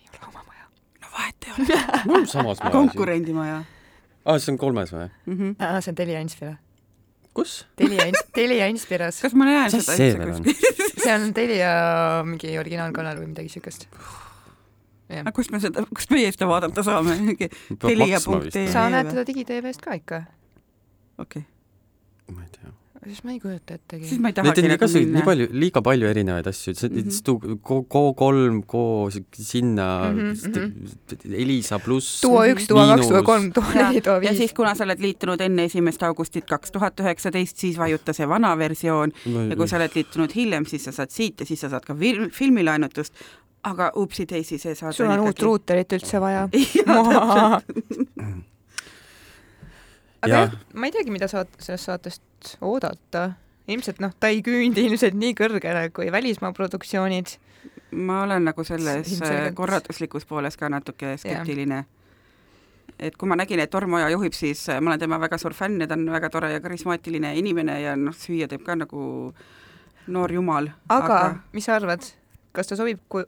ei 0.04 0.12
ole 0.12 0.28
oma 0.28 0.43
maja. 0.43 0.67
no 1.04 1.12
vahet 1.15 1.47
ei 1.47 1.56
ole 1.56 1.82
no 2.12 2.21
samas 2.26 2.62
majas. 2.62 2.76
konkurendimaja. 2.76 3.58
aa, 3.63 4.36
ah, 4.36 4.39
see 4.43 4.54
on 4.54 4.62
kolmes 4.62 4.93
või 4.93 5.08
mm? 5.08 5.34
-hmm. 5.34 5.58
aa, 5.63 5.82
see 5.82 5.95
on 5.95 6.00
Telia 6.02 6.21
Inspira. 6.26 6.56
kus? 7.34 7.58
Telia 7.80 8.12
Ins-, 8.12 8.29
Telia 8.35 8.69
Inspiras. 8.73 9.21
kas 9.23 9.35
ma 9.38 9.48
näen 9.50 9.71
seda 9.71 9.96
üldse 9.96 10.31
kuskil? 10.31 10.96
see 11.04 11.13
on 11.15 11.33
Telia 11.33 11.73
mingi 12.27 12.58
originaalkanal 12.60 13.21
või 13.21 13.31
midagi 13.31 13.54
siukest 13.56 13.88
aga 15.08 15.31
kust 15.31 15.54
me 15.54 15.60
seda, 15.63 15.83
kust 15.96 16.12
meie 16.12 16.31
seda 16.35 16.50
vaadata 16.50 16.83
saame? 16.83 17.19
peab 17.38 17.85
Telia 17.88 18.17
maksma 18.17 18.33
punkt 18.33 18.50
vist 18.50 18.60
ee. 18.60 18.65
või? 18.65 18.73
sa 18.73 18.90
näed 18.92 19.13
teda 19.13 19.23
digitv-st 19.29 19.85
ka 19.85 19.96
ikka? 20.02 20.25
okei 21.17 21.46
okay., 21.46 21.57
ma 22.34 22.44
ei 22.44 22.50
tea. 22.52 22.71
siis 23.08 23.23
ma 23.23 23.32
ei 23.32 23.40
kujuta 23.40 23.75
ettegi. 23.78 24.08
siis 24.10 24.19
ma 24.21 24.32
ei 24.32 24.36
tahagi 24.36 24.52
on 24.52 24.67
nagu 24.67 24.75
igasuguseid, 24.75 25.06
nii 25.06 25.13
minna. 25.13 25.25
palju, 25.28 25.48
liiga 25.63 25.82
palju 25.86 26.10
erinevaid 26.10 26.50
asju, 26.52 26.73
see 26.75 26.90
mm 26.90 27.08
-hmm. 27.08 27.60
Go3, 27.67 28.63
Go 28.67 28.84
sinna 29.12 29.88
Mhm, 30.12 30.19
mm, 30.19 30.62
mhm. 30.62 31.34
Elisa 31.34 31.80
pluss. 31.80 32.21
duo 32.23 32.44
üks, 32.46 32.67
duo 32.69 32.86
kaks, 32.92 33.08
duo 33.08 33.23
kolm, 33.23 33.52
duo 33.56 33.63
neli, 33.75 34.02
duo 34.06 34.13
ja 34.13 34.19
viis 34.19 34.38
siis, 34.38 34.54
kuna 34.54 34.75
sa 34.75 34.84
oled 34.84 35.00
liitunud 35.00 35.42
enne 35.42 35.63
esimest 35.63 36.04
augustit 36.04 36.46
kaks 36.46 36.71
tuhat 36.71 37.00
üheksateist, 37.00 37.58
siis 37.58 37.78
vajuta 37.78 38.13
see 38.13 38.28
vana 38.28 38.58
versioon 38.58 39.12
ja 39.50 39.56
kui 39.56 39.67
sa 39.67 39.78
oled 39.78 39.96
liitunud 39.96 40.36
hiljem, 40.36 40.65
siis 40.65 40.84
sa 40.84 40.92
saad 40.92 41.10
siit 41.10 41.40
ja 41.40 41.46
siis 41.46 41.60
sa 41.60 41.69
saad 41.69 41.86
ka 41.86 41.96
film, 41.96 42.30
filmilaenutust, 42.30 43.13
aga 43.63 43.92
upsi-daisy, 43.96 44.58
see 44.58 44.75
saad 44.75 44.94
sul 44.94 45.10
on 45.12 45.19
uut 45.19 45.40
ruuterit 45.42 45.94
üldse 45.94 46.19
vaja. 46.19 46.50
aga 50.28 50.46
jah, 50.46 50.56
ma 50.73 50.88
ei 50.90 50.94
teagi, 50.96 51.12
mida 51.13 51.28
saad 51.32 51.50
sellest 51.60 51.90
saatest 51.90 52.58
oodata. 52.62 53.32
ilmselt 53.67 54.00
noh, 54.00 54.13
ta 54.19 54.30
ei 54.32 54.40
küündi 54.46 54.86
ilmselt 54.88 55.15
nii 55.19 55.34
kõrgele 55.36 55.90
kui 55.92 56.12
välismaa 56.12 56.54
produktsioonid. 56.56 57.38
ma 57.92 58.21
olen 58.23 58.44
nagu 58.48 58.63
selles 58.63 59.08
Ilmselgelt. 59.13 59.56
korralduslikus 59.56 60.25
pooles 60.25 60.58
ka 60.58 60.69
natuke 60.69 61.17
skeptiline. 61.17 61.86
et 63.00 63.15
kui 63.17 63.28
ma 63.30 63.36
nägin, 63.36 63.60
et 63.60 63.69
Torm 63.69 63.94
Oja 63.94 64.10
juhib, 64.10 64.34
siis 64.34 64.69
äh, 64.69 64.82
ma 64.82 64.90
olen 64.92 65.00
tema 65.00 65.19
väga 65.19 65.38
suur 65.38 65.54
fänn 65.54 65.82
ja 65.82 65.88
ta 65.88 65.94
on 65.94 66.06
väga 66.12 66.30
tore 66.30 66.52
ja 66.52 66.60
karismaatiline 66.60 67.36
inimene 67.38 67.82
ja 67.82 67.96
noh, 67.96 68.13
süüa 68.15 68.48
teeb 68.48 68.63
ka 68.65 68.75
nagu 68.75 69.34
noor 70.08 70.32
jumal. 70.32 70.69
aga, 70.90 71.36
mis 71.54 71.65
sa 71.65 71.75
arvad, 71.75 72.02
kas 72.52 72.67
ta 72.67 72.75
sobib 72.80 73.00
ku- 73.10 73.28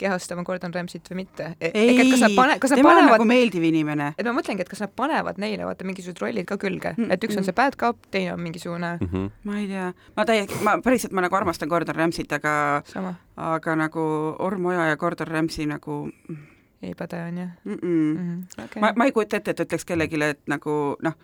kehastama 0.00 0.44
Gordon 0.46 0.74
Ramsayt 0.74 1.10
või 1.12 1.22
mitte? 1.22 1.52
ei, 1.60 1.96
kas 2.10 2.24
nad 2.24 2.34
tema 2.34 2.46
on 2.48 2.88
panevad 2.90 3.12
nagu 3.16 3.28
meeldiv 3.28 3.66
inimene. 3.70 4.12
et 4.16 4.26
ma 4.26 4.34
mõtlengi, 4.36 4.66
et 4.66 4.72
kas 4.72 4.84
nad 4.84 4.92
panevad 4.96 5.40
neile 5.42 5.68
vaata 5.68 5.86
mingisugused 5.88 6.22
rollid 6.24 6.48
ka 6.48 6.58
külge 6.60 6.90
Mm, 7.00 7.06
mm, 7.06 7.14
et 7.14 7.24
üks 7.24 7.38
on 7.38 7.46
see 7.46 7.56
bad 7.56 7.76
cop, 7.80 7.98
teine 8.10 8.34
on 8.34 8.40
mingisugune 8.42 8.92
mm. 9.00 9.08
-hmm. 9.12 9.30
ma 9.44 9.58
ei 9.58 9.66
tea, 9.68 9.92
ma 10.16 10.24
täiesti, 10.26 10.60
ma 10.64 10.78
päriselt, 10.84 11.12
ma 11.12 11.24
nagu 11.24 11.36
armastan 11.36 11.68
Gordon 11.68 11.94
Ramsayt, 11.94 12.32
aga 12.32 12.82
sama, 12.84 13.14
aga 13.36 13.76
nagu 13.76 14.00
Orm 14.38 14.66
Oja 14.66 14.86
ja 14.86 14.96
Gordon 14.96 15.26
Ramsay 15.26 15.66
nagu 15.66 16.10
ei 16.82 16.94
päde 16.94 17.22
on 17.22 17.38
ju. 17.38 17.48
Okay. 18.64 18.80
ma, 18.80 18.92
ma 18.96 19.04
ei 19.04 19.12
kujuta 19.12 19.36
ette, 19.36 19.50
et 19.50 19.60
ütleks 19.60 19.84
kellelegi, 19.84 20.22
et 20.22 20.40
nagu 20.48 20.96
noh, 21.02 21.16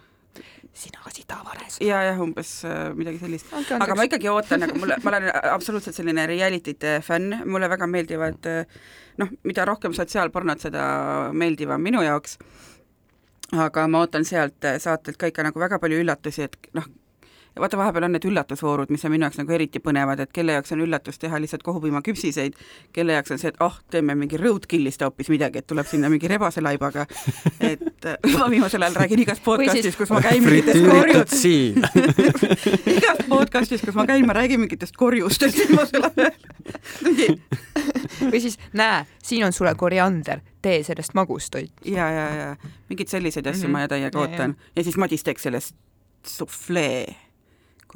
sina 0.77 1.13
sitavares. 1.15 1.79
ja, 1.81 2.03
jah, 2.09 2.21
umbes 2.23 2.53
äh, 2.69 2.91
midagi 2.97 3.21
sellist. 3.23 3.53
aga 3.79 3.97
ma 3.97 4.07
ikkagi 4.09 4.31
ootan, 4.33 4.65
nagu 4.65 4.79
mulle, 4.83 4.99
ma 5.05 5.15
olen 5.15 5.31
absoluutselt 5.53 5.97
selline 5.97 6.27
reality'te 6.31 6.99
fänn, 7.07 7.41
mulle 7.47 7.71
väga 7.73 7.89
meeldivad 7.91 8.51
noh, 9.23 9.33
mida 9.49 9.65
rohkem 9.69 9.97
sotsiaalpornot, 9.97 10.67
seda 10.69 10.85
meeldivam 11.33 11.83
minu 11.83 12.05
jaoks. 12.05 12.39
aga 13.57 13.89
ma 13.89 14.05
ootan 14.05 14.25
sealt 14.27 14.71
saatelt 14.83 15.17
ka 15.21 15.33
ikka 15.33 15.47
nagu 15.47 15.61
väga 15.63 15.81
palju 15.83 16.03
üllatusi, 16.03 16.49
et 16.51 16.71
noh, 16.77 16.89
ja 17.57 17.61
vaata, 17.61 17.77
vahepeal 17.81 18.05
on 18.05 18.13
need 18.13 18.25
üllatusvoorud, 18.29 18.91
mis 18.93 19.05
on 19.09 19.13
minu 19.15 19.25
jaoks 19.25 19.39
nagu 19.41 19.53
eriti 19.57 19.81
põnevad, 19.81 20.21
et 20.21 20.33
kelle 20.37 20.53
jaoks 20.53 20.75
on 20.77 20.83
üllatus 20.85 21.19
teha 21.23 21.41
lihtsalt 21.41 21.63
kohupiimaküpsiseid, 21.65 22.59
kelle 22.93 23.17
jaoks 23.17 23.33
on 23.33 23.41
see, 23.41 23.53
et 23.55 23.61
ah 23.61 23.71
oh,, 23.71 23.79
teeme 23.91 24.15
mingi 24.19 24.37
roadkill'ist 24.41 25.05
hoopis 25.07 25.31
midagi, 25.33 25.63
et 25.63 25.67
tuleb 25.67 25.89
sinna 25.89 26.11
mingi 26.13 26.29
rebaselaibaga. 26.29 27.07
et 27.65 28.09
ma 28.37 28.51
viimasel 28.53 28.85
ajal 28.85 29.01
räägin 29.01 29.25
igas 29.25 29.41
podcastis, 29.41 29.97
kus 29.97 30.13
ma 30.13 30.21
käin 30.25 30.45
mingites 30.45 30.83
korjus, 30.85 31.47
igas 32.99 33.25
podcastis, 33.29 33.87
kus 33.89 33.97
ma 33.97 34.07
käin, 34.07 34.27
ma 34.29 34.37
räägin 34.37 34.61
mingitest 34.61 34.97
korjustest 35.01 35.63
viimasel 35.63 36.11
ajal. 36.11 36.31
või 38.33 38.41
siis 38.45 38.61
näe, 38.77 39.05
siin 39.25 39.49
on 39.49 39.57
sulle 39.57 39.73
koriander, 39.81 40.45
tee 40.63 40.83
sellest 40.85 41.17
magustoit. 41.17 41.73
ja, 41.85 42.11
ja, 42.11 42.29
ja 42.37 42.55
mingeid 42.91 43.09
selliseid 43.09 43.47
asju 43.47 43.69
mm. 43.69 43.75
-hmm. 43.75 43.83
ma 43.83 43.89
täiega 43.89 44.07
Ja, 44.07 44.21
ootan 44.21 44.57
ja 44.77 44.85
siis 44.85 44.97
Madis 44.97 45.25
teeks 45.25 45.43
sellest 45.43 45.75
suflee, 46.27 47.17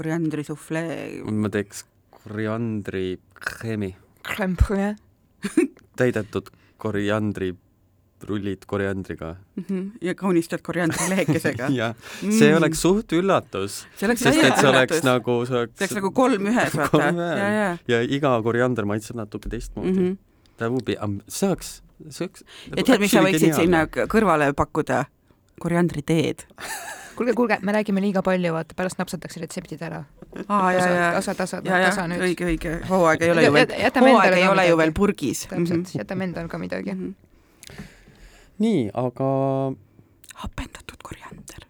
koriandri 0.01 0.45
suflee. 0.47 1.21
ma 1.29 1.51
teeks 1.53 1.85
koriandri 2.21 3.19
kreemi, 3.37 3.95
Crème 4.25 4.57
täidetud 6.01 6.49
koriandri 6.81 7.55
rullid 8.29 8.67
koriandriga. 8.69 9.37
Mhm. 9.57 9.87
ja 10.05 10.15
kaunistad 10.15 10.61
koriandri 10.65 11.09
lehekesega. 11.13 11.69
jah, 11.73 11.95
see 12.21 12.51
oleks 12.57 12.81
suht 12.85 13.13
üllatus, 13.17 13.85
see 13.97 14.09
oleks 14.09 14.25
sest 14.25 14.43
et 14.45 14.59
see 14.61 14.69
oleks 14.69 15.05
nagu, 15.05 15.37
see 15.49 15.57
oleks 15.57 15.79
see 15.79 15.87
oleks 15.87 15.97
nagu 16.01 16.13
kolm 16.17 16.51
ühes, 16.53 16.77
vaata 16.77 17.13
ja, 17.17 17.49
ja 17.57 17.71
ja 17.89 18.03
iga 18.05 18.35
koriander 18.45 18.89
maitseb 18.89 19.21
natuke 19.21 19.53
teistmoodi 19.53 19.93
mm. 19.93 19.97
mm. 19.97 20.07
-hmm. 20.07 20.17
-hmm. 20.17 20.57
ta 20.61 20.69
võib, 20.69 21.23
see 21.29 21.49
oleks, 21.49 21.73
see 22.09 22.29
oleks. 22.29 22.45
ja 22.77 22.85
tead, 22.85 23.01
mis 23.01 23.17
sa 23.17 23.25
võiksid 23.25 23.57
sinna 23.57 23.87
kõrvale 23.89 24.53
pakkuda? 24.57 25.05
koriandriteed. 25.61 26.47
kuulge, 27.21 27.35
kuulge, 27.37 27.59
me 27.63 27.73
räägime 27.73 28.01
liiga 28.01 28.23
palju, 28.25 28.53
vaata 28.55 28.77
pärast 28.77 28.99
napsatakse 29.01 29.43
retseptid 29.43 29.83
ära. 29.85 30.05
aa, 30.47 30.73
ja, 30.73 30.87
ja, 30.89 31.09
tasa, 31.19 31.35
tasa, 31.35 31.61
ja, 31.65 31.83
ja 31.83 31.91
tasa 31.91 32.07
nüüd. 32.09 32.23
õige, 32.31 32.47
õige, 32.55 32.77
hooaeg 32.89 33.25
ei 33.27 33.33
ole 33.35 33.45
ju 33.45 33.53
veel, 33.57 33.75
hooaeg 34.01 34.37
ei 34.39 34.47
ole 34.49 34.65
ju 34.69 34.79
veel 34.81 34.95
purgis. 34.97 35.45
täpselt, 35.51 35.93
jätame 35.99 36.31
endale 36.31 36.49
ka 36.49 36.61
midagi. 36.63 36.95
Mhm. 36.95 37.11
nii, 38.65 38.87
aga 39.03 39.29
hapendatud 40.45 41.05
koriander 41.05 41.69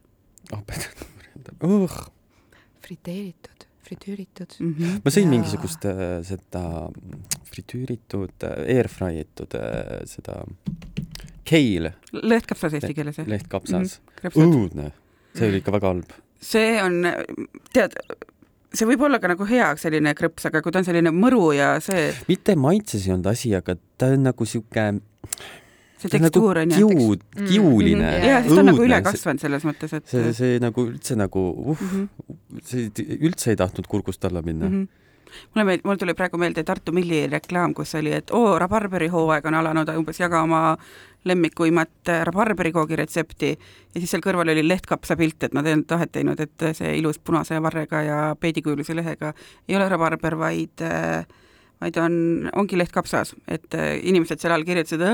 uh, 0.55 1.99
friteeritud, 2.87 3.67
fritüüritud. 3.83 4.55
mm. 4.61 4.75
-hmm. 4.79 5.03
ma 5.05 5.11
sõin 5.11 5.27
Jaa. 5.27 5.35
mingisugust 5.35 5.85
äh, 5.91 6.23
seda 6.27 6.65
fritüüritud, 7.51 8.47
airfry 8.47 9.25
itud 9.25 9.59
äh, 9.59 10.01
seda 10.07 10.45
keil 11.43 11.91
lõhtkapsas 12.15 12.79
eesti 12.79 12.95
keeles, 12.95 13.19
jah? 13.19 13.27
lehtkapsas 13.27 13.99
mm., 13.99 14.19
krõpsud. 14.23 14.47
õudne, 14.47 14.91
see 15.37 15.49
oli 15.49 15.61
ikka 15.63 15.73
väga 15.77 15.93
halb. 15.95 16.13
see 16.41 16.81
on, 16.83 17.03
tead, 17.75 17.95
see 18.73 18.87
võib 18.89 19.03
olla 19.09 19.19
ka 19.23 19.29
nagu 19.33 19.47
hea 19.49 19.71
selline 19.81 20.15
krõps, 20.19 20.47
aga 20.49 20.63
kui 20.63 20.73
ta 20.73 20.81
on 20.83 20.87
selline 20.89 21.13
mõru 21.15 21.51
ja 21.57 21.75
see, 21.85 22.11
mitte 22.29 22.57
maitses 22.57 23.07
ei 23.07 23.13
olnud 23.17 23.31
asi, 23.33 23.55
aga 23.59 23.77
ta 23.99 24.13
on 24.15 24.23
nagu 24.31 24.47
sihuke, 24.49 24.87
see 26.01 26.09
nagu 26.15 26.31
tekstuur 26.31 26.63
on 26.63 26.71
ju. 26.73 26.89
kiu, 26.89 27.11
Mm. 27.37 27.47
kiuline 27.51 28.07
Mhm. 28.19 28.25
ja 28.29 28.39
siis 28.43 28.55
ta 28.55 28.61
on 28.61 28.67
nagu 28.73 28.87
üle 28.87 29.03
kasvanud 29.05 29.41
selles 29.43 29.65
mõttes, 29.69 29.93
et 29.97 30.07
see, 30.09 30.33
see 30.33 30.59
nagu 30.63 30.87
üldse 30.89 31.17
nagu 31.17 31.43
uh,, 31.75 31.77
Mhm, 31.83 32.09
see 32.65 32.89
üldse 33.21 33.51
ei 33.53 33.57
tahtnud 33.61 33.87
kurgust 33.87 34.25
alla 34.25 34.41
minna 34.43 34.69
mm. 34.69 34.75
mhm. 34.75 34.89
mulle 35.55 35.65
meeldib, 35.67 35.85
mul 35.87 35.97
tuli 36.01 36.15
praegu 36.19 36.39
meelde 36.41 36.65
Tartu 36.67 36.93
Milli 36.93 37.27
reklaam, 37.31 37.75
kus 37.75 37.95
oli, 37.95 38.11
et 38.17 38.31
oo, 38.35 38.57
rabarberi 38.59 39.09
hooaeg 39.13 39.45
on 39.47 39.55
alanud, 39.61 39.93
umbes 40.01 40.19
jaga 40.19 40.41
oma 40.43 40.77
lemmikuimat 41.25 42.09
äh, 42.09 42.23
rabarberikoogi 42.29 42.97
retsepti 42.97 43.51
ja 43.53 43.99
siis 43.99 44.11
seal 44.15 44.25
kõrval 44.25 44.53
oli 44.55 44.65
lehtkapsa 44.67 45.17
pilt, 45.21 45.43
et 45.43 45.55
ei 45.55 45.75
olnud 45.75 45.89
tahet 45.91 46.13
teinud, 46.13 46.41
et 46.41 46.67
see 46.77 46.97
ilus 46.99 47.19
punase 47.19 47.61
varrega 47.63 48.03
ja 48.07 48.19
peedikujulise 48.41 48.97
lehega 48.97 49.35
ei 49.69 49.77
ole 49.77 49.89
rabarber, 49.89 50.39
vaid 50.41 50.87
äh, 50.87 51.27
vaid 51.81 51.97
on, 51.97 52.15
ongi 52.61 52.77
lehtkapsas, 52.77 53.35
et 53.49 53.75
äh, 53.75 53.99
inimesed 54.05 54.41
seal 54.41 54.53
all 54.57 54.65
kirjutasid 54.69 55.05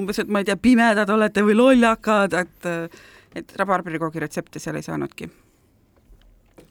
umbes, 0.00 0.20
et 0.20 0.32
ma 0.32 0.42
ei 0.42 0.48
tea, 0.48 0.56
pimedad 0.60 1.10
olete 1.12 1.44
või 1.44 1.56
lollakad, 1.56 2.36
et 2.40 2.68
äh, 2.68 3.04
et 3.36 3.52
rabarberikoogi 3.60 4.22
retsepte 4.22 4.60
seal 4.62 4.78
ei 4.78 4.86
saanudki. 4.86 5.28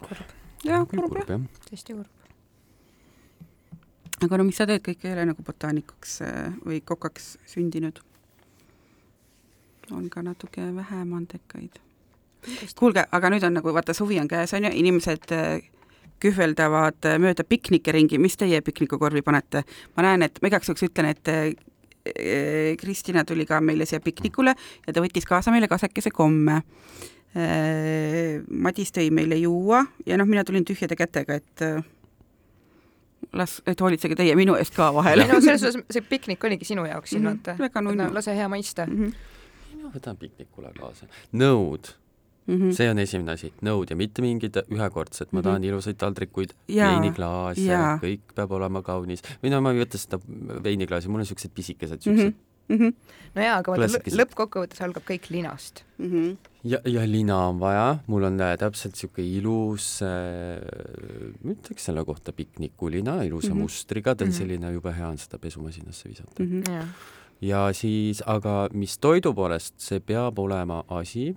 kurb 0.01 0.33
jah. 0.65 0.85
kurb 0.89 1.17
jah. 1.21 1.41
tõesti 1.69 1.97
kurb. 1.97 2.09
aga 4.25 4.39
no 4.39 4.47
mis 4.47 4.57
sa 4.59 4.67
teed, 4.69 4.83
kõik 4.85 5.05
ei 5.05 5.13
ole 5.13 5.27
nagu 5.31 5.45
botaanikuks 5.45 6.19
äh, 6.25 6.51
või 6.65 6.81
kokaks 6.93 7.35
sündinud. 7.51 8.01
On 9.91 10.09
ka 10.09 10.21
natuke 10.23 10.61
vähem 10.75 11.13
andekaid. 11.13 11.79
kuulge, 12.79 13.05
aga 13.11 13.29
nüüd 13.29 13.43
on 13.47 13.53
nagu 13.57 13.73
vaata, 13.73 13.93
suvi 13.93 14.19
on 14.19 14.27
käes, 14.27 14.53
on 14.53 14.63
ju, 14.63 14.69
inimesed 14.73 15.31
äh, 15.33 15.61
kühveldavad 16.21 17.05
äh, 17.05 17.17
mööda 17.19 17.43
piknike 17.43 17.91
ringi, 17.91 18.17
mis 18.21 18.37
teie 18.37 18.61
piknikukorvi 18.61 19.21
panete? 19.21 19.63
ma 19.97 20.03
näen, 20.05 20.21
et 20.27 20.37
ma 20.41 20.47
igaks 20.51 20.69
juhuks 20.69 20.83
ütlen, 20.89 21.09
et 21.13 21.27
äh, 21.27 21.53
Kristina 22.77 23.23
tuli 23.25 23.45
ka 23.49 23.57
meile 23.61 23.85
siia 23.89 23.99
piknikule 23.99 24.53
ja 24.87 24.93
ta 24.93 25.01
võttis 25.01 25.25
kaasa 25.25 25.49
meile 25.51 25.67
kasekese 25.67 26.11
komme. 26.13 26.61
Madis 28.49 28.91
tõi 28.95 29.09
meile 29.11 29.35
juua 29.41 29.81
ja 30.07 30.17
noh, 30.17 30.27
mina 30.29 30.43
tulin 30.47 30.63
tühjade 30.65 30.95
kätega, 30.95 31.35
et 31.41 31.63
las, 33.35 33.57
et 33.67 33.81
hoolitsege 33.81 34.15
teie 34.15 34.35
minu 34.37 34.55
eest 34.55 34.75
ka 34.77 34.91
vahel 34.95 35.25
ei 35.25 35.27
no 35.31 35.41
selles 35.43 35.61
suhtes 35.65 35.81
see 35.97 36.05
piknik 36.07 36.43
oligi 36.47 36.67
sinu 36.69 36.85
jaoks 36.87 37.09
siin 37.15 37.23
Mhm, 37.25 37.31
vaata. 37.41 37.57
väga 37.59 37.81
nunnu. 37.81 38.07
lase 38.13 38.35
hea 38.37 38.47
maista. 38.49 38.85
Mhm, 38.87 39.11
mina 39.85 39.93
võtan 39.93 40.17
piknikule 40.17 40.71
kaasa. 40.79 41.05
nõud, 41.33 41.91
mhm. 42.47 42.71
see 42.77 42.89
on 42.89 42.99
esimene 42.99 43.31
asi, 43.37 43.51
nõud 43.65 43.89
ja 43.89 43.95
mitte 43.99 44.21
mingid 44.25 44.57
ühekordsed, 44.69 45.31
ma 45.31 45.39
Mhm. 45.39 45.45
tahan 45.49 45.63
ilusaid 45.69 45.97
taldrikuid, 46.01 46.53
veiniklaase 46.67 47.99
kõik 48.01 48.33
peab 48.35 48.51
olema 48.51 48.81
kaunis. 48.81 49.21
või 49.43 49.49
no 49.53 49.61
ma 49.61 49.71
ei 49.71 49.83
võta 49.85 49.97
seda 49.97 50.19
veiniklaasi, 50.63 51.07
mul 51.09 51.19
on 51.21 51.25
siuksed 51.25 51.51
pisikesed 51.53 51.99
Mhm, 52.05 52.17
siuksed 52.19 52.33
mhm, 52.69 52.89
no 53.35 53.41
jaa, 53.41 53.57
aga 53.61 53.71
vaata 53.71 54.11
lõppkokkuvõttes 54.21 54.81
algab 54.81 55.03
kõik 55.05 55.29
linast. 55.29 55.83
mhm. 55.99 56.37
ja, 56.63 56.79
ja 56.85 57.05
lina 57.05 57.37
on 57.49 57.59
vaja, 57.59 57.99
mul 58.07 58.23
on 58.23 58.39
äh, 58.41 58.57
täpselt 58.57 58.95
siuke 58.95 59.21
ilus 59.21 60.01
äh,, 60.01 60.59
ma 61.43 61.51
ütleks 61.53 61.85
selle 61.85 62.03
kohta 62.05 62.31
piknikulina, 62.33 63.21
ilusa 63.23 63.49
mm. 63.49 63.53
-hmm. 63.57 63.61
mustriga, 63.61 64.15
ta 64.15 64.23
on 64.25 64.29
Mhm. 64.31 64.37
selline, 64.37 64.71
jube 64.73 64.91
hea 64.93 65.07
on 65.07 65.17
seda 65.17 65.37
pesumasinasse 65.37 66.09
visata 66.09 66.43
Mhm. 66.43 66.63
jah. 66.67 66.87
Ja 67.41 67.69
siis, 67.73 68.23
aga 68.25 68.67
mis 68.73 68.97
toidu 68.97 69.33
poolest, 69.33 69.75
see 69.81 69.99
peab 69.99 70.39
olema 70.39 70.83
asi, 70.87 71.29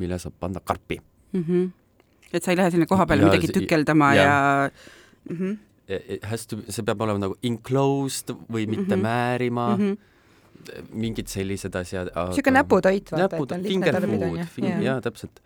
mille 0.00 0.18
saab 0.18 0.34
panna 0.40 0.60
karpi 0.64 1.00
mm. 1.32 1.44
-hmm. 1.44 1.70
et 2.32 2.42
sa 2.42 2.50
ei 2.50 2.56
lähe 2.56 2.70
sinna 2.70 2.86
koha 2.86 3.06
peale 3.06 3.22
Ja 3.22 3.28
midagi 3.28 3.52
tükeldama 3.52 4.14
ja, 4.14 4.22
ja-. 4.22 4.70
Mm 5.30 5.36
-hmm. 5.36 5.56
It 5.90 6.24
has 6.24 6.46
to, 6.46 6.56
see 6.68 6.84
peab 6.84 7.00
olema 7.00 7.18
nagu 7.18 7.34
enclosed 7.42 8.30
või 8.52 8.66
mitte 8.66 8.96
Mhm. 8.96 9.02
määrima 9.02 9.76
Mm 9.76 9.82
mm, 9.82 9.90
-hmm. 9.90 9.96
-hmm. 9.96 10.94
mingid 10.94 11.26
sellised 11.26 11.74
asjad. 11.74 12.08
niisugune 12.14 12.58
näputoit, 12.58 13.12
vaata, 13.12 13.36
et 13.36 13.52
on, 13.52 13.62
lihtne 13.62 13.68
finger 13.68 13.92
tarbida, 13.92 14.46
finger, 14.46 14.72
Jaa. 14.72 14.82
jaa, 14.82 15.00
täpselt 15.00 15.40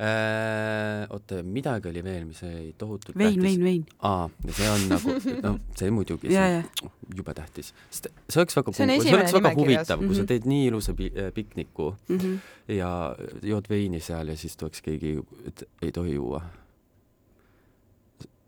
äh,. 0.00 1.06
oota, 1.10 1.40
midagi 1.42 1.88
oli 1.90 2.02
veel, 2.06 2.24
mis 2.28 2.42
oli 2.46 2.74
tohutult 2.78 3.16
vein, 3.18 3.40
vein, 3.42 3.64
vein. 3.64 3.84
aa, 4.06 4.28
ja 4.46 4.52
see 4.54 4.68
on 4.70 4.84
nagu, 4.92 5.14
noh, 5.42 5.56
see 5.78 5.90
muidugi, 5.90 6.30
see 6.30 6.60
on 6.86 6.92
jube 7.18 7.34
tähtis, 7.34 7.72
sest 7.90 8.06
see 8.28 8.40
oleks 8.42 8.56
väga, 8.60 8.72
See 8.78 8.86
on 8.86 9.02
see 9.02 9.14
oleks 9.16 9.34
väga 9.34 9.52
huvitav, 9.58 9.98
kui 10.06 10.14
sa 10.14 10.22
Mhm. 10.22 10.30
teed 10.30 10.46
nii 10.46 10.66
ilusa 10.70 10.92
äh, 10.92 11.32
pikniku 11.34 11.90
mm 12.08 12.18
-hmm. 12.18 12.38
ja 12.78 13.16
jood 13.42 13.66
veini 13.70 14.00
seal 14.00 14.28
ja 14.28 14.36
siis 14.36 14.56
tuleks 14.56 14.82
keegi, 14.82 15.18
et 15.46 15.64
ei 15.82 15.92
tohi 15.92 16.14
juua. 16.14 16.42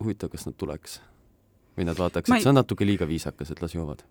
huvitav, 0.03 0.29
kas 0.29 0.45
nad 0.45 0.55
tuleks? 0.57 0.99
või 1.77 1.85
nad 1.87 1.97
vaataks, 1.97 2.29
et 2.29 2.35
ei- 2.35 2.41
see 2.43 2.49
on 2.49 2.55
natuke 2.59 2.85
liiga 2.85 3.07
viisakas, 3.07 3.51
et 3.51 3.61
las 3.61 3.73
joovad. 3.75 4.01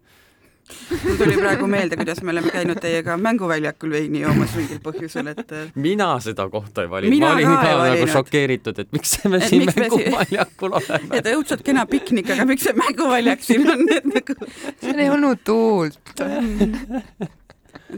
Mul 1.05 1.17
tuli 1.21 1.37
praegu 1.41 1.67
meelde, 1.71 1.97
kuidas 2.01 2.23
me 2.23 2.33
oleme 2.35 2.51
käinud 2.55 2.81
teiega 2.83 3.17
mänguväljakul 3.21 3.91
veini 3.97 4.23
joomas 4.25 4.55
mingil 4.59 4.81
põhjusel, 4.85 5.31
et 5.35 5.53
äh, 5.57 5.71
mina 5.75 6.11
seda 6.25 6.49
kohta 6.53 6.85
ei 6.87 6.91
valinud, 6.93 7.19
ma 7.23 7.33
olin 7.35 7.51
ka 7.51 7.57
ka 7.65 7.89
nagu 7.91 8.07
šokeeritud, 8.15 8.79
et 8.85 8.93
miks 8.97 9.17
me 9.25 9.41
Et 9.41 9.49
siin 9.51 9.65
miks 9.67 9.77
me 9.77 9.89
siin- 9.89 10.07
mänguväljakul 10.11 10.79
oleme. 10.81 11.11
et 11.21 11.31
õudselt 11.35 11.63
kena 11.67 11.87
piknik, 11.91 12.31
aga 12.37 12.45
miks 12.51 12.69
see 12.69 12.77
mänguväljak 12.79 13.43
siin 13.47 13.69
on, 13.71 13.85
et 13.97 14.09
nagu 14.15 14.39
seal 14.81 14.99
ei 15.07 15.11
olnud 15.11 15.45
tuult. 15.45 16.17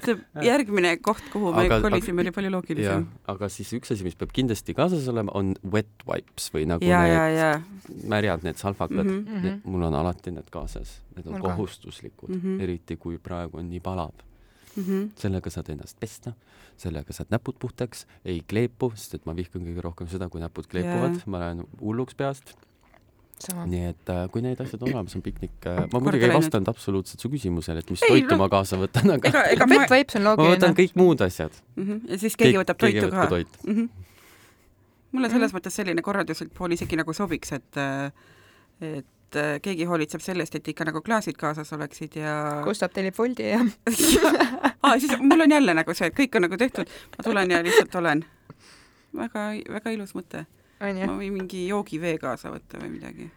See 0.04 0.16
järgmine 0.46 0.96
koht, 1.04 1.22
kuhu 1.32 1.52
me 1.54 1.64
Aga- 1.66 1.80
kolisime, 1.84 2.20
oli 2.24 2.30
palju 2.32 2.50
loogilisem., 2.50 3.06
aga 3.28 3.48
siis 3.48 3.72
üks 3.78 3.92
asi, 3.94 4.04
mis 4.04 4.14
peab 4.18 4.32
kindlasti 4.32 4.74
kaasas 4.74 5.08
olema, 5.12 5.32
on 5.34 5.54
wet 5.72 5.90
wipes 6.08 6.50
või 6.54 6.66
nagu 6.70 6.84
ja, 6.84 7.02
ja, 7.06 7.22
need 7.28 7.38
ja 7.38 8.08
märjad, 8.08 8.42
need 8.46 8.56
salvakad 8.56 9.04
mm. 9.04 9.18
Mhm. 9.20 9.38
-hmm. 9.46 9.60
mul 9.64 9.82
on 9.82 9.94
alati 9.94 10.30
need 10.30 10.50
kaasas, 10.50 11.00
need 11.16 11.26
on 11.26 11.38
Mul 11.38 11.48
kohustuslikud 11.50 12.28
mm, 12.28 12.36
Mhm. 12.36 12.48
-hmm. 12.58 12.62
eriti 12.62 12.96
kui 12.96 13.18
praegu 13.18 13.58
on 13.58 13.68
nii 13.70 13.80
palav. 13.80 14.10
mm 14.76 14.82
-hmm. 14.84 15.08
sellega 15.16 15.50
saad 15.50 15.68
ennast 15.68 16.00
pesta, 16.00 16.32
sellega 16.76 17.12
saad 17.12 17.26
näpud 17.30 17.54
puhtaks, 17.58 18.06
ei 18.24 18.40
kleepu, 18.48 18.92
sest 18.96 19.14
et 19.14 19.26
ma 19.26 19.36
vihkan 19.36 19.62
kõige 19.62 19.80
rohkem 19.80 20.08
seda, 20.08 20.28
kui 20.28 20.40
näpud 20.40 20.66
kleepuvad 20.66 21.14
Jaa. 21.14 21.22
ma 21.26 21.38
lähen 21.40 21.64
hulluks 21.80 22.14
peast. 22.14 22.54
sama. 23.44 23.66
nii 23.70 23.84
et 23.90 24.12
äh, 24.14 24.22
kui 24.32 24.44
need 24.44 24.60
asjad 24.64 24.82
on 24.82 24.92
olemas, 24.92 25.16
on 25.18 25.24
piknik 25.24 25.68
äh,, 25.70 25.82
ma 25.92 26.00
muidugi 26.02 26.28
ei 26.28 26.34
vastanud 26.34 26.70
absoluutselt 26.72 27.24
su 27.24 27.30
küsimusele, 27.32 27.82
et 27.84 27.90
mis 27.92 28.02
Ei, 28.06 28.14
toitu 28.14 28.38
ma 28.40 28.48
kaasa 28.52 28.78
võtan, 28.80 29.16
aga 29.16 29.32
ega, 29.32 29.44
ega 29.56 29.68
Pet 29.74 29.94
Vapes 29.94 30.20
on 30.20 30.28
ma 30.28 30.36
võtan 30.36 30.52
loogiline. 30.52 30.76
kõik 30.82 30.98
muud 31.02 31.24
asjad. 31.26 31.56
mm, 31.76 31.86
-hmm. 31.88 32.12
ja 32.12 32.18
siis 32.24 32.36
keegi 32.40 32.60
võtab 32.62 32.80
toitu 32.82 33.10
ka 33.10 33.26
toit.. 33.32 33.58
mm. 33.64 33.74
-hmm. 33.74 33.88
mulle 35.12 35.30
selles 35.30 35.50
Mhm. 35.52 35.58
mõttes 35.58 35.80
selline 35.80 36.02
korralduslik 36.02 36.54
pool 36.54 36.72
isegi 36.78 36.96
nagu 36.96 37.12
sobiks, 37.12 37.52
et 37.52 37.82
et 39.32 39.36
äh, 39.36 39.60
keegi 39.62 39.84
hoolitseb 39.88 40.20
sellest, 40.20 40.54
et 40.54 40.68
ikka 40.68 40.84
nagu 40.84 41.00
klaasid 41.02 41.36
kaasas 41.40 41.72
oleksid 41.72 42.16
ja 42.20 42.62
Gustav 42.64 42.92
tellib 42.92 43.16
Woldi 43.18 43.48
ja 43.48 43.60
aa, 44.82 44.98
siis 44.98 45.14
mul 45.20 45.46
on 45.46 45.54
jälle 45.56 45.74
nagu 45.74 45.94
see, 45.94 46.10
et 46.10 46.16
kõik 46.18 46.36
on 46.36 46.46
nagu 46.46 46.58
tehtud, 46.60 46.90
ma 47.16 47.24
tulen 47.24 47.50
ja 47.54 47.62
lihtsalt 47.64 47.94
olen. 48.00 48.24
väga, 49.16 49.46
väga 49.78 49.94
ilus 49.96 50.14
mõte. 50.18 50.44
Onju 50.82 51.06
ma. 51.08 51.18
võin 51.20 51.36
mingi 51.40 51.66
joogivee 51.68 52.16
kaasa 52.22 52.52
võtta 52.54 52.80
või 52.82 52.96
midagi. 52.96 53.30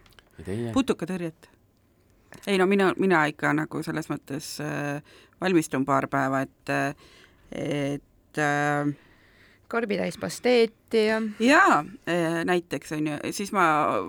putukatõrjet. 0.74 1.50
ei 2.48 2.58
no 2.58 2.68
mina, 2.68 2.92
mina 2.98 3.26
ikka 3.32 3.54
nagu 3.56 3.84
selles 3.84 4.10
mõttes 4.12 4.58
äh, 4.64 5.02
valmistun 5.42 5.86
paar 5.86 6.08
päeva, 6.12 6.42
et 6.46 6.74
äh, 6.74 6.96
et 7.56 8.42
äh, 8.42 8.94
karbitäis 9.68 10.18
pasteeti 10.22 11.06
ja 11.08 11.22
jaa, 11.40 11.80
näiteks 12.46 12.92
on 12.96 13.08
ju, 13.08 13.16
siis 13.34 13.52
ma 13.56 13.66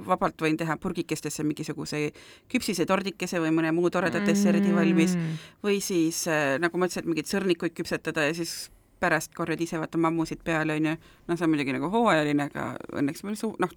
vabalt 0.07 0.41
võin 0.43 0.57
teha 0.61 0.77
purgikestesse 0.81 1.45
mingisuguse 1.47 2.11
küpsise 2.53 2.85
tordikese 2.87 3.41
või 3.41 3.55
mõne 3.57 3.73
muu 3.73 3.91
toreda 3.91 4.21
desserdi 4.27 4.75
valmis 4.75 5.17
Mm. 5.17 5.39
või 5.65 5.81
siis 5.81 6.27
äh, 6.29 6.59
nagu 6.61 6.79
ma 6.79 6.87
ütlesin, 6.87 7.05
et 7.05 7.09
mingeid 7.09 7.31
sõrnikuid 7.31 7.73
küpsetada 7.73 8.27
ja 8.27 8.35
siis 8.35 8.71
pärast 9.01 9.35
korjad 9.37 9.61
ise 9.61 9.81
vaata 9.81 10.01
mammusid 10.01 10.43
peale 10.45 10.77
onju, 10.79 10.95
noh, 11.29 11.37
see 11.37 11.47
on 11.47 11.53
muidugi 11.53 11.75
nagu 11.77 11.91
hooajaline, 11.93 12.49
aga 12.51 12.69
õnneks 12.97 13.25
meil 13.27 13.37
su-, 13.41 13.55
noh, 13.63 13.73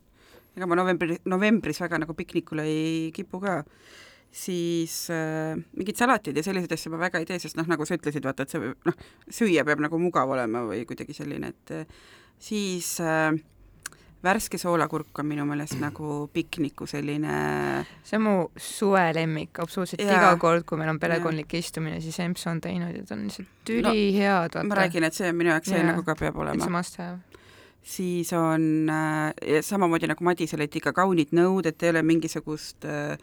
ega 0.57 0.67
ma 0.69 0.77
novembri, 0.79 1.19
novembris 1.29 1.81
väga 1.83 1.99
nagu 2.03 2.15
piknikule 2.17 2.65
ei 2.67 3.09
kipu 3.15 3.41
ka, 3.43 3.59
siis 4.31 4.95
äh, 5.13 5.59
mingid 5.77 5.99
salatid 5.99 6.37
ja 6.37 6.45
selliseid 6.45 6.75
asju 6.75 6.93
ma 6.93 7.01
väga 7.05 7.21
ei 7.21 7.29
tee, 7.29 7.39
sest 7.41 7.57
noh, 7.59 7.67
nagu 7.69 7.87
sa 7.87 7.97
ütlesid, 7.97 8.25
vaata, 8.25 8.45
et 8.45 8.55
see 8.55 8.73
noh, 8.73 9.05
süüa 9.33 9.65
peab 9.67 9.83
nagu 9.83 10.01
mugav 10.01 10.29
olema 10.35 10.63
või 10.69 10.83
kuidagi 10.89 11.15
selline, 11.17 11.53
et 11.55 11.75
äh, 11.75 12.03
siis 12.39 12.95
äh, 13.03 13.33
värske 14.23 14.57
soolakurk 14.59 15.19
on 15.21 15.29
minu 15.29 15.45
meelest 15.47 15.77
nagu 15.85 16.27
pikniku 16.33 16.87
selline 16.89 17.35
see 18.03 18.19
on 18.19 18.25
mu 18.25 18.35
suvelemmik, 18.57 19.61
absoluutselt 19.63 20.03
Jaa. 20.03 20.17
iga 20.17 20.33
kord, 20.41 20.65
kui 20.67 20.79
meil 20.81 20.91
on 20.93 20.99
perekondlik 20.99 21.53
istumine, 21.59 22.01
siis 22.03 22.19
Emps 22.23 22.45
on 22.51 22.61
teinud 22.63 22.95
ja 22.95 23.05
ta 23.07 23.15
on 23.15 23.25
lihtsalt 23.27 23.73
ülihead, 23.77 24.55
ma 24.55 24.63
vaata. 24.63 24.79
räägin, 24.83 25.07
et 25.07 25.17
see 25.17 25.31
on 25.31 25.39
minu 25.39 25.53
jaoks 25.53 25.71
see 25.71 25.79
Jaa. 25.79 25.89
nagu 25.93 26.03
ka 26.07 26.15
peab 26.19 26.35
It's 26.35 26.39
a 26.39 26.45
olema. 26.51 26.69
must 26.77 26.97
have. 26.99 27.19
siis 27.83 28.33
on 28.33 28.89
äh, 28.91 29.33
ja 29.55 29.61
samamoodi 29.63 30.07
nagu 30.11 30.23
Madisel, 30.23 30.61
et 30.67 30.75
ikka 30.75 30.93
kaunid 30.93 31.31
nõud, 31.35 31.65
et 31.69 31.83
ei 31.83 31.93
ole 31.93 32.03
mingisugust 32.03 32.85
äh, 32.85 33.15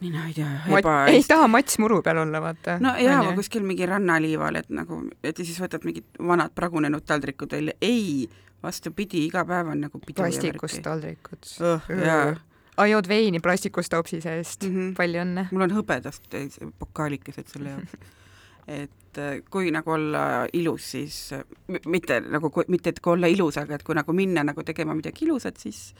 mina 0.00 0.26
ei 0.28 0.34
tea, 0.36 0.48
eba 0.78 0.96
ei 1.10 1.22
taha 1.24 1.46
Mats 1.48 1.78
muru 1.80 2.00
peal 2.04 2.18
olla, 2.24 2.40
vaata. 2.44 2.78
no 2.80 2.94
jaa, 3.00 3.20
või 3.28 3.36
kuskil 3.38 3.64
mingi 3.64 3.86
rannaliival, 3.88 4.58
et 4.60 4.72
nagu, 4.72 5.02
et 5.24 5.38
ja 5.38 5.44
siis 5.44 5.60
võtad 5.62 5.84
mingid 5.88 6.04
vanad 6.20 6.52
pragunenud 6.56 7.04
taldrikud 7.08 7.52
välja, 7.56 7.76
ei, 7.80 8.26
vastupidi, 8.62 9.26
iga 9.26 9.44
päev 9.48 9.72
on 9.74 9.86
nagu 9.86 10.00
pidu 10.02 10.22
plastikust 10.22 10.82
taldrikud. 10.84 11.48
oh,. 11.60 11.88
aa, 12.76 12.86
jood 12.90 13.08
veini 13.08 13.40
plastikust 13.40 13.92
topsi 13.92 14.20
seest 14.20 14.64
mm. 14.64 14.70
mm. 14.70 14.82
-hmm. 14.82 14.94
palju 14.96 15.24
õnne. 15.24 15.48
mul 15.52 15.66
on 15.68 15.74
hõbedast 15.78 16.38
pokaalikesed 16.78 17.52
selle 17.54 17.74
jaoks. 17.76 17.96
et 18.82 19.18
äh, 19.22 19.40
kui 19.50 19.70
nagu 19.70 19.90
olla 19.90 20.46
ilus, 20.52 20.90
siis 20.96 21.32
äh, 21.32 21.44
mitte 21.86 22.20
nagu, 22.20 22.52
mitte 22.68 22.94
et 22.94 23.00
kui 23.00 23.12
olla 23.12 23.30
ilus, 23.30 23.58
aga 23.62 23.78
et 23.78 23.86
kui 23.86 23.94
nagu 23.94 24.12
minna 24.12 24.44
nagu 24.44 24.62
tegema 24.62 24.94
midagi 24.94 25.24
ilusat, 25.28 25.56
siis 25.56 25.92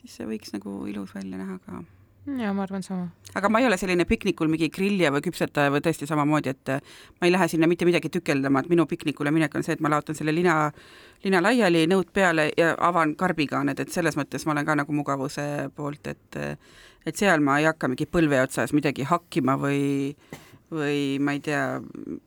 siis 0.00 0.20
see 0.20 0.28
võiks 0.28 0.52
nagu 0.54 0.78
ilus 0.90 1.14
välja 1.16 1.40
näha 1.40 1.58
ka. 1.64 1.82
jaa, 2.26 2.52
ma 2.54 2.62
arvan 2.62 2.82
sama. 2.82 3.08
aga 3.34 3.48
ma 3.48 3.60
ei 3.60 3.66
ole 3.66 3.76
selline 3.78 4.04
piknikul 4.04 4.48
mingi 4.50 4.68
grillija 4.72 5.12
või 5.14 5.22
küpsetaja 5.26 5.70
või 5.74 5.82
tõesti 5.84 6.08
samamoodi, 6.08 6.54
et 6.54 6.72
äh, 6.74 6.96
ma 7.20 7.28
ei 7.28 7.34
lähe 7.34 7.48
sinna 7.48 7.68
mitte 7.70 7.86
midagi 7.88 8.10
tükeldama, 8.12 8.64
et 8.64 8.72
minu 8.72 8.86
piknikule 8.86 9.30
minek 9.34 9.54
on 9.54 9.66
see, 9.66 9.76
et 9.76 9.84
ma 9.84 9.92
laotan 9.92 10.18
selle 10.18 10.34
lina, 10.34 10.56
lina 11.24 11.42
laiali, 11.42 11.86
nõud 11.90 12.10
peale 12.12 12.50
ja 12.56 12.74
avan 12.88 13.14
karbikaaned, 13.18 13.80
et 13.80 13.94
selles 13.94 14.18
mõttes 14.18 14.46
ma 14.46 14.56
olen 14.56 14.66
ka 14.66 14.78
nagu 14.82 14.96
mugavuse 14.96 15.46
poolt, 15.76 16.12
et 16.12 16.40
äh, 16.40 16.56
et 17.06 17.14
seal 17.14 17.40
ma 17.40 17.60
ei 17.60 17.68
hakka 17.68 17.88
mingi 17.88 18.08
põlve 18.10 18.40
otsas 18.42 18.74
midagi 18.74 19.06
hakkima 19.06 19.54
või 19.62 19.84
või 20.70 21.20
ma 21.22 21.36
ei 21.36 21.40
tea, 21.40 21.78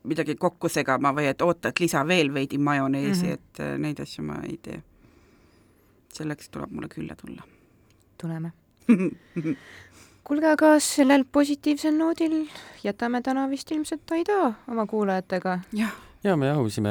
midagi 0.08 0.38
kokku 0.40 0.70
segama 0.72 1.12
või 1.12 1.28
et 1.28 1.42
oota, 1.44 1.74
et 1.74 1.82
lisa 1.84 2.06
veel 2.08 2.32
veidi 2.34 2.58
majoneesi 2.58 3.26
mm. 3.26 3.30
-hmm. 3.30 3.34
et 3.34 3.60
äh, 3.60 3.78
neid 3.78 4.00
asju 4.00 4.24
ma 4.24 4.40
ei 4.48 4.58
tee. 4.58 4.82
selleks 6.14 6.50
tuleb 6.50 6.72
mulle 6.72 6.88
külla 6.88 7.16
tulla 7.16 7.44
tuleme. 8.22 8.52
kuulge, 10.30 10.52
aga 10.52 10.76
sellel 10.84 11.26
positiivsel 11.32 11.96
noodil 11.98 12.44
jätame 12.84 13.22
täna 13.26 13.48
vist 13.50 13.72
ilmselt 13.72 14.12
Aida 14.12 14.54
oma 14.70 14.86
kuulajatega. 14.90 15.60
jah, 15.74 15.96
ja 16.24 16.36
me 16.38 16.48
jahusime, 16.48 16.90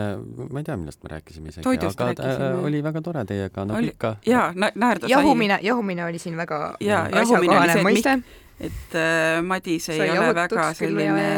ma 0.51 0.59
ei 0.61 0.65
tea, 0.65 0.77
millest 0.77 1.03
me 1.05 1.13
rääkisime 1.13 1.53
isegi, 1.53 1.69
aga 1.69 2.07
rääkisime. 2.11 2.49
äh, 2.49 2.65
oli 2.65 2.83
väga 2.83 3.03
tore 3.03 3.25
teiega, 3.25 3.65
nagu 3.65 3.79
Oli- 3.79 3.93
ikka. 3.95 4.17
jaa, 4.27 4.53
naerda 4.55 5.07
sai, 5.07 5.11
jahumine, 5.11 5.59
jahumine 5.63 6.05
oli 6.05 6.19
siin 6.19 6.37
väga 6.37 6.61
oli 6.81 7.21
asjakohane 7.23 7.73
see, 7.73 7.81
et 7.81 7.87
mõiste. 7.89 8.19
et 8.61 8.99
äh, 8.99 9.43
Madis 9.43 9.89
ei 9.89 9.99
Sai 9.99 10.11
ole 10.11 10.35
väga 10.35 10.49
külma 10.49 10.67
ja 10.67 10.75
selline 10.75 11.29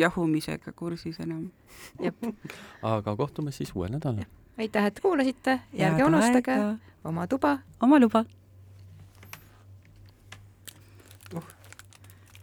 jahumisega 0.00 0.72
kursis 0.72 1.20
enam. 1.20 1.50
aga 2.82 3.16
kohtume 3.16 3.52
siis 3.52 3.72
uuel 3.74 3.92
nädalal. 3.92 4.24
aitäh, 4.58 4.86
et 4.86 5.00
kuulasite 5.00 5.60
ja 5.72 5.92
ärge 5.92 6.04
unustage 6.04 6.60
oma 7.04 7.26
tuba 7.26 7.58
oma 7.80 8.00
luba. 8.00 8.24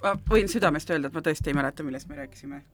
Ma 0.07 0.15
võin 0.29 0.49
südamest 0.51 0.91
öelda, 0.93 1.11
et 1.11 1.17
ma 1.17 1.23
tõesti 1.25 1.51
ei 1.51 1.57
mäleta, 1.57 1.85
millest 1.85 2.09
me 2.09 2.19
rääkisime 2.21 2.61